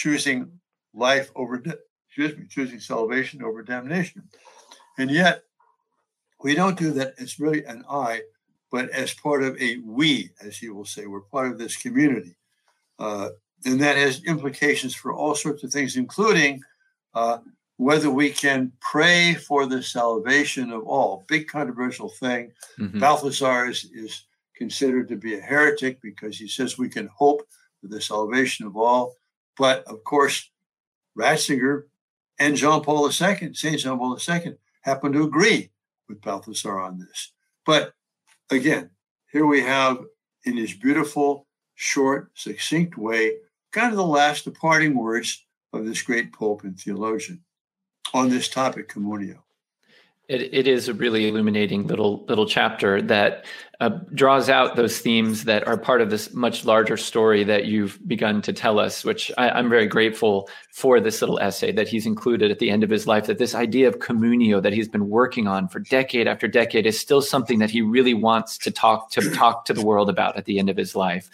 choosing 0.00 0.50
life 0.94 1.30
over, 1.36 1.62
excuse 2.08 2.34
me, 2.38 2.46
choosing 2.48 2.80
salvation 2.80 3.42
over 3.44 3.62
damnation. 3.62 4.22
And 4.96 5.10
yet, 5.10 5.42
we 6.42 6.54
don't 6.54 6.78
do 6.78 6.90
that 6.92 7.14
It's 7.18 7.38
really 7.38 7.64
an 7.66 7.84
I, 7.88 8.22
but 8.72 8.88
as 8.90 9.12
part 9.12 9.42
of 9.42 9.60
a 9.60 9.76
we, 9.84 10.30
as 10.40 10.56
he 10.56 10.70
will 10.70 10.86
say. 10.86 11.06
We're 11.06 11.20
part 11.20 11.52
of 11.52 11.58
this 11.58 11.76
community. 11.76 12.34
Uh, 12.98 13.28
and 13.66 13.78
that 13.80 13.96
has 13.98 14.24
implications 14.24 14.94
for 14.94 15.12
all 15.12 15.34
sorts 15.34 15.64
of 15.64 15.70
things, 15.70 15.96
including 15.96 16.62
uh, 17.14 17.38
whether 17.76 18.10
we 18.10 18.30
can 18.30 18.72
pray 18.80 19.34
for 19.34 19.66
the 19.66 19.82
salvation 19.82 20.72
of 20.72 20.86
all. 20.86 21.24
Big 21.28 21.46
controversial 21.46 22.08
thing. 22.08 22.52
Mm-hmm. 22.78 23.00
Balthasar 23.00 23.66
is, 23.66 23.84
is 23.92 24.24
considered 24.56 25.08
to 25.08 25.16
be 25.16 25.34
a 25.34 25.40
heretic 25.42 26.00
because 26.00 26.38
he 26.38 26.48
says 26.48 26.78
we 26.78 26.88
can 26.88 27.10
hope 27.14 27.42
for 27.82 27.88
the 27.88 28.00
salvation 28.00 28.66
of 28.66 28.78
all. 28.78 29.14
But 29.56 29.84
of 29.84 30.04
course, 30.04 30.50
Ratzinger 31.16 31.84
and 32.38 32.56
Jean 32.56 32.82
Paul 32.82 33.06
II, 33.06 33.54
St. 33.54 33.78
Jean 33.78 33.98
Paul 33.98 34.18
II, 34.28 34.54
happen 34.82 35.12
to 35.12 35.22
agree 35.22 35.70
with 36.08 36.22
Balthasar 36.22 36.78
on 36.78 36.98
this. 36.98 37.32
But 37.66 37.94
again, 38.50 38.90
here 39.30 39.46
we 39.46 39.60
have 39.60 39.98
in 40.44 40.56
his 40.56 40.72
beautiful, 40.72 41.46
short, 41.74 42.30
succinct 42.34 42.96
way, 42.96 43.36
kind 43.72 43.90
of 43.90 43.96
the 43.96 44.06
last 44.06 44.44
departing 44.44 44.96
words 44.96 45.44
of 45.72 45.86
this 45.86 46.02
great 46.02 46.32
pope 46.32 46.64
and 46.64 46.78
theologian 46.78 47.42
on 48.12 48.28
this 48.28 48.48
topic, 48.48 48.88
communio. 48.88 49.38
It, 50.30 50.54
it 50.54 50.68
is 50.68 50.86
a 50.86 50.94
really 50.94 51.28
illuminating 51.28 51.88
little 51.88 52.24
little 52.28 52.46
chapter 52.46 53.02
that 53.02 53.44
uh, 53.80 53.88
draws 54.14 54.48
out 54.48 54.76
those 54.76 55.00
themes 55.00 55.44
that 55.44 55.66
are 55.66 55.76
part 55.76 56.00
of 56.00 56.10
this 56.10 56.32
much 56.32 56.64
larger 56.64 56.96
story 56.96 57.42
that 57.44 57.64
you've 57.64 57.98
begun 58.06 58.40
to 58.42 58.52
tell 58.52 58.78
us. 58.78 59.04
Which 59.04 59.32
I, 59.36 59.50
I'm 59.50 59.68
very 59.68 59.88
grateful 59.88 60.48
for 60.70 61.00
this 61.00 61.20
little 61.20 61.40
essay 61.40 61.72
that 61.72 61.88
he's 61.88 62.06
included 62.06 62.52
at 62.52 62.60
the 62.60 62.70
end 62.70 62.84
of 62.84 62.90
his 62.90 63.08
life. 63.08 63.26
That 63.26 63.38
this 63.38 63.56
idea 63.56 63.88
of 63.88 63.98
communio 63.98 64.62
that 64.62 64.72
he's 64.72 64.86
been 64.86 65.08
working 65.08 65.48
on 65.48 65.66
for 65.66 65.80
decade 65.80 66.28
after 66.28 66.46
decade 66.46 66.86
is 66.86 67.00
still 67.00 67.22
something 67.22 67.58
that 67.58 67.70
he 67.70 67.82
really 67.82 68.14
wants 68.14 68.56
to 68.58 68.70
talk 68.70 69.10
to 69.10 69.30
talk 69.34 69.64
to 69.64 69.74
the 69.74 69.84
world 69.84 70.08
about 70.08 70.36
at 70.36 70.44
the 70.44 70.60
end 70.60 70.70
of 70.70 70.76
his 70.76 70.94
life. 70.94 71.28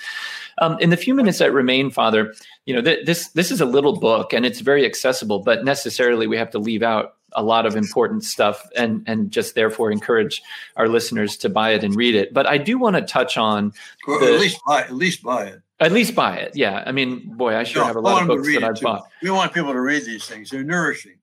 Um, 0.57 0.78
in 0.80 0.88
the 0.88 0.97
few 0.97 1.14
minutes 1.14 1.36
that 1.40 1.53
remain, 1.53 1.90
Father, 1.90 2.32
you 2.64 2.74
know 2.74 2.80
th- 2.80 3.05
this 3.05 3.28
this 3.28 3.51
is 3.51 3.61
a 3.61 3.66
little 3.66 4.01
book 4.01 4.32
and 4.32 4.47
it's 4.47 4.61
very 4.61 4.86
accessible, 4.86 5.40
but 5.40 5.66
necessarily 5.66 6.26
we 6.26 6.38
have 6.38 6.51
to 6.53 6.59
leave 6.59 6.82
out 6.82 7.15
a 7.37 7.43
lot 7.43 7.66
of 7.66 7.76
important 7.76 8.24
stuff 8.24 8.66
and 8.76 9.05
and 9.07 9.30
just 9.30 9.55
therefore 9.55 9.93
encourage 9.93 10.43
our 10.76 10.89
listeners 10.89 11.37
to 11.37 11.49
buy 11.49 11.70
it 11.70 11.84
and 11.84 11.95
read 11.95 12.14
it. 12.14 12.34
But 12.34 12.47
I 12.47 12.59
do 12.59 12.78
want 12.78 12.97
to 12.97 13.03
touch 13.03 13.37
on 13.37 13.72
or 14.09 14.18
the, 14.18 14.34
at 14.34 14.41
least 14.41 14.61
buy 14.66 14.80
at 14.80 14.93
least 14.95 15.22
buy 15.22 15.45
it. 15.47 15.62
At 15.78 15.93
least 15.93 16.14
buy 16.14 16.37
it. 16.37 16.57
Yeah. 16.57 16.82
I 16.87 16.93
mean, 16.93 17.37
boy, 17.37 17.55
I 17.55 17.64
sure 17.64 17.82
no, 17.82 17.87
have 17.87 17.97
a 17.97 18.01
lot 18.01 18.22
of 18.22 18.28
books 18.28 18.49
that 18.49 18.64
I've 18.64 18.76
too. 18.76 18.84
bought. 18.84 19.05
We 19.22 19.30
want 19.30 19.53
people 19.53 19.72
to 19.72 19.80
read 19.80 20.05
these 20.05 20.24
things. 20.24 20.51
They're 20.51 20.64
nourishing. 20.64 21.16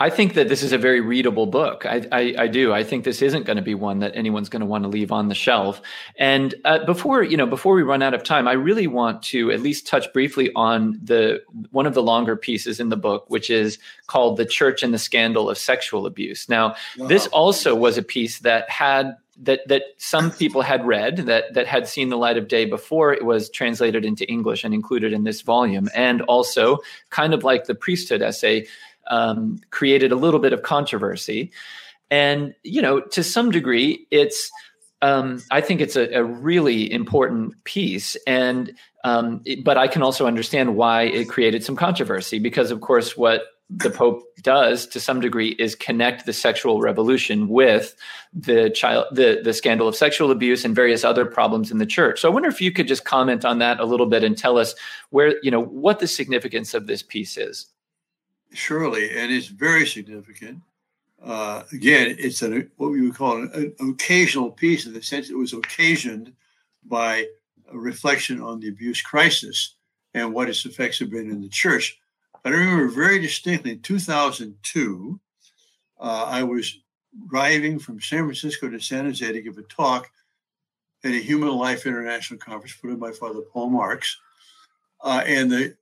I 0.00 0.10
think 0.10 0.34
that 0.34 0.48
this 0.48 0.62
is 0.62 0.72
a 0.72 0.78
very 0.78 1.00
readable 1.00 1.46
book. 1.46 1.84
I, 1.84 2.06
I, 2.12 2.34
I 2.38 2.46
do. 2.46 2.72
I 2.72 2.84
think 2.84 3.04
this 3.04 3.20
isn't 3.20 3.46
going 3.46 3.56
to 3.56 3.62
be 3.62 3.74
one 3.74 3.98
that 3.98 4.14
anyone's 4.14 4.48
going 4.48 4.60
to 4.60 4.66
want 4.66 4.84
to 4.84 4.88
leave 4.88 5.10
on 5.10 5.28
the 5.28 5.34
shelf. 5.34 5.82
And 6.16 6.54
uh, 6.64 6.84
before 6.84 7.24
you 7.24 7.36
know, 7.36 7.46
before 7.46 7.74
we 7.74 7.82
run 7.82 8.02
out 8.02 8.14
of 8.14 8.22
time, 8.22 8.46
I 8.46 8.52
really 8.52 8.86
want 8.86 9.22
to 9.24 9.50
at 9.50 9.60
least 9.60 9.86
touch 9.88 10.12
briefly 10.12 10.52
on 10.54 11.00
the 11.02 11.42
one 11.70 11.86
of 11.86 11.94
the 11.94 12.02
longer 12.02 12.36
pieces 12.36 12.78
in 12.78 12.90
the 12.90 12.96
book, 12.96 13.24
which 13.28 13.50
is 13.50 13.78
called 14.06 14.36
"The 14.36 14.46
Church 14.46 14.82
and 14.82 14.94
the 14.94 14.98
Scandal 14.98 15.50
of 15.50 15.58
Sexual 15.58 16.06
Abuse." 16.06 16.48
Now, 16.48 16.76
wow. 16.96 17.08
this 17.08 17.26
also 17.28 17.74
was 17.74 17.98
a 17.98 18.02
piece 18.02 18.38
that 18.40 18.70
had 18.70 19.16
that 19.40 19.66
that 19.68 19.82
some 19.98 20.30
people 20.30 20.62
had 20.62 20.84
read 20.86 21.18
that 21.18 21.54
that 21.54 21.66
had 21.66 21.86
seen 21.86 22.08
the 22.08 22.16
light 22.16 22.36
of 22.36 22.48
day 22.48 22.64
before 22.64 23.12
it 23.12 23.24
was 23.24 23.48
translated 23.50 24.04
into 24.04 24.28
English 24.28 24.64
and 24.64 24.74
included 24.74 25.12
in 25.12 25.24
this 25.24 25.42
volume, 25.42 25.88
and 25.94 26.22
also 26.22 26.78
kind 27.10 27.34
of 27.34 27.44
like 27.44 27.64
the 27.64 27.74
priesthood 27.74 28.22
essay 28.22 28.66
um, 29.08 29.60
created 29.70 30.12
a 30.12 30.16
little 30.16 30.40
bit 30.40 30.52
of 30.52 30.62
controversy. 30.62 31.50
And, 32.10 32.54
you 32.62 32.80
know, 32.80 33.00
to 33.00 33.22
some 33.22 33.50
degree, 33.50 34.06
it's, 34.10 34.50
um, 35.02 35.42
I 35.50 35.60
think 35.60 35.80
it's 35.80 35.96
a, 35.96 36.12
a, 36.14 36.24
really 36.24 36.90
important 36.90 37.62
piece. 37.64 38.16
And, 38.26 38.72
um, 39.04 39.42
it, 39.44 39.62
but 39.62 39.76
I 39.76 39.88
can 39.88 40.02
also 40.02 40.26
understand 40.26 40.76
why 40.76 41.02
it 41.02 41.28
created 41.28 41.62
some 41.62 41.76
controversy 41.76 42.38
because, 42.38 42.70
of 42.70 42.80
course, 42.80 43.16
what 43.16 43.42
the 43.70 43.90
Pope 43.90 44.22
does 44.42 44.86
to 44.86 44.98
some 44.98 45.20
degree 45.20 45.50
is 45.58 45.74
connect 45.74 46.24
the 46.24 46.32
sexual 46.32 46.80
revolution 46.80 47.48
with 47.48 47.94
the 48.32 48.70
child, 48.70 49.06
the, 49.12 49.40
the 49.44 49.52
scandal 49.52 49.86
of 49.86 49.94
sexual 49.94 50.30
abuse 50.30 50.64
and 50.64 50.74
various 50.74 51.04
other 51.04 51.26
problems 51.26 51.70
in 51.70 51.76
the 51.76 51.86
church. 51.86 52.20
So 52.20 52.30
I 52.30 52.32
wonder 52.32 52.48
if 52.48 52.62
you 52.62 52.72
could 52.72 52.88
just 52.88 53.04
comment 53.04 53.44
on 53.44 53.58
that 53.58 53.78
a 53.78 53.84
little 53.84 54.06
bit 54.06 54.24
and 54.24 54.38
tell 54.38 54.56
us 54.56 54.74
where, 55.10 55.34
you 55.42 55.50
know, 55.50 55.62
what 55.62 55.98
the 55.98 56.06
significance 56.06 56.72
of 56.72 56.86
this 56.86 57.02
piece 57.02 57.36
is 57.36 57.66
surely, 58.52 59.16
and 59.16 59.32
it's 59.32 59.48
very 59.48 59.86
significant. 59.86 60.60
Uh, 61.22 61.64
again, 61.72 62.14
it's 62.18 62.42
an, 62.42 62.70
what 62.76 62.90
we 62.90 63.02
would 63.02 63.14
call 63.14 63.36
an, 63.36 63.74
an, 63.80 63.90
occasional 63.90 64.50
piece 64.50 64.86
in 64.86 64.92
the 64.92 65.02
sense 65.02 65.30
it 65.30 65.36
was 65.36 65.52
occasioned 65.52 66.32
by 66.84 67.26
a 67.72 67.76
reflection 67.76 68.40
on 68.40 68.60
the 68.60 68.68
abuse 68.68 69.02
crisis 69.02 69.74
and 70.14 70.32
what 70.32 70.48
its 70.48 70.64
effects 70.64 70.98
have 71.00 71.10
been 71.10 71.30
in 71.30 71.40
the 71.40 71.48
church. 71.48 71.98
But 72.42 72.52
I 72.52 72.56
remember 72.56 72.88
very 72.88 73.18
distinctly 73.18 73.72
in 73.72 73.80
2002, 73.80 75.20
uh, 76.00 76.24
I 76.28 76.42
was 76.44 76.78
driving 77.26 77.78
from 77.78 78.00
San 78.00 78.20
Francisco 78.20 78.70
to 78.70 78.78
San 78.78 79.04
Jose 79.04 79.32
to 79.32 79.42
give 79.42 79.58
a 79.58 79.62
talk 79.62 80.08
at 81.04 81.12
a 81.12 81.18
Human 81.18 81.50
Life 81.50 81.86
International 81.86 82.38
conference 82.38 82.76
put 82.80 82.90
on 82.90 82.96
by 82.96 83.10
Father 83.10 83.40
Paul 83.40 83.70
Marx. 83.70 84.18
Uh, 85.00 85.22
and 85.26 85.50
the 85.50 85.76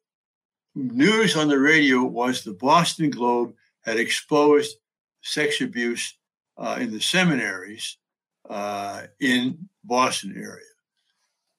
news 0.76 1.36
on 1.36 1.48
the 1.48 1.58
radio 1.58 2.04
was 2.04 2.42
the 2.42 2.52
Boston 2.52 3.10
Globe 3.10 3.54
had 3.84 3.98
exposed 3.98 4.76
sex 5.22 5.60
abuse 5.60 6.16
uh, 6.58 6.76
in 6.78 6.92
the 6.92 7.00
seminaries 7.00 7.96
uh, 8.48 9.02
in 9.20 9.68
Boston 9.84 10.34
area. 10.36 10.64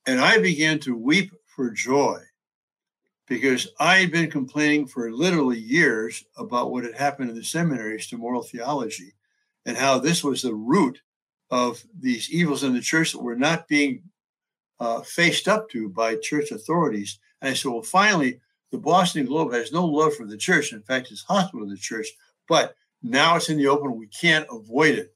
And 0.06 0.22
I 0.22 0.38
began 0.38 0.80
to 0.80 0.96
weep 0.96 1.32
for 1.48 1.72
joy 1.72 2.20
because 3.28 3.68
I 3.80 3.98
had 3.98 4.12
been 4.12 4.32
complaining 4.32 4.88
for 4.88 5.12
literally 5.12 5.60
years 5.60 6.24
about 6.38 6.72
what 6.72 6.86
had 6.86 6.96
happened 6.96 7.30
in 7.30 7.36
the 7.36 7.44
seminaries 7.44 8.08
to 8.08 8.18
moral 8.18 8.44
theology 8.44 9.14
and 9.66 9.76
how 9.76 10.00
this 10.00 10.24
was 10.24 10.44
the 10.44 10.56
root 10.56 11.02
of 11.50 11.84
these 12.00 12.30
evils 12.30 12.64
in 12.64 12.74
the 12.74 12.82
church 12.82 13.12
that 13.12 13.22
were 13.22 13.36
not 13.36 13.68
being 13.68 14.04
uh, 14.80 15.02
faced 15.02 15.48
up 15.48 15.70
to 15.72 15.90
by 15.90 16.16
church 16.16 16.52
authorities. 16.52 17.20
And 17.42 17.52
I 17.52 17.54
said, 17.54 17.72
well, 17.72 17.82
finally, 17.82 18.40
the 18.72 18.78
Boston 18.78 19.26
Globe 19.26 19.54
has 19.54 19.72
no 19.72 19.86
love 19.86 20.16
for 20.16 20.26
the 20.26 20.38
church. 20.38 20.74
In 20.74 20.82
fact, 20.82 21.12
it's 21.12 21.24
hostile 21.24 21.62
to 21.62 21.66
the 21.66 21.78
church. 21.78 22.08
But 22.48 22.76
now 23.02 23.36
it's 23.36 23.50
in 23.50 23.58
the 23.58 23.68
open. 23.68 23.98
We 23.98 24.08
can't 24.08 24.48
avoid 24.52 24.96
it. 24.96 25.14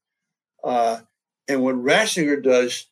Uh, 0.64 0.99
and 1.47 1.64
what 1.64 1.76
Ratzinger 1.76 2.41
does 2.41 2.88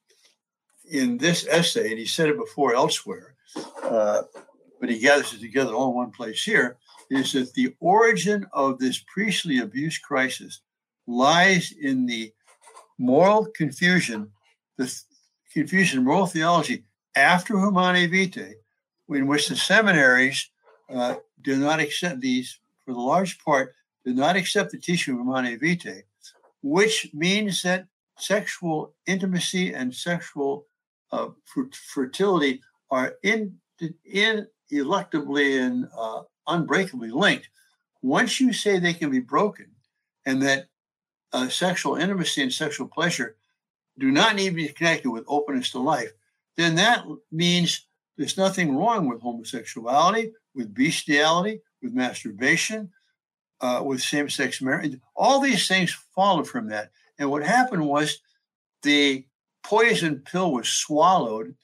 in 0.91 1.17
this 1.17 1.47
essay, 1.47 1.89
and 1.89 1.99
he 1.99 2.05
said 2.05 2.29
it 2.29 2.37
before 2.37 2.73
elsewhere, 2.73 3.35
uh, 3.83 4.23
but 4.79 4.89
he 4.89 4.99
gathers 4.99 5.33
it 5.33 5.41
together 5.41 5.73
all 5.73 5.89
in 5.89 5.95
one 5.95 6.11
place 6.11 6.43
here, 6.43 6.77
is 7.09 7.33
that 7.33 7.53
the 7.53 7.73
origin 7.79 8.45
of 8.53 8.79
this 8.79 9.03
priestly 9.13 9.59
abuse 9.59 9.97
crisis 9.97 10.61
lies 11.07 11.73
in 11.79 12.05
the 12.05 12.31
moral 12.97 13.45
confusion, 13.55 14.31
the 14.77 14.85
th- 14.85 15.01
confusion 15.53 15.99
in 15.99 16.05
moral 16.05 16.25
theology 16.25 16.83
after 17.15 17.57
Humanae 17.57 18.07
Vitae 18.07 18.53
in 19.09 19.27
which 19.27 19.47
the 19.47 19.55
seminaries 19.55 20.49
uh, 20.93 21.15
do 21.41 21.57
not 21.57 21.79
accept 21.79 22.21
these, 22.21 22.59
for 22.85 22.93
the 22.93 22.99
large 22.99 23.39
part, 23.39 23.73
do 24.05 24.13
not 24.13 24.35
accept 24.35 24.71
the 24.71 24.77
teaching 24.77 25.13
of 25.13 25.19
Humanae 25.19 25.57
Vitae, 25.57 26.03
which 26.61 27.09
means 27.13 27.61
that 27.63 27.85
sexual 28.17 28.93
intimacy 29.07 29.73
and 29.73 29.93
sexual 29.93 30.65
uh, 31.11 31.29
fertility 31.71 32.61
are 32.91 33.15
in, 33.23 33.55
ineluctably 34.05 35.61
and 35.61 35.87
uh, 35.97 36.21
unbreakably 36.47 37.11
linked. 37.11 37.49
Once 38.01 38.39
you 38.39 38.53
say 38.53 38.79
they 38.79 38.93
can 38.93 39.09
be 39.09 39.19
broken 39.19 39.67
and 40.25 40.41
that 40.41 40.67
uh, 41.33 41.47
sexual 41.47 41.95
intimacy 41.95 42.41
and 42.41 42.53
sexual 42.53 42.87
pleasure 42.87 43.35
do 43.97 44.11
not 44.11 44.35
need 44.35 44.49
to 44.49 44.55
be 44.55 44.67
connected 44.69 45.09
with 45.09 45.23
openness 45.27 45.71
to 45.71 45.79
life, 45.79 46.11
then 46.55 46.75
that 46.75 47.03
means 47.31 47.87
there's 48.19 48.37
nothing 48.37 48.75
wrong 48.75 49.07
with 49.07 49.21
homosexuality, 49.21 50.33
with 50.53 50.73
bestiality, 50.73 51.61
with 51.81 51.93
masturbation, 51.93 52.91
uh, 53.61 53.81
with 53.83 54.01
same 54.01 54.27
sex 54.27 54.61
marriage. 54.61 54.99
All 55.15 55.39
these 55.39 55.69
things 55.69 55.97
followed 56.13 56.45
from 56.45 56.67
that. 56.67 56.91
And 57.17 57.31
what 57.31 57.43
happened 57.43 57.87
was 57.87 58.19
the 58.83 59.25
poison 59.63 60.19
pill 60.19 60.51
was 60.51 60.67
swallowed 60.67 61.55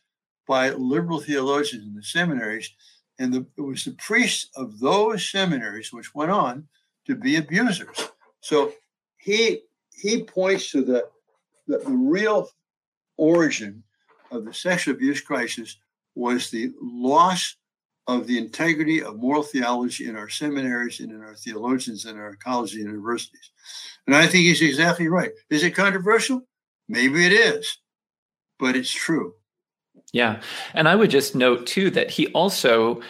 by 0.48 0.70
liberal 0.70 1.20
theologians 1.20 1.84
in 1.84 1.94
the 1.94 2.04
seminaries. 2.04 2.74
And 3.20 3.34
the, 3.34 3.46
it 3.58 3.62
was 3.62 3.84
the 3.84 3.92
priests 3.92 4.50
of 4.56 4.80
those 4.80 5.30
seminaries 5.30 5.92
which 5.92 6.16
went 6.16 6.32
on 6.32 6.70
to 7.06 7.16
be 7.16 7.36
abusers. 7.36 8.12
So 8.40 8.72
he 9.18 9.60
he 9.94 10.24
points 10.24 10.72
to 10.72 10.86
the, 10.86 11.06
the, 11.68 11.80
the 11.80 11.92
real 11.92 12.50
origin 13.18 13.84
of 14.32 14.46
the 14.46 14.54
sexual 14.54 14.94
abuse 14.94 15.20
crisis 15.20 15.78
was 16.16 16.50
the 16.50 16.72
loss 16.82 17.56
of 18.08 18.28
the 18.28 18.38
integrity 18.38 19.02
of 19.02 19.18
moral 19.18 19.44
theology 19.44 20.08
in 20.08 20.16
our 20.16 20.30
seminaries 20.30 21.00
and 21.00 21.12
in 21.12 21.22
our 21.22 21.36
theologians 21.36 22.06
and 22.06 22.20
our 22.20 22.36
colleges 22.36 22.76
and 22.76 22.86
universities. 22.86 23.52
And 24.06 24.16
I 24.16 24.28
think 24.28 24.44
he's 24.46 24.62
exactly 24.62 25.08
right. 25.08 25.32
Is 25.50 25.64
it 25.64 25.72
controversial? 25.72 26.42
Maybe 26.88 27.26
it 27.26 27.34
is, 27.34 27.80
but 28.60 28.76
it's 28.76 28.92
true. 28.92 29.34
Yeah. 30.14 30.42
And 30.74 30.88
I 30.88 30.96
would 30.96 31.10
just 31.10 31.36
note 31.36 31.66
too 31.66 31.90
that 31.92 32.12
he 32.12 32.28
also 32.28 33.02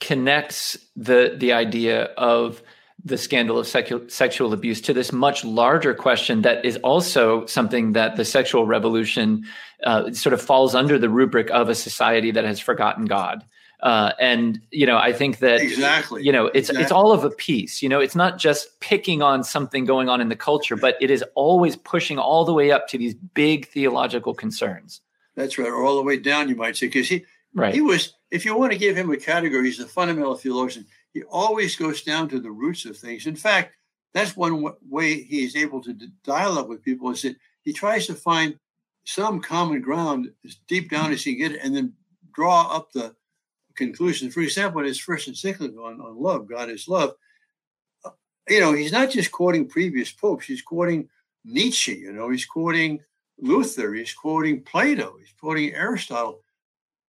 connects 0.00 0.78
the 0.96 1.34
the 1.36 1.52
idea 1.52 2.04
of 2.16 2.62
the 3.04 3.16
scandal 3.16 3.58
of 3.58 3.66
sexual, 3.66 4.02
sexual 4.08 4.52
abuse 4.52 4.80
to 4.82 4.92
this 4.92 5.12
much 5.12 5.44
larger 5.44 5.94
question 5.94 6.42
that 6.42 6.64
is 6.64 6.76
also 6.78 7.46
something 7.46 7.92
that 7.92 8.16
the 8.16 8.24
sexual 8.24 8.66
revolution 8.66 9.44
uh, 9.84 10.12
sort 10.12 10.32
of 10.32 10.42
falls 10.42 10.74
under 10.74 10.98
the 10.98 11.08
rubric 11.08 11.50
of 11.50 11.68
a 11.68 11.74
society 11.74 12.30
that 12.32 12.44
has 12.44 12.58
forgotten 12.58 13.04
God. 13.04 13.44
Uh, 13.80 14.12
and 14.18 14.60
you 14.72 14.86
know, 14.86 14.96
I 14.96 15.12
think 15.12 15.38
that 15.38 15.60
exactly, 15.60 16.24
you 16.24 16.32
know, 16.32 16.46
it's 16.46 16.68
exactly. 16.68 16.82
it's 16.82 16.90
all 16.90 17.12
of 17.12 17.22
a 17.22 17.30
piece. 17.30 17.80
You 17.80 17.88
know, 17.88 18.00
it's 18.00 18.16
not 18.16 18.36
just 18.36 18.80
picking 18.80 19.22
on 19.22 19.44
something 19.44 19.84
going 19.84 20.08
on 20.08 20.20
in 20.20 20.28
the 20.28 20.36
culture, 20.36 20.74
but 20.74 20.96
it 21.00 21.12
is 21.12 21.22
always 21.36 21.76
pushing 21.76 22.18
all 22.18 22.44
the 22.44 22.52
way 22.52 22.72
up 22.72 22.88
to 22.88 22.98
these 22.98 23.14
big 23.14 23.68
theological 23.68 24.34
concerns. 24.34 25.00
That's 25.36 25.58
right, 25.58 25.68
or 25.68 25.84
all 25.84 25.94
the 25.94 26.02
way 26.02 26.16
down, 26.16 26.48
you 26.48 26.56
might 26.56 26.76
say, 26.76 26.86
because 26.86 27.08
he 27.08 27.24
right. 27.54 27.72
he 27.72 27.80
was. 27.80 28.14
If 28.32 28.44
you 28.44 28.58
want 28.58 28.72
to 28.72 28.78
give 28.78 28.96
him 28.96 29.10
a 29.10 29.16
category, 29.16 29.66
he's 29.66 29.78
a 29.78 29.86
fundamental 29.86 30.34
theologian. 30.34 30.84
He 31.14 31.22
always 31.24 31.76
goes 31.76 32.02
down 32.02 32.28
to 32.28 32.40
the 32.40 32.50
roots 32.50 32.84
of 32.84 32.96
things. 32.96 33.26
In 33.26 33.36
fact, 33.36 33.74
that's 34.14 34.36
one 34.36 34.64
way 34.88 35.22
he 35.22 35.44
is 35.44 35.56
able 35.56 35.82
to 35.82 35.94
dialogue 36.24 36.68
with 36.68 36.82
people 36.82 37.10
is 37.10 37.22
that 37.22 37.36
he 37.62 37.72
tries 37.72 38.06
to 38.06 38.14
find 38.14 38.58
some 39.04 39.40
common 39.40 39.80
ground 39.80 40.30
as 40.44 40.56
deep 40.66 40.90
down 40.90 41.12
as 41.12 41.24
he 41.24 41.34
can 41.34 41.48
get, 41.48 41.56
it 41.56 41.64
and 41.64 41.74
then 41.74 41.92
draw 42.32 42.74
up 42.74 42.92
the 42.92 43.14
conclusions. 43.74 44.34
For 44.34 44.40
example, 44.40 44.80
in 44.80 44.86
his 44.86 45.00
first 45.00 45.28
encyclical 45.28 45.84
on, 45.84 46.00
on 46.00 46.20
love, 46.20 46.48
God 46.48 46.68
is 46.68 46.88
love, 46.88 47.14
uh, 48.04 48.10
you 48.48 48.60
know, 48.60 48.72
he's 48.72 48.92
not 48.92 49.10
just 49.10 49.32
quoting 49.32 49.66
previous 49.66 50.12
popes, 50.12 50.46
he's 50.46 50.62
quoting 50.62 51.08
Nietzsche, 51.44 51.94
you 51.94 52.12
know, 52.12 52.28
he's 52.28 52.44
quoting 52.44 53.00
Luther, 53.38 53.94
he's 53.94 54.12
quoting 54.12 54.62
Plato, 54.62 55.16
he's 55.18 55.32
quoting 55.40 55.74
Aristotle. 55.74 56.42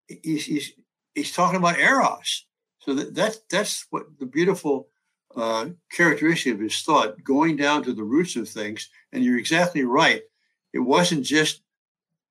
He's, 0.08 0.45
he's, 0.45 0.72
he's 1.14 1.32
talking 1.32 1.58
about 1.58 1.80
Eros. 1.80 2.45
So 2.80 2.94
that, 2.94 3.14
that's, 3.14 3.42
that's 3.50 3.86
what 3.90 4.20
the 4.20 4.26
beautiful 4.26 4.88
uh, 5.36 5.70
characteristic 5.92 6.54
of 6.54 6.60
his 6.60 6.82
thought, 6.82 7.24
going 7.24 7.56
down 7.56 7.84
to 7.84 7.94
the 7.94 8.04
roots 8.04 8.36
of 8.36 8.50
things. 8.50 8.90
And 9.12 9.24
you're 9.24 9.38
exactly 9.38 9.84
right. 9.84 10.24
It 10.74 10.80
wasn't 10.80 11.26
just 11.26 11.62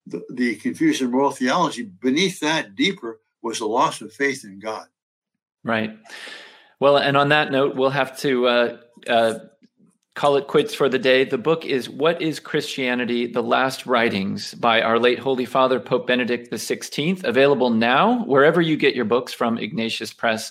the, 0.07 0.25
the 0.33 0.57
confusion 0.57 1.07
of 1.07 1.13
moral 1.13 1.31
theology. 1.31 1.83
Beneath 1.83 2.41
that, 2.41 2.75
deeper, 2.75 3.21
was 3.43 3.59
the 3.59 3.67
loss 3.67 4.01
of 4.01 4.13
faith 4.13 4.45
in 4.45 4.59
God. 4.59 4.87
Right. 5.65 5.97
Well, 6.81 6.97
and 6.97 7.17
on 7.17 7.29
that 7.31 7.53
note, 7.53 7.77
we'll 7.77 7.91
have 7.91 8.19
to 8.21 8.47
uh, 8.47 8.77
uh, 9.07 9.39
call 10.19 10.37
it 10.37 10.49
quits 10.49 10.75
for 10.75 10.89
the 10.89 10.99
day. 10.99 11.23
The 11.23 11.39
book 11.39 11.65
is 11.65 11.89
What 11.89 12.21
is 12.21 12.41
Christianity? 12.41 13.29
The 13.29 13.43
Last 13.43 13.87
Writings 13.87 14.53
by 14.55 14.83
our 14.83 14.99
late 14.99 15.21
Holy 15.21 15.45
Father, 15.45 15.79
Pope 15.79 16.09
Benedict 16.09 16.51
XVI, 16.51 17.23
available 17.23 17.71
now 17.71 18.25
wherever 18.25 18.61
you 18.61 18.77
get 18.77 18.97
your 18.97 19.05
books 19.05 19.33
from 19.33 19.59
Ignatius 19.59 20.13
Press. 20.13 20.51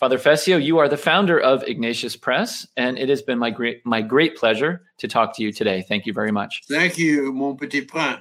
Father 0.00 0.16
Fessio, 0.18 0.56
you 0.56 0.78
are 0.78 0.88
the 0.88 0.96
founder 0.96 1.38
of 1.38 1.62
Ignatius 1.64 2.16
Press, 2.16 2.66
and 2.78 2.98
it 2.98 3.10
has 3.10 3.20
been 3.20 3.38
my 3.38 3.50
great, 3.50 3.84
my 3.84 4.00
great 4.00 4.34
pleasure 4.34 4.82
to 4.96 5.06
talk 5.06 5.36
to 5.36 5.42
you 5.42 5.52
today. 5.52 5.84
Thank 5.86 6.06
you 6.06 6.14
very 6.14 6.32
much. 6.32 6.62
Thank 6.66 6.96
you, 6.96 7.34
mon 7.34 7.58
petit 7.58 7.82
prince. 7.82 8.20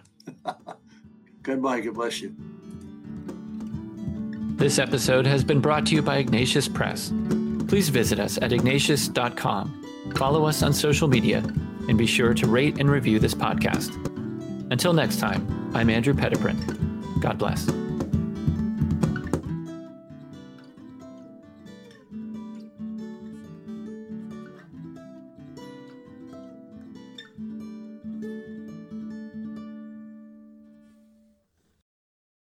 Goodbye. 1.42 1.80
God 1.80 1.94
bless 1.94 2.20
you. 2.20 2.36
This 4.58 4.78
episode 4.78 5.26
has 5.26 5.46
been 5.46 5.62
brought 5.62 5.86
to 5.86 5.96
you 5.96 6.02
by 6.02 6.18
Ignatius 6.18 6.68
Press. 6.68 7.14
Please 7.70 7.88
visit 7.88 8.20
us 8.20 8.38
at 8.42 8.52
ignatius.com, 8.52 9.81
follow 10.16 10.46
us 10.46 10.64
on 10.64 10.74
social 10.74 11.08
media, 11.08 11.40
and 11.88 11.98
be 11.98 12.06
sure 12.06 12.34
to 12.34 12.48
rate 12.48 12.80
and 12.80 12.90
review 12.90 13.20
this 13.20 13.34
podcast. 13.34 13.96
Until 14.72 14.94
next 14.94 15.20
time, 15.20 15.72
I'm 15.74 15.90
Andrew 15.90 16.14
Petiprin. 16.14 16.58
God 17.22 17.38
bless. 17.38 17.81